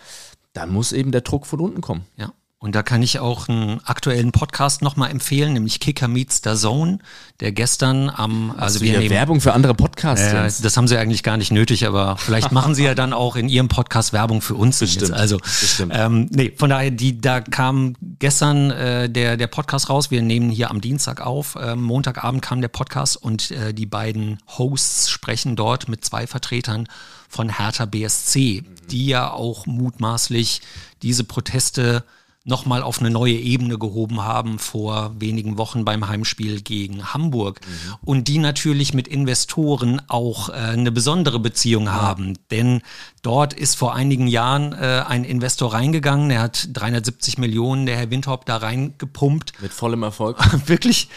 dann 0.53 0.71
muss 0.71 0.91
eben 0.91 1.11
der 1.11 1.21
Druck 1.21 1.45
von 1.45 1.59
unten 1.59 1.81
kommen. 1.81 2.05
Ja. 2.17 2.33
Und 2.63 2.75
da 2.75 2.83
kann 2.83 3.01
ich 3.01 3.17
auch 3.17 3.49
einen 3.49 3.81
aktuellen 3.85 4.31
Podcast 4.31 4.83
nochmal 4.83 5.09
empfehlen, 5.09 5.53
nämlich 5.53 5.79
Kicker 5.79 6.07
Meets 6.07 6.41
the 6.43 6.53
Zone, 6.53 6.99
der 7.39 7.51
gestern 7.51 8.07
am, 8.11 8.53
also 8.55 8.81
wir 8.81 8.99
nehmen, 8.99 9.09
Werbung 9.09 9.41
für 9.41 9.53
andere 9.53 9.73
Podcasts. 9.73 10.59
Äh, 10.59 10.61
das 10.61 10.77
haben 10.77 10.87
sie 10.87 10.95
eigentlich 10.95 11.23
gar 11.23 11.37
nicht 11.37 11.51
nötig, 11.51 11.87
aber 11.87 12.17
vielleicht 12.17 12.51
machen 12.51 12.75
sie 12.75 12.83
ja 12.83 12.93
dann 12.93 13.13
auch 13.13 13.35
in 13.35 13.49
ihrem 13.49 13.67
Podcast 13.67 14.13
Werbung 14.13 14.41
für 14.41 14.53
uns. 14.53 14.77
Bestimmt. 14.77 15.07
Jetzt. 15.09 15.11
Also, 15.11 15.39
Bestimmt. 15.39 15.91
Ähm, 15.95 16.29
nee, 16.29 16.53
von 16.55 16.69
daher, 16.69 16.91
die, 16.91 17.19
da 17.19 17.41
kam 17.41 17.95
gestern 18.19 18.69
äh, 18.69 19.09
der, 19.09 19.37
der 19.37 19.47
Podcast 19.47 19.89
raus. 19.89 20.11
Wir 20.11 20.21
nehmen 20.21 20.51
hier 20.51 20.69
am 20.69 20.81
Dienstag 20.81 21.19
auf. 21.19 21.57
Ähm, 21.59 21.81
Montagabend 21.81 22.43
kam 22.43 22.61
der 22.61 22.67
Podcast 22.67 23.17
und 23.17 23.49
äh, 23.49 23.73
die 23.73 23.87
beiden 23.87 24.37
Hosts 24.59 25.09
sprechen 25.09 25.55
dort 25.55 25.89
mit 25.89 26.05
zwei 26.05 26.27
Vertretern 26.27 26.87
von 27.31 27.57
Hertha 27.57 27.85
BSC, 27.85 28.61
mhm. 28.61 28.87
die 28.89 29.07
ja 29.07 29.31
auch 29.31 29.65
mutmaßlich 29.65 30.61
diese 31.01 31.23
Proteste 31.23 32.03
nochmal 32.43 32.81
auf 32.81 32.99
eine 32.99 33.11
neue 33.11 33.35
Ebene 33.35 33.77
gehoben 33.77 34.21
haben 34.21 34.57
vor 34.57 35.13
wenigen 35.19 35.59
Wochen 35.59 35.85
beim 35.85 36.07
Heimspiel 36.07 36.61
gegen 36.61 37.13
Hamburg. 37.13 37.61
Mhm. 37.61 37.93
Und 38.01 38.27
die 38.27 38.39
natürlich 38.39 38.93
mit 38.95 39.07
Investoren 39.07 40.01
auch 40.07 40.49
äh, 40.49 40.53
eine 40.53 40.91
besondere 40.91 41.39
Beziehung 41.39 41.85
ja. 41.85 41.93
haben. 41.93 42.37
Denn 42.49 42.81
dort 43.21 43.53
ist 43.53 43.75
vor 43.75 43.93
einigen 43.93 44.27
Jahren 44.27 44.73
äh, 44.73 45.03
ein 45.07 45.23
Investor 45.23 45.73
reingegangen, 45.73 46.31
er 46.31 46.41
hat 46.41 46.69
370 46.73 47.37
Millionen, 47.37 47.85
der 47.85 47.97
Herr 47.97 48.09
Windhaupt, 48.09 48.49
da 48.49 48.57
reingepumpt. 48.57 49.61
Mit 49.61 49.71
vollem 49.71 50.01
Erfolg. 50.01 50.37
Wirklich 50.67 51.09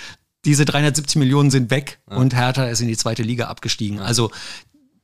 diese 0.44 0.66
370 0.66 1.16
Millionen 1.16 1.50
sind 1.50 1.70
weg 1.70 2.00
ja. 2.10 2.16
und 2.16 2.34
Hertha 2.34 2.66
ist 2.66 2.82
in 2.82 2.88
die 2.88 2.98
zweite 2.98 3.22
Liga 3.22 3.46
abgestiegen. 3.46 3.98
Ja. 3.98 4.04
Also 4.04 4.30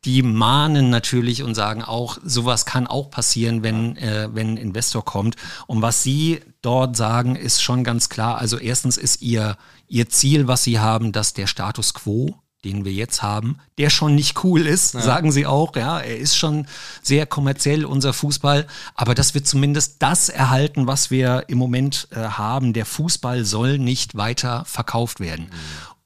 die 0.04 0.22
mahnen 0.22 0.88
natürlich 0.88 1.42
und 1.42 1.54
sagen 1.54 1.82
auch, 1.82 2.18
sowas 2.24 2.64
kann 2.64 2.86
auch 2.86 3.10
passieren, 3.10 3.62
wenn, 3.62 3.96
äh, 3.96 4.28
wenn 4.32 4.54
ein 4.54 4.56
Investor 4.56 5.04
kommt. 5.04 5.36
Und 5.66 5.82
was 5.82 6.02
sie 6.02 6.40
dort 6.62 6.96
sagen, 6.96 7.36
ist 7.36 7.62
schon 7.62 7.84
ganz 7.84 8.08
klar. 8.08 8.38
Also 8.38 8.58
erstens 8.58 8.96
ist 8.96 9.20
ihr, 9.20 9.56
ihr 9.88 10.08
Ziel, 10.08 10.48
was 10.48 10.64
sie 10.64 10.78
haben, 10.78 11.12
dass 11.12 11.34
der 11.34 11.46
Status 11.46 11.92
quo, 11.92 12.34
den 12.64 12.84
wir 12.86 12.92
jetzt 12.92 13.22
haben, 13.22 13.58
der 13.76 13.90
schon 13.90 14.14
nicht 14.14 14.42
cool 14.42 14.66
ist, 14.66 14.94
ja. 14.94 15.00
sagen 15.00 15.32
sie 15.32 15.46
auch. 15.46 15.76
Ja, 15.76 16.00
er 16.00 16.16
ist 16.16 16.36
schon 16.36 16.66
sehr 17.02 17.26
kommerziell, 17.26 17.84
unser 17.84 18.14
Fußball. 18.14 18.66
Aber 18.94 19.14
dass 19.14 19.34
wir 19.34 19.44
zumindest 19.44 19.96
das 20.02 20.30
erhalten, 20.30 20.86
was 20.86 21.10
wir 21.10 21.44
im 21.48 21.58
Moment 21.58 22.08
äh, 22.12 22.20
haben. 22.20 22.72
Der 22.72 22.86
Fußball 22.86 23.44
soll 23.44 23.78
nicht 23.78 24.16
weiter 24.16 24.64
verkauft 24.64 25.20
werden. 25.20 25.46
Mhm. 25.46 25.50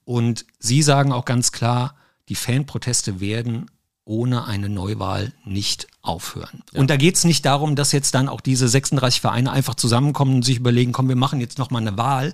Und 0.04 0.46
sie 0.58 0.82
sagen 0.82 1.12
auch 1.12 1.24
ganz 1.24 1.52
klar, 1.52 1.94
die 2.28 2.34
Fanproteste 2.34 3.20
werden 3.20 3.70
ohne 4.04 4.44
eine 4.44 4.68
Neuwahl 4.68 5.32
nicht 5.44 5.86
aufhören. 6.02 6.62
Ja. 6.72 6.80
Und 6.80 6.90
da 6.90 6.96
geht 6.96 7.16
es 7.16 7.24
nicht 7.24 7.44
darum, 7.46 7.74
dass 7.74 7.92
jetzt 7.92 8.14
dann 8.14 8.28
auch 8.28 8.40
diese 8.40 8.68
36 8.68 9.20
Vereine 9.20 9.50
einfach 9.50 9.74
zusammenkommen 9.74 10.36
und 10.36 10.44
sich 10.44 10.58
überlegen, 10.58 10.92
komm, 10.92 11.08
wir 11.08 11.16
machen 11.16 11.40
jetzt 11.40 11.58
nochmal 11.58 11.82
eine 11.82 11.96
Wahl, 11.96 12.28
mhm. 12.28 12.32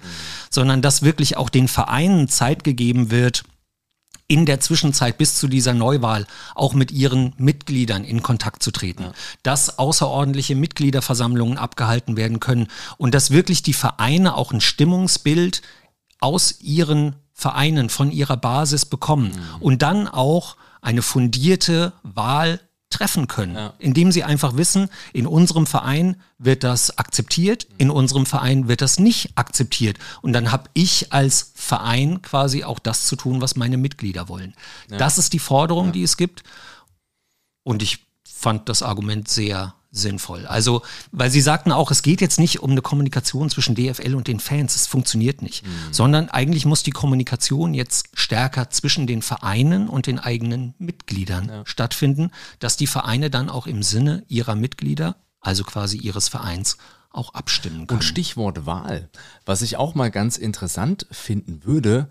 sondern 0.50 0.82
dass 0.82 1.02
wirklich 1.02 1.36
auch 1.36 1.48
den 1.48 1.68
Vereinen 1.68 2.28
Zeit 2.28 2.64
gegeben 2.64 3.10
wird, 3.10 3.44
in 4.26 4.46
der 4.46 4.60
Zwischenzeit 4.60 5.18
bis 5.18 5.34
zu 5.34 5.48
dieser 5.48 5.74
Neuwahl 5.74 6.24
auch 6.54 6.72
mit 6.72 6.92
ihren 6.92 7.34
Mitgliedern 7.36 8.04
in 8.04 8.22
Kontakt 8.22 8.62
zu 8.62 8.70
treten, 8.70 9.02
ja. 9.02 9.12
dass 9.42 9.78
außerordentliche 9.78 10.54
Mitgliederversammlungen 10.54 11.58
abgehalten 11.58 12.16
werden 12.16 12.38
können 12.38 12.68
und 12.96 13.12
dass 13.12 13.32
wirklich 13.32 13.62
die 13.64 13.72
Vereine 13.72 14.36
auch 14.36 14.52
ein 14.52 14.60
Stimmungsbild 14.60 15.62
aus 16.20 16.60
ihren 16.60 17.16
Vereinen, 17.40 17.88
von 17.88 18.12
ihrer 18.12 18.36
Basis 18.36 18.84
bekommen 18.84 19.32
mhm. 19.32 19.62
und 19.62 19.82
dann 19.82 20.06
auch 20.06 20.56
eine 20.82 21.00
fundierte 21.00 21.94
Wahl 22.02 22.60
treffen 22.90 23.28
können, 23.28 23.54
ja. 23.54 23.72
indem 23.78 24.12
sie 24.12 24.24
einfach 24.24 24.56
wissen, 24.56 24.90
in 25.14 25.26
unserem 25.26 25.66
Verein 25.66 26.16
wird 26.38 26.64
das 26.64 26.98
akzeptiert, 26.98 27.66
in 27.78 27.88
unserem 27.88 28.26
Verein 28.26 28.68
wird 28.68 28.82
das 28.82 28.98
nicht 28.98 29.38
akzeptiert. 29.38 29.96
Und 30.20 30.34
dann 30.34 30.52
habe 30.52 30.68
ich 30.74 31.12
als 31.12 31.52
Verein 31.54 32.20
quasi 32.20 32.62
auch 32.64 32.78
das 32.78 33.06
zu 33.06 33.16
tun, 33.16 33.40
was 33.40 33.56
meine 33.56 33.78
Mitglieder 33.78 34.28
wollen. 34.28 34.54
Ja. 34.90 34.98
Das 34.98 35.16
ist 35.16 35.32
die 35.32 35.38
Forderung, 35.38 35.86
ja. 35.86 35.92
die 35.92 36.02
es 36.02 36.18
gibt. 36.18 36.42
Und 37.62 37.82
ich 37.82 38.06
fand 38.28 38.68
das 38.68 38.82
Argument 38.82 39.28
sehr 39.28 39.74
sinnvoll. 39.90 40.46
Also, 40.46 40.82
weil 41.10 41.30
Sie 41.30 41.40
sagten 41.40 41.72
auch, 41.72 41.90
es 41.90 42.02
geht 42.02 42.20
jetzt 42.20 42.38
nicht 42.38 42.60
um 42.60 42.70
eine 42.70 42.82
Kommunikation 42.82 43.50
zwischen 43.50 43.74
DFL 43.74 44.14
und 44.14 44.28
den 44.28 44.40
Fans, 44.40 44.76
es 44.76 44.86
funktioniert 44.86 45.42
nicht, 45.42 45.66
mhm. 45.66 45.92
sondern 45.92 46.28
eigentlich 46.28 46.64
muss 46.64 46.82
die 46.82 46.92
Kommunikation 46.92 47.74
jetzt 47.74 48.08
stärker 48.14 48.70
zwischen 48.70 49.06
den 49.06 49.22
Vereinen 49.22 49.88
und 49.88 50.06
den 50.06 50.18
eigenen 50.18 50.74
Mitgliedern 50.78 51.48
ja. 51.48 51.62
stattfinden, 51.66 52.30
dass 52.60 52.76
die 52.76 52.86
Vereine 52.86 53.30
dann 53.30 53.50
auch 53.50 53.66
im 53.66 53.82
Sinne 53.82 54.24
ihrer 54.28 54.54
Mitglieder, 54.54 55.16
also 55.40 55.64
quasi 55.64 55.98
ihres 55.98 56.28
Vereins, 56.28 56.76
auch 57.10 57.34
abstimmen 57.34 57.86
können. 57.86 57.98
Und 57.98 58.04
Stichwort 58.04 58.66
Wahl, 58.66 59.10
was 59.44 59.62
ich 59.62 59.76
auch 59.76 59.96
mal 59.96 60.10
ganz 60.12 60.36
interessant 60.36 61.06
finden 61.10 61.64
würde, 61.64 62.08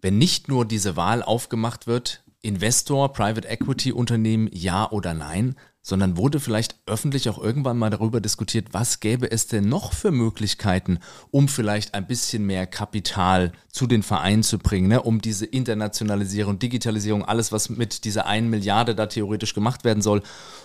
wenn 0.00 0.18
nicht 0.18 0.46
nur 0.46 0.64
diese 0.64 0.94
Wahl 0.94 1.22
aufgemacht 1.22 1.88
wird, 1.88 2.22
Investor, 2.42 3.12
Private 3.12 3.48
Equity 3.48 3.90
Unternehmen, 3.90 4.48
ja 4.52 4.88
oder 4.88 5.14
nein, 5.14 5.56
sondern 5.86 6.16
wurde 6.16 6.40
vielleicht 6.40 6.74
öffentlich 6.86 7.28
auch 7.28 7.38
irgendwann 7.38 7.78
mal 7.78 7.90
darüber 7.90 8.20
diskutiert, 8.20 8.70
was 8.72 8.98
gäbe 8.98 9.30
es 9.30 9.46
denn 9.46 9.68
noch 9.68 9.92
für 9.92 10.10
Möglichkeiten, 10.10 10.98
um 11.30 11.46
vielleicht 11.46 11.94
ein 11.94 12.08
bisschen 12.08 12.44
mehr 12.44 12.66
Kapital 12.66 13.52
zu 13.70 13.86
den 13.86 14.02
Vereinen 14.02 14.42
zu 14.42 14.58
bringen, 14.58 14.88
ne? 14.88 15.00
um 15.00 15.20
diese 15.20 15.46
Internationalisierung, 15.46 16.58
Digitalisierung, 16.58 17.24
alles, 17.24 17.52
was 17.52 17.68
mit 17.68 18.04
dieser 18.04 18.26
einen 18.26 18.50
Milliarde 18.50 18.96
da 18.96 19.06
theoretisch 19.06 19.54
gemacht 19.54 19.84
werden 19.84 20.02
soll, 20.02 20.22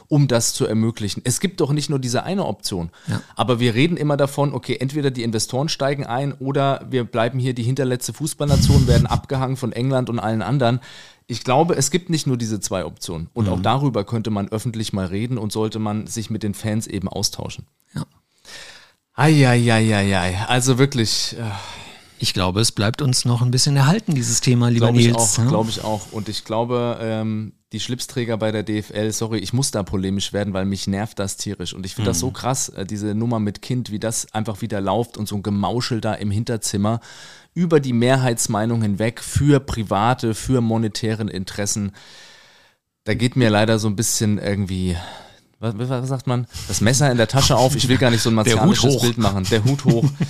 um 0.07 0.27
das 0.27 0.55
zu 0.55 0.65
ermöglichen. 0.65 1.21
Es 1.23 1.39
gibt 1.39 1.61
doch 1.61 1.71
nicht 1.71 1.91
nur 1.91 1.99
diese 1.99 2.23
eine 2.23 2.47
Option, 2.47 2.89
ja. 3.05 3.21
aber 3.35 3.59
wir 3.59 3.75
reden 3.75 3.97
immer 3.97 4.17
davon, 4.17 4.55
okay, 4.55 4.77
entweder 4.79 5.11
die 5.11 5.21
Investoren 5.21 5.69
steigen 5.69 6.03
ein 6.03 6.33
oder 6.33 6.87
wir 6.89 7.03
bleiben 7.03 7.37
hier 7.37 7.53
die 7.53 7.61
hinterletzte 7.61 8.13
Fußballnation, 8.13 8.87
werden 8.87 9.05
abgehangen 9.05 9.55
von 9.55 9.71
England 9.71 10.09
und 10.09 10.17
allen 10.17 10.41
anderen 10.41 10.79
ich 11.31 11.45
glaube, 11.45 11.75
es 11.75 11.91
gibt 11.91 12.09
nicht 12.09 12.27
nur 12.27 12.35
diese 12.35 12.59
zwei 12.59 12.83
Optionen. 12.83 13.29
Und 13.33 13.45
mhm. 13.45 13.53
auch 13.53 13.61
darüber 13.61 14.03
könnte 14.03 14.29
man 14.31 14.49
öffentlich 14.49 14.91
mal 14.91 15.05
reden 15.05 15.37
und 15.37 15.53
sollte 15.53 15.79
man 15.79 16.05
sich 16.05 16.29
mit 16.29 16.43
den 16.43 16.53
Fans 16.53 16.87
eben 16.87 17.07
austauschen. 17.07 17.65
Ja. 17.95 18.05
Eieieiei. 19.15 20.37
Also 20.47 20.77
wirklich. 20.77 21.37
Ich 22.21 22.35
glaube, 22.35 22.61
es 22.61 22.71
bleibt 22.71 23.01
uns 23.01 23.25
noch 23.25 23.41
ein 23.41 23.49
bisschen 23.49 23.75
erhalten, 23.75 24.13
dieses 24.13 24.41
Thema, 24.41 24.69
lieber 24.69 24.91
glaube 24.91 24.99
Nils. 24.99 25.33
Ich 25.33 25.39
auch, 25.39 25.47
glaube 25.47 25.69
ich 25.71 25.83
auch. 25.83 26.11
Und 26.11 26.29
ich 26.29 26.45
glaube, 26.45 26.99
ähm, 27.01 27.53
die 27.71 27.79
Schlipsträger 27.79 28.37
bei 28.37 28.51
der 28.51 28.61
DFL, 28.61 29.11
sorry, 29.11 29.39
ich 29.39 29.53
muss 29.53 29.71
da 29.71 29.81
polemisch 29.81 30.31
werden, 30.31 30.53
weil 30.53 30.65
mich 30.65 30.85
nervt 30.85 31.17
das 31.17 31.37
tierisch. 31.37 31.73
Und 31.73 31.83
ich 31.83 31.95
finde 31.95 32.09
mhm. 32.09 32.11
das 32.11 32.19
so 32.19 32.29
krass, 32.29 32.69
äh, 32.69 32.85
diese 32.85 33.15
Nummer 33.15 33.39
mit 33.39 33.63
Kind, 33.63 33.89
wie 33.89 33.97
das 33.97 34.31
einfach 34.35 34.61
wieder 34.61 34.81
läuft 34.81 35.17
und 35.17 35.27
so 35.27 35.35
ein 35.35 35.41
Gemauschel 35.41 35.99
da 35.99 36.13
im 36.13 36.29
Hinterzimmer 36.29 36.99
über 37.55 37.79
die 37.79 37.91
Mehrheitsmeinung 37.91 38.83
hinweg 38.83 39.19
für 39.21 39.59
private, 39.59 40.35
für 40.35 40.61
monetären 40.61 41.27
Interessen. 41.27 41.91
Da 43.03 43.15
geht 43.15 43.35
mir 43.35 43.49
leider 43.49 43.79
so 43.79 43.87
ein 43.87 43.95
bisschen 43.95 44.37
irgendwie, 44.37 44.95
was, 45.59 45.73
was 45.75 46.07
sagt 46.07 46.27
man, 46.27 46.45
das 46.67 46.81
Messer 46.81 47.09
in 47.09 47.17
der 47.17 47.27
Tasche 47.27 47.57
auf. 47.57 47.75
Ich 47.75 47.87
will 47.87 47.97
gar 47.97 48.11
nicht 48.11 48.21
so 48.21 48.29
ein 48.29 48.35
martialisches 48.35 49.01
Bild 49.01 49.17
machen. 49.17 49.43
Der 49.49 49.63
Hut 49.63 49.85
hoch. 49.85 50.05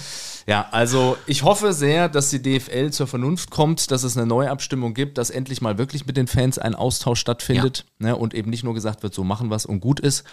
Ja, 0.47 0.67
also 0.71 1.17
ich 1.27 1.43
hoffe 1.43 1.73
sehr, 1.73 2.09
dass 2.09 2.29
die 2.29 2.41
DFL 2.41 2.91
zur 2.91 3.07
Vernunft 3.07 3.51
kommt, 3.51 3.91
dass 3.91 4.03
es 4.03 4.17
eine 4.17 4.25
Neuabstimmung 4.25 4.93
gibt, 4.93 5.17
dass 5.17 5.29
endlich 5.29 5.61
mal 5.61 5.77
wirklich 5.77 6.05
mit 6.05 6.17
den 6.17 6.27
Fans 6.27 6.57
ein 6.57 6.75
Austausch 6.75 7.19
stattfindet 7.19 7.85
ja. 7.99 8.07
ne, 8.07 8.15
und 8.15 8.33
eben 8.33 8.49
nicht 8.49 8.63
nur 8.63 8.73
gesagt 8.73 9.03
wird, 9.03 9.13
so 9.13 9.23
machen 9.23 9.49
was 9.49 9.65
und 9.65 9.79
gut 9.79 9.99
ist. 9.99 10.23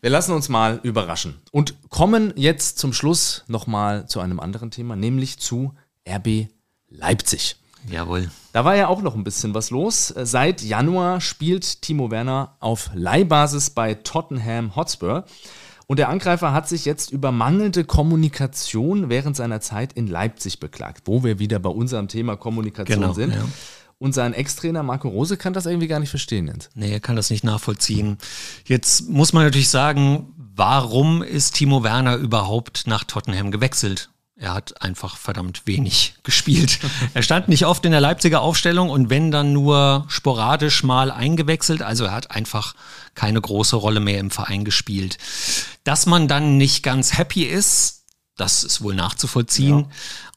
Wir 0.00 0.10
lassen 0.10 0.32
uns 0.32 0.48
mal 0.48 0.80
überraschen 0.82 1.40
und 1.52 1.74
kommen 1.88 2.32
jetzt 2.36 2.78
zum 2.78 2.92
Schluss 2.92 3.44
nochmal 3.48 4.06
zu 4.08 4.20
einem 4.20 4.40
anderen 4.40 4.70
Thema, 4.70 4.94
nämlich 4.94 5.38
zu 5.38 5.74
RB 6.08 6.48
Leipzig. 6.88 7.56
Jawohl. 7.90 8.30
Da 8.52 8.64
war 8.64 8.74
ja 8.74 8.88
auch 8.88 9.00
noch 9.00 9.14
ein 9.14 9.24
bisschen 9.24 9.54
was 9.54 9.70
los. 9.70 10.12
Seit 10.16 10.62
Januar 10.62 11.20
spielt 11.20 11.82
Timo 11.82 12.10
Werner 12.10 12.56
auf 12.60 12.90
Leihbasis 12.94 13.70
bei 13.70 13.94
Tottenham 13.94 14.74
Hotspur. 14.76 15.24
Und 15.88 15.98
der 15.98 16.08
Angreifer 16.08 16.52
hat 16.52 16.68
sich 16.68 16.84
jetzt 16.84 17.12
über 17.12 17.30
mangelnde 17.30 17.84
Kommunikation 17.84 19.08
während 19.08 19.36
seiner 19.36 19.60
Zeit 19.60 19.92
in 19.92 20.08
Leipzig 20.08 20.58
beklagt, 20.58 21.02
wo 21.04 21.22
wir 21.22 21.38
wieder 21.38 21.60
bei 21.60 21.70
unserem 21.70 22.08
Thema 22.08 22.36
Kommunikation 22.36 23.00
genau, 23.00 23.12
sind. 23.12 23.34
Ja. 23.34 23.44
Und 23.98 24.12
sein 24.12 24.34
Ex-Trainer 24.34 24.82
Marco 24.82 25.08
Rose 25.08 25.36
kann 25.36 25.52
das 25.52 25.64
irgendwie 25.64 25.86
gar 25.86 26.00
nicht 26.00 26.10
verstehen, 26.10 26.48
Jens. 26.48 26.68
Nee, 26.74 26.92
er 26.92 27.00
kann 27.00 27.16
das 27.16 27.30
nicht 27.30 27.44
nachvollziehen. 27.44 28.18
Jetzt 28.66 29.08
muss 29.08 29.32
man 29.32 29.44
natürlich 29.44 29.70
sagen, 29.70 30.34
warum 30.36 31.22
ist 31.22 31.54
Timo 31.54 31.82
Werner 31.82 32.16
überhaupt 32.16 32.86
nach 32.86 33.04
Tottenham 33.04 33.50
gewechselt? 33.50 34.10
Er 34.38 34.52
hat 34.52 34.82
einfach 34.82 35.16
verdammt 35.16 35.62
wenig 35.66 36.14
gespielt. 36.22 36.78
er 37.14 37.22
stand 37.22 37.48
nicht 37.48 37.64
oft 37.66 37.84
in 37.84 37.92
der 37.92 38.00
Leipziger 38.00 38.42
Aufstellung 38.42 38.90
und 38.90 39.08
wenn 39.08 39.30
dann 39.30 39.52
nur 39.52 40.04
sporadisch 40.08 40.82
mal 40.82 41.10
eingewechselt. 41.10 41.82
Also 41.82 42.04
er 42.04 42.12
hat 42.12 42.30
einfach 42.30 42.74
keine 43.14 43.40
große 43.40 43.76
Rolle 43.76 44.00
mehr 44.00 44.18
im 44.18 44.30
Verein 44.30 44.64
gespielt. 44.64 45.16
Dass 45.84 46.06
man 46.06 46.28
dann 46.28 46.58
nicht 46.58 46.82
ganz 46.82 47.16
happy 47.16 47.44
ist, 47.44 48.04
das 48.36 48.62
ist 48.62 48.82
wohl 48.82 48.94
nachzuvollziehen. 48.94 49.78
Ja. 49.78 49.88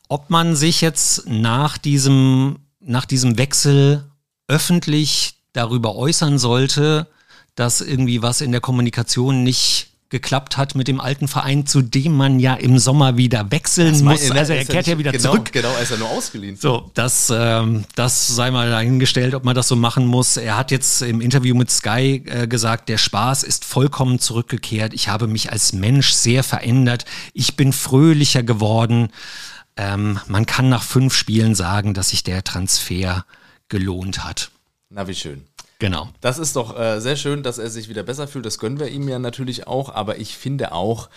Ob 0.08 0.30
man 0.30 0.56
sich 0.56 0.80
jetzt 0.82 1.28
nach 1.28 1.78
diesem, 1.78 2.60
nach 2.80 3.06
diesem 3.06 3.38
Wechsel 3.38 4.10
öffentlich 4.48 5.36
darüber 5.54 5.96
äußern 5.96 6.40
sollte, 6.40 7.08
dass 7.56 7.82
irgendwie 7.82 8.22
was 8.22 8.40
in 8.40 8.52
der 8.54 8.62
Kommunikation 8.62 9.44
nicht 9.44 9.89
geklappt 10.10 10.58
hat 10.58 10.74
mit 10.74 10.88
dem 10.88 11.00
alten 11.00 11.28
Verein, 11.28 11.68
zu 11.68 11.84
dem 11.84 12.16
man 12.16 12.40
ja 12.40 12.56
im 12.56 12.80
Sommer 12.80 13.18
wieder 13.18 13.52
wechseln 13.52 14.04
muss. 14.04 14.32
Also 14.32 14.54
er 14.54 14.66
kehrt 14.66 14.88
ja 14.88 14.98
wieder 14.98 15.12
genau, 15.12 15.34
zurück. 15.34 15.52
Genau, 15.52 15.70
er 15.70 15.84
ist 15.84 15.92
ja 15.92 15.98
nur 15.98 16.10
ausgeliehen. 16.10 16.56
So, 16.56 16.90
das, 16.96 17.32
ähm, 17.34 17.86
das 17.96 18.28
sei 18.28 18.50
mal 18.50 18.70
dahingestellt, 18.72 19.36
ob 19.36 19.46
man 19.46 19.56
das 19.56 19.68
so 19.68 19.76
machen 19.76 20.08
muss. 20.08 20.38
Er 20.38 20.58
hat 20.58 20.72
jetzt 20.72 21.04
im 21.04 21.22
Interview 21.22 21.56
mit 21.56 21.70
Sky 21.70 22.24
äh, 22.26 22.48
gesagt, 22.48 22.90
der 22.90 22.98
Spaß 22.98 23.44
ist 23.44 23.66
vollkommen 23.66 24.20
zurückgekehrt. 24.20 24.96
Ich 24.96 25.10
habe 25.10 25.28
mich 25.28 25.52
als 25.52 25.74
Mensch 25.74 26.12
sehr 26.14 26.44
verändert. 26.44 27.06
Ich 27.34 27.56
bin 27.56 27.72
fröhlicher 27.72 28.42
geworden. 28.42 29.10
Ähm, 29.78 30.20
man 30.28 30.48
kann 30.48 30.70
nach 30.70 30.84
fünf 30.84 31.14
Spielen 31.14 31.54
sagen, 31.54 31.94
dass 31.94 32.10
sich 32.10 32.24
der 32.24 32.44
Transfer 32.44 33.26
gelohnt 33.70 34.24
hat. 34.24 34.50
Na, 34.90 35.08
wie 35.08 35.14
schön. 35.14 35.46
Genau. 35.80 36.10
Das 36.20 36.40
ist 36.40 36.58
doch 36.58 36.78
äh, 36.78 37.00
sehr 37.00 37.16
schön, 37.16 37.42
dass 37.42 37.58
er 37.58 37.70
sich 37.70 37.88
wieder 37.88 38.04
besser 38.04 38.28
fühlt. 38.28 38.46
Das 38.46 38.60
gönnen 38.60 38.82
wir 38.82 38.90
ihm 38.90 39.08
ja 39.08 39.18
natürlich 39.18 39.66
auch. 39.66 39.96
Aber 39.96 40.18
ich 40.18 40.38
finde 40.38 40.74
auch, 40.74 41.10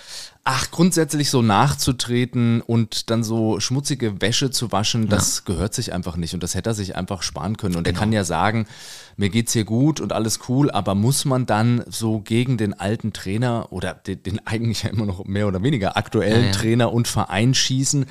ach, 0.45 0.71
grundsätzlich 0.71 1.31
so 1.31 1.43
nachzutreten 1.43 2.61
und 2.61 3.11
dann 3.11 3.25
so 3.25 3.59
schmutzige 3.59 4.21
Wäsche 4.21 4.53
zu 4.53 4.71
waschen, 4.71 5.09
das 5.09 5.39
ja. 5.39 5.53
gehört 5.53 5.75
sich 5.75 5.93
einfach 5.93 6.17
nicht. 6.17 6.33
Und 6.35 6.45
das 6.45 6.55
hätte 6.55 6.71
er 6.71 6.75
sich 6.75 6.95
einfach 6.95 7.25
sparen 7.25 7.57
können. 7.57 7.75
Und 7.75 7.83
genau. 7.83 7.97
er 7.97 7.99
kann 7.99 8.13
ja 8.13 8.23
sagen, 8.23 8.69
mir 9.17 9.31
geht's 9.31 9.53
hier 9.53 9.65
gut 9.65 10.01
und 10.01 10.13
alles 10.13 10.39
cool, 10.49 10.71
aber 10.71 10.95
muss 10.95 11.25
man 11.25 11.45
dann 11.45 11.83
so 11.89 12.21
gegen 12.21 12.57
den 12.57 12.73
alten 12.73 13.13
Trainer 13.13 13.67
oder 13.73 13.95
den, 13.95 14.23
den 14.23 14.47
eigentlich 14.47 14.85
ja 14.85 14.91
immer 14.91 15.07
noch 15.07 15.25
mehr 15.25 15.49
oder 15.49 15.61
weniger 15.65 15.97
aktuellen 15.97 16.41
ja, 16.41 16.47
ja. 16.47 16.53
Trainer 16.53 16.93
und 16.93 17.09
Verein 17.09 17.53
schießen? 17.55 18.07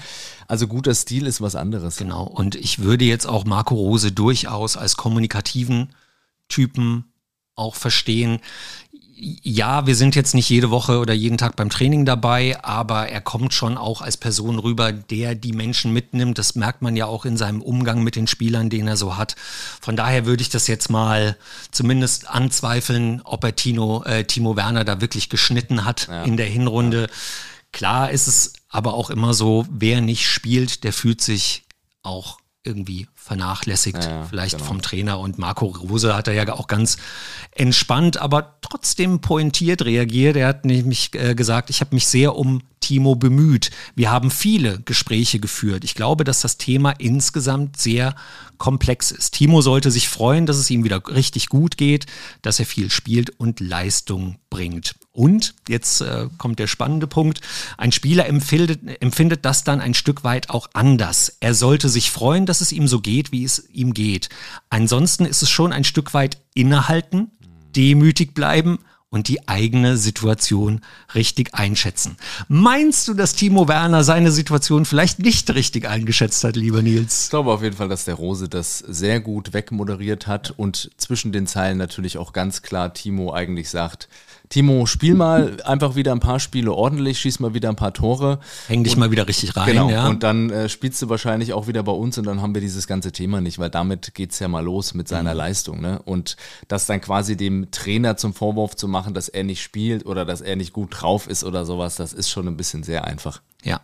Also 0.50 0.68
guter 0.68 0.96
Stil 0.96 1.28
ist 1.28 1.40
was 1.40 1.56
anderes. 1.56 1.96
Genau. 1.96 2.26
Und 2.26 2.56
ich 2.56 2.80
würde 2.80 3.06
jetzt 3.06 3.26
auch 3.26 3.46
Marco 3.46 3.76
Rose 3.76 4.12
durchaus 4.12 4.76
als 4.76 4.98
kommunikativen 4.98 5.94
Typen 6.52 7.06
auch 7.56 7.76
verstehen. 7.76 8.40
Ja, 9.24 9.86
wir 9.86 9.96
sind 9.96 10.16
jetzt 10.16 10.34
nicht 10.34 10.50
jede 10.50 10.72
Woche 10.72 10.98
oder 10.98 11.14
jeden 11.14 11.38
Tag 11.38 11.56
beim 11.56 11.70
Training 11.70 12.06
dabei, 12.06 12.58
aber 12.64 13.10
er 13.10 13.22
kommt 13.22 13.54
schon 13.54 13.78
auch 13.78 14.02
als 14.02 14.18
Person 14.18 14.58
rüber, 14.58 14.92
der 14.92 15.36
die 15.36 15.54
Menschen 15.54 15.94
mitnimmt. 15.94 16.40
Das 16.40 16.56
merkt 16.56 16.82
man 16.82 16.96
ja 16.96 17.06
auch 17.06 17.24
in 17.26 17.38
seinem 17.38 17.62
Umgang 17.62 18.04
mit 18.04 18.16
den 18.16 18.26
Spielern, 18.26 18.72
den 18.72 18.88
er 18.88 18.98
so 18.98 19.18
hat. 19.18 19.36
Von 19.80 19.96
daher 19.96 20.26
würde 20.26 20.42
ich 20.42 20.50
das 20.50 20.66
jetzt 20.66 20.90
mal 20.90 21.38
zumindest 21.72 22.28
anzweifeln, 22.28 23.22
ob 23.24 23.44
er 23.44 23.56
Tino, 23.56 24.04
äh, 24.04 24.24
Timo 24.26 24.56
Werner 24.56 24.86
da 24.86 25.02
wirklich 25.02 25.30
geschnitten 25.30 25.86
hat 25.86 26.08
ja. 26.08 26.24
in 26.24 26.36
der 26.36 26.48
Hinrunde. 26.48 27.02
Ja. 27.02 27.08
Klar 27.74 28.12
ist 28.12 28.28
es 28.28 28.54
aber 28.70 28.96
auch 28.96 29.12
immer 29.12 29.36
so, 29.36 29.68
wer 29.70 30.02
nicht 30.02 30.28
spielt, 30.28 30.84
der 30.84 30.94
fühlt 30.94 31.22
sich 31.22 31.64
auch 32.02 32.41
irgendwie 32.64 33.08
vernachlässigt, 33.16 34.04
ja, 34.04 34.26
vielleicht 34.26 34.58
genau. 34.58 34.68
vom 34.68 34.82
Trainer. 34.82 35.20
Und 35.20 35.38
Marco 35.40 35.66
Rose 35.66 36.16
hat 36.16 36.28
er 36.28 36.34
ja 36.34 36.54
auch 36.54 36.68
ganz 36.68 36.98
entspannt, 37.56 38.18
aber 38.18 38.58
trotzdem 38.62 39.20
pointiert 39.20 39.84
reagiert. 39.84 40.36
Er 40.36 40.48
hat 40.48 40.66
nämlich 40.66 41.12
äh, 41.16 41.34
gesagt, 41.34 41.70
ich 41.70 41.82
habe 41.82 41.96
mich 41.96 42.08
sehr 42.08 42.36
um 42.36 42.62
Timo 42.80 43.16
bemüht. 43.16 43.72
Wir 43.96 44.12
haben 44.12 44.32
viele 44.32 44.80
Gespräche 44.82 45.40
geführt. 45.40 45.84
Ich 45.84 45.96
glaube, 45.96 46.24
dass 46.24 46.42
das 46.42 46.58
Thema 46.58 46.92
insgesamt 46.92 47.78
sehr 47.78 48.16
komplex 48.58 49.12
ist. 49.12 49.32
Timo 49.34 49.62
sollte 49.62 49.92
sich 49.92 50.10
freuen, 50.10 50.46
dass 50.46 50.58
es 50.58 50.70
ihm 50.70 50.84
wieder 50.84 51.02
richtig 51.08 51.50
gut 51.50 51.78
geht, 51.78 52.06
dass 52.42 52.60
er 52.60 52.66
viel 52.66 52.92
spielt 52.92 53.32
und 53.40 53.60
Leistung 53.60 54.38
bringt. 54.50 54.96
Und 55.14 55.56
jetzt 55.68 56.02
äh, 56.02 56.28
kommt 56.38 56.60
der 56.60 56.68
spannende 56.68 57.06
Punkt. 57.06 57.42
Ein 57.78 57.92
Spieler 57.92 58.28
empfindet, 58.28 59.02
empfindet 59.02 59.44
das 59.44 59.64
dann 59.64 59.82
ein 59.82 59.94
Stück 59.94 60.24
weit 60.24 60.50
auch 60.50 60.70
anders. 60.74 61.36
Er 61.42 61.54
sollte 61.54 61.90
sich 61.90 62.12
freuen, 62.12 62.46
dass 62.46 62.62
es 62.62 62.72
ihm 62.72 62.88
so 62.88 63.02
geht, 63.02 63.32
wie 63.34 63.44
es 63.44 63.68
ihm 63.72 63.94
geht. 63.94 64.30
Ansonsten 64.70 65.26
ist 65.26 65.42
es 65.42 65.50
schon 65.50 65.74
ein 65.74 65.84
Stück 65.84 66.14
weit 66.14 66.38
innehalten, 66.54 67.32
demütig 67.76 68.34
bleiben 68.34 68.80
und 69.12 69.28
die 69.28 69.48
eigene 69.50 69.98
Situation 69.98 70.80
richtig 71.14 71.54
einschätzen. 71.54 72.16
Meinst 72.48 73.08
du, 73.10 73.14
dass 73.14 73.36
Timo 73.36 73.68
Werner 73.68 74.06
seine 74.06 74.32
Situation 74.32 74.86
vielleicht 74.86 75.20
nicht 75.20 75.54
richtig 75.54 75.88
eingeschätzt 75.88 76.46
hat, 76.46 76.56
lieber 76.56 76.82
Nils? 76.82 77.26
Ich 77.26 77.30
glaube 77.30 77.52
auf 77.52 77.62
jeden 77.62 77.76
Fall, 77.76 77.90
dass 77.90 78.06
der 78.06 78.16
Rose 78.16 78.48
das 78.48 78.80
sehr 78.80 79.20
gut 79.20 79.54
wegmoderiert 79.54 80.28
hat 80.28 80.52
und 80.52 80.92
zwischen 80.96 81.34
den 81.34 81.46
Zeilen 81.46 81.78
natürlich 81.78 82.18
auch 82.18 82.32
ganz 82.32 82.62
klar 82.62 82.94
Timo 82.94 83.34
eigentlich 83.34 83.70
sagt, 83.70 84.08
Timo, 84.52 84.86
spiel 84.86 85.16
mal 85.16 85.62
einfach 85.64 85.96
wieder 85.96 86.12
ein 86.12 86.20
paar 86.20 86.42
Spiele 86.42 86.74
ordentlich, 86.74 87.20
schieß 87.20 87.40
mal 87.40 87.54
wieder 87.54 87.70
ein 87.70 87.78
paar 87.78 87.94
Tore. 87.94 88.40
Häng 88.68 88.84
dich 88.84 88.94
und, 88.94 89.00
mal 89.00 89.10
wieder 89.10 89.26
richtig 89.26 89.56
rein, 89.56 89.66
genau, 89.66 89.90
ja. 89.90 90.10
Und 90.10 90.24
dann 90.24 90.50
äh, 90.50 90.68
spielst 90.68 91.02
du 91.02 91.08
wahrscheinlich 91.08 91.54
auch 91.54 91.68
wieder 91.68 91.84
bei 91.84 91.94
uns 91.94 92.18
und 92.18 92.26
dann 92.26 92.42
haben 92.42 92.54
wir 92.54 92.60
dieses 92.60 92.86
ganze 92.86 93.14
Thema 93.14 93.40
nicht, 93.40 93.60
weil 93.60 93.70
damit 93.70 94.14
geht's 94.14 94.40
ja 94.40 94.50
mal 94.50 94.64
los 94.64 94.94
mit 94.94 95.08
seiner 95.08 95.32
mhm. 95.32 95.38
Leistung. 95.38 95.80
Ne? 95.80 96.02
Und 96.04 96.36
das 96.68 96.86
dann 96.86 97.00
quasi 97.00 97.38
dem 97.38 97.72
Trainer 97.72 98.18
zum 98.18 98.34
Vorwurf 98.34 98.76
zu 98.76 98.90
machen, 98.90 99.14
dass 99.14 99.30
er 99.30 99.46
nicht 99.46 99.62
spielt 99.64 100.06
oder 100.06 100.26
dass 100.26 100.42
er 100.42 100.58
nicht 100.58 100.74
gut 100.74 100.90
drauf 100.92 101.28
ist 101.28 101.46
oder 101.46 101.66
sowas, 101.66 101.96
das 101.96 102.12
ist 102.12 102.30
schon 102.30 102.46
ein 102.50 102.58
bisschen 102.58 102.84
sehr 102.84 103.06
einfach. 103.06 103.42
Ja. 103.64 103.80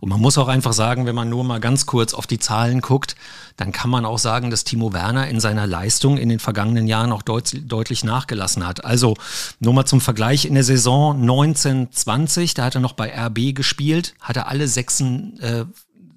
Und 0.00 0.08
man 0.08 0.20
muss 0.20 0.38
auch 0.38 0.48
einfach 0.48 0.72
sagen, 0.72 1.06
wenn 1.06 1.14
man 1.14 1.28
nur 1.28 1.44
mal 1.44 1.60
ganz 1.60 1.86
kurz 1.86 2.14
auf 2.14 2.26
die 2.26 2.38
Zahlen 2.38 2.80
guckt, 2.80 3.16
dann 3.56 3.72
kann 3.72 3.90
man 3.90 4.04
auch 4.04 4.18
sagen, 4.18 4.50
dass 4.50 4.64
Timo 4.64 4.92
Werner 4.92 5.28
in 5.28 5.40
seiner 5.40 5.66
Leistung 5.66 6.16
in 6.16 6.28
den 6.28 6.38
vergangenen 6.38 6.86
Jahren 6.86 7.12
auch 7.12 7.22
deut 7.22 7.52
deutlich 7.70 8.04
nachgelassen 8.04 8.66
hat. 8.66 8.84
Also 8.84 9.16
nur 9.58 9.74
mal 9.74 9.84
zum 9.86 10.00
Vergleich, 10.00 10.44
in 10.44 10.54
der 10.54 10.64
Saison 10.64 11.20
1920, 11.20 12.54
da 12.54 12.64
hat 12.64 12.74
er 12.74 12.80
noch 12.80 12.94
bei 12.94 13.12
RB 13.12 13.54
gespielt, 13.54 14.14
hat 14.20 14.36
er 14.36 14.48
alle 14.48 14.68
sechs, 14.68 15.00
äh, 15.00 15.64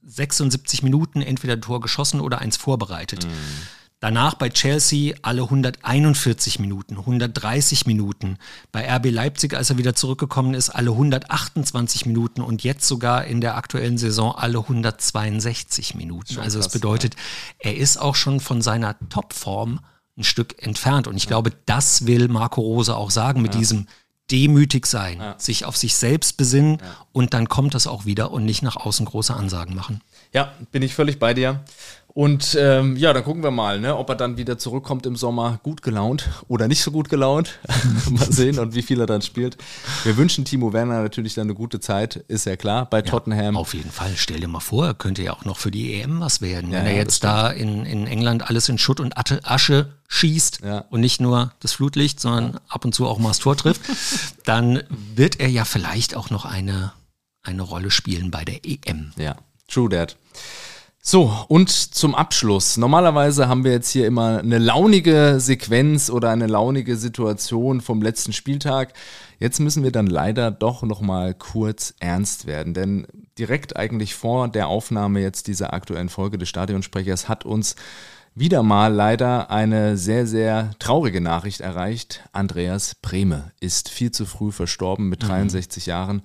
76 0.06 0.84
Minuten 0.84 1.22
entweder 1.22 1.54
ein 1.54 1.62
Tor 1.62 1.82
geschossen 1.82 2.22
oder 2.22 2.40
eins 2.40 2.58
vorbereitet. 2.58 3.26
Mhm. 3.26 3.32
Danach 4.04 4.34
bei 4.34 4.50
Chelsea 4.50 5.16
alle 5.22 5.44
141 5.44 6.60
Minuten, 6.60 6.98
130 6.98 7.86
Minuten. 7.86 8.38
Bei 8.74 8.86
RB 8.98 9.10
Leipzig, 9.12 9.54
als 9.54 9.70
er 9.70 9.78
wieder 9.78 9.96
zurückgekommen 9.96 10.56
ist, 10.56 10.72
alle 10.72 10.92
128 10.92 12.06
Minuten 12.06 12.42
und 12.42 12.66
jetzt 12.66 12.86
sogar 12.86 13.24
in 13.24 13.40
der 13.40 13.56
aktuellen 13.56 13.98
Saison 13.98 14.36
alle 14.36 14.60
162 14.60 15.96
Minuten. 15.96 16.34
Schon 16.34 16.44
also 16.44 16.60
es 16.60 16.68
bedeutet, 16.68 17.16
ja. 17.16 17.70
er 17.70 17.78
ist 17.78 17.96
auch 17.96 18.16
schon 18.16 18.42
von 18.42 18.62
seiner 18.62 18.98
Topform 19.08 19.80
ein 20.18 20.26
Stück 20.26 20.62
entfernt. 20.62 21.08
Und 21.08 21.16
ich 21.16 21.24
ja. 21.24 21.30
glaube, 21.30 21.54
das 21.66 22.06
will 22.06 22.28
Marco 22.28 22.60
Rose 22.60 22.98
auch 22.98 23.10
sagen 23.10 23.42
mit 23.42 23.54
ja. 23.54 23.60
diesem 23.62 23.88
demütig 24.32 24.86
sein, 24.86 25.36
sich 25.38 25.66
auf 25.66 25.78
sich 25.78 25.96
selbst 25.96 26.38
besinnen 26.38 26.80
und 27.12 27.34
dann 27.34 27.48
kommt 27.50 27.74
das 27.74 27.88
auch 27.88 28.06
wieder 28.06 28.32
und 28.32 28.46
nicht 28.46 28.64
nach 28.64 28.78
außen 28.78 29.06
große 29.06 29.34
Ansagen 29.34 29.76
machen. 29.76 30.02
Ja, 30.34 30.54
bin 30.72 30.82
ich 30.82 30.96
völlig 30.96 31.20
bei 31.20 31.34
dir. 31.34 31.64
Und 32.16 32.56
ähm, 32.60 32.96
ja, 32.96 33.12
dann 33.12 33.24
gucken 33.24 33.42
wir 33.42 33.50
mal, 33.50 33.80
ne, 33.80 33.98
ob 33.98 34.08
er 34.10 34.16
dann 34.16 34.38
wieder 34.38 34.60
zurückkommt 34.60 35.08
im 35.08 35.16
Sommer 35.16 35.60
gut 35.64 35.82
gelaunt 35.82 36.30
oder 36.48 36.68
nicht 36.68 36.84
so 36.84 36.92
gut 36.92 37.10
gelaunt. 37.10 37.60
mal 38.12 38.32
sehen 38.32 38.60
und 38.60 38.76
wie 38.76 38.84
viel 38.84 39.00
er 39.00 39.08
dann 39.08 39.24
spielt. 39.24 39.58
Wir 40.04 40.16
wünschen 40.16 40.46
Timo 40.46 40.74
Werner 40.74 41.02
natürlich 41.02 41.34
dann 41.34 41.48
eine 41.48 41.56
gute 41.56 41.80
Zeit, 41.80 42.18
ist 42.28 42.46
ja 42.46 42.56
klar, 42.56 42.86
bei 42.86 43.00
ja, 43.00 43.04
Tottenham. 43.04 43.58
Auf 43.58 43.74
jeden 43.74 43.90
Fall, 43.90 44.12
stell 44.16 44.40
dir 44.40 44.48
mal 44.48 44.60
vor, 44.60 44.86
er 44.86 44.94
könnte 44.94 45.24
ja 45.24 45.34
auch 45.34 45.44
noch 45.44 45.58
für 45.58 45.72
die 45.72 46.02
EM 46.02 46.20
was 46.20 46.40
werden. 46.40 46.72
Ja, 46.72 46.80
Wenn 46.80 46.86
er 46.86 46.96
jetzt 46.96 47.24
da 47.24 47.50
in, 47.50 47.84
in 47.84 48.06
England 48.06 48.48
alles 48.48 48.70
in 48.70 48.78
Schutt 48.78 49.00
und 49.00 49.18
Asche 49.18 49.94
schießt 50.08 50.60
ja. 50.64 50.86
und 50.92 51.02
nicht 51.02 51.20
nur 51.20 51.52
das 51.62 51.74
Flutlicht, 51.74 52.20
sondern 52.20 52.60
ab 52.68 52.86
und 52.86 52.94
zu 52.94 53.08
auch 53.08 53.18
mal 53.18 53.30
das 53.30 53.40
Tor 53.40 53.58
trifft, 53.58 53.82
dann 54.46 54.84
wird 55.16 55.40
er 55.40 55.48
ja 55.48 55.66
vielleicht 55.66 56.16
auch 56.16 56.30
noch 56.30 56.46
eine, 56.46 56.94
eine 57.42 57.64
Rolle 57.64 57.90
spielen 57.90 58.30
bei 58.30 58.46
der 58.46 58.60
EM. 58.64 59.14
Ja, 59.18 59.36
true 59.68 59.90
that. 59.90 60.16
So, 61.06 61.34
und 61.50 61.70
zum 61.70 62.16
Abschluss. 62.16 62.78
Normalerweise 62.78 63.50
haben 63.50 63.66
wir 63.66 63.74
jetzt 63.74 63.90
hier 63.90 64.08
immer 64.08 64.38
eine 64.40 64.58
launige 64.58 65.36
Sequenz 65.38 66.10
oder 66.10 66.30
eine 66.30 66.48
launige 66.48 66.96
Situation 66.96 67.82
vom 67.82 68.02
letzten 68.02 68.32
Spieltag. 68.32 68.94
Jetzt 69.38 69.60
müssen 69.60 69.84
wir 69.84 69.92
dann 69.92 70.08
leider 70.08 70.50
doch 70.50 70.82
nochmal 70.82 71.34
kurz 71.34 71.94
ernst 72.00 72.48
werden, 72.48 72.74
denn 72.74 73.06
direkt 73.38 73.76
eigentlich 73.76 74.16
vor 74.16 74.48
der 74.48 74.70
Aufnahme 74.70 75.20
jetzt 75.20 75.48
dieser 75.48 75.74
aktuellen 75.74 76.08
Folge 76.08 76.38
des 76.38 76.48
Stadionsprechers 76.48 77.28
hat 77.28 77.44
uns 77.44 77.76
wieder 78.34 78.64
mal 78.64 78.94
leider 78.94 79.52
eine 79.52 79.98
sehr, 79.98 80.26
sehr 80.26 80.72
traurige 80.80 81.20
Nachricht 81.20 81.60
erreicht. 81.60 82.24
Andreas 82.32 82.96
Brehme 82.96 83.52
ist 83.60 83.90
viel 83.90 84.12
zu 84.12 84.26
früh 84.26 84.54
verstorben 84.54 85.10
mit 85.10 85.22
63 85.22 85.86
mhm. 85.86 85.90
Jahren 85.90 86.22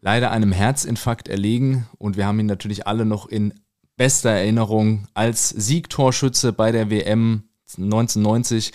leider 0.00 0.30
einem 0.30 0.52
Herzinfarkt 0.52 1.28
erlegen 1.28 1.86
und 1.98 2.16
wir 2.16 2.26
haben 2.26 2.40
ihn 2.40 2.46
natürlich 2.46 2.86
alle 2.86 3.04
noch 3.04 3.26
in 3.26 3.52
bester 3.96 4.30
Erinnerung 4.30 5.08
als 5.14 5.48
Siegtorschütze 5.48 6.52
bei 6.52 6.72
der 6.72 6.90
WM 6.90 7.44
1990. 7.76 8.72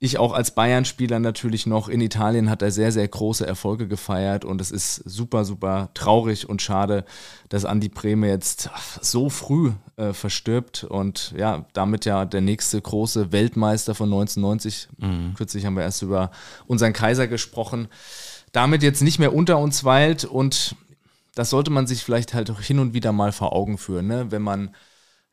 Ich 0.00 0.18
auch 0.18 0.32
als 0.32 0.52
Bayern-Spieler 0.54 1.18
natürlich 1.18 1.66
noch. 1.66 1.88
In 1.88 2.00
Italien 2.00 2.50
hat 2.50 2.62
er 2.62 2.70
sehr, 2.70 2.92
sehr 2.92 3.08
große 3.08 3.44
Erfolge 3.44 3.88
gefeiert 3.88 4.44
und 4.44 4.60
es 4.60 4.70
ist 4.70 4.96
super, 5.04 5.44
super 5.44 5.90
traurig 5.94 6.48
und 6.48 6.62
schade, 6.62 7.04
dass 7.48 7.64
Andi 7.64 7.88
Breme 7.88 8.28
jetzt 8.28 8.70
so 9.00 9.28
früh 9.28 9.72
äh, 9.96 10.12
verstirbt 10.12 10.84
und 10.84 11.34
ja, 11.36 11.66
damit 11.72 12.04
ja 12.04 12.24
der 12.26 12.42
nächste 12.42 12.80
große 12.80 13.32
Weltmeister 13.32 13.96
von 13.96 14.06
1990. 14.06 14.88
Mhm. 14.98 15.34
Kürzlich 15.36 15.66
haben 15.66 15.74
wir 15.74 15.82
erst 15.82 16.02
über 16.02 16.30
unseren 16.68 16.92
Kaiser 16.92 17.26
gesprochen. 17.26 17.88
Damit 18.52 18.84
jetzt 18.84 19.02
nicht 19.02 19.18
mehr 19.18 19.34
unter 19.34 19.58
uns 19.58 19.82
weilt 19.82 20.24
und 20.24 20.76
das 21.38 21.50
sollte 21.50 21.70
man 21.70 21.86
sich 21.86 22.02
vielleicht 22.02 22.34
halt 22.34 22.50
auch 22.50 22.60
hin 22.60 22.80
und 22.80 22.94
wieder 22.94 23.12
mal 23.12 23.30
vor 23.30 23.52
Augen 23.52 23.78
führen, 23.78 24.08
ne? 24.08 24.26
wenn 24.30 24.42
man 24.42 24.74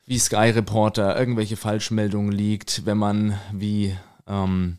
wie 0.06 0.20
Sky 0.20 0.52
Reporter 0.52 1.18
irgendwelche 1.18 1.58
Falschmeldungen 1.58 2.32
liegt, 2.32 2.86
wenn 2.86 3.00
man 3.00 3.40
wie 3.52 3.96
ähm, 4.28 4.78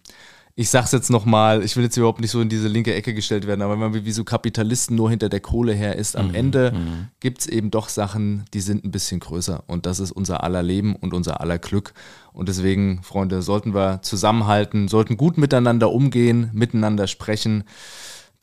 ich 0.59 0.71
sag's 0.71 0.93
jetzt 0.93 1.11
nochmal, 1.11 1.65
ich 1.65 1.77
will 1.77 1.83
jetzt 1.83 1.97
überhaupt 1.97 2.21
nicht 2.21 2.31
so 2.31 2.41
in 2.41 2.49
diese 2.49 2.69
linke 2.69 2.95
Ecke 2.95 3.13
gestellt 3.13 3.47
werden, 3.47 3.61
aber 3.61 3.73
wenn 3.73 3.91
man 3.91 4.05
wie 4.07 4.13
so 4.13 4.23
Kapitalisten 4.23 4.97
nur 4.97 5.11
hinter 5.11 5.29
der 5.29 5.41
Kohle 5.41 5.75
her 5.75 5.97
ist, 5.97 6.17
am 6.17 6.29
mhm. 6.29 6.35
Ende 6.35 6.73
mhm. 6.73 7.09
gibt's 7.19 7.47
eben 7.47 7.73
doch 7.73 7.89
Sachen, 7.89 8.45
die 8.55 8.61
sind 8.61 8.85
ein 8.85 8.93
bisschen 8.93 9.21
größer. 9.21 9.65
Und 9.67 9.85
das 9.85 10.01
ist 10.01 10.13
unser 10.13 10.45
aller 10.45 10.63
Leben 10.63 10.97
und 10.97 11.13
unser 11.13 11.43
aller 11.43 11.59
Glück. 11.59 11.93
Und 12.33 12.49
deswegen, 12.49 13.03
Freunde, 13.03 13.43
sollten 13.43 13.75
wir 13.75 14.01
zusammenhalten, 14.01 14.89
sollten 14.89 15.19
gut 15.19 15.37
miteinander 15.37 15.93
umgehen, 15.93 16.51
miteinander 16.55 17.07
sprechen. 17.07 17.65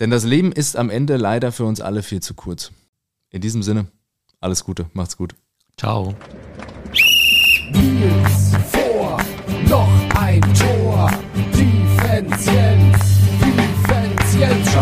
Denn 0.03 0.09
das 0.09 0.25
Leben 0.25 0.51
ist 0.51 0.75
am 0.75 0.89
Ende 0.89 1.15
leider 1.15 1.53
für 1.53 1.63
uns 1.63 1.79
alle 1.79 2.03
viel 2.03 2.19
zu 2.19 2.33
kurz. 2.33 2.73
In 3.29 3.39
diesem 3.39 3.63
Sinne, 3.63 3.87
alles 4.41 4.65
Gute, 4.65 4.87
macht's 4.91 5.15
gut. 5.15 5.33
Ciao. 5.77 6.13
Nils 7.71 8.51
vor, 8.69 9.17
noch 9.69 9.87
ein 10.19 10.41
Tor, 10.41 11.09
Defense 11.53 12.51
Jens, 12.51 12.97
Defense 13.39 14.39
Jens, 14.39 14.75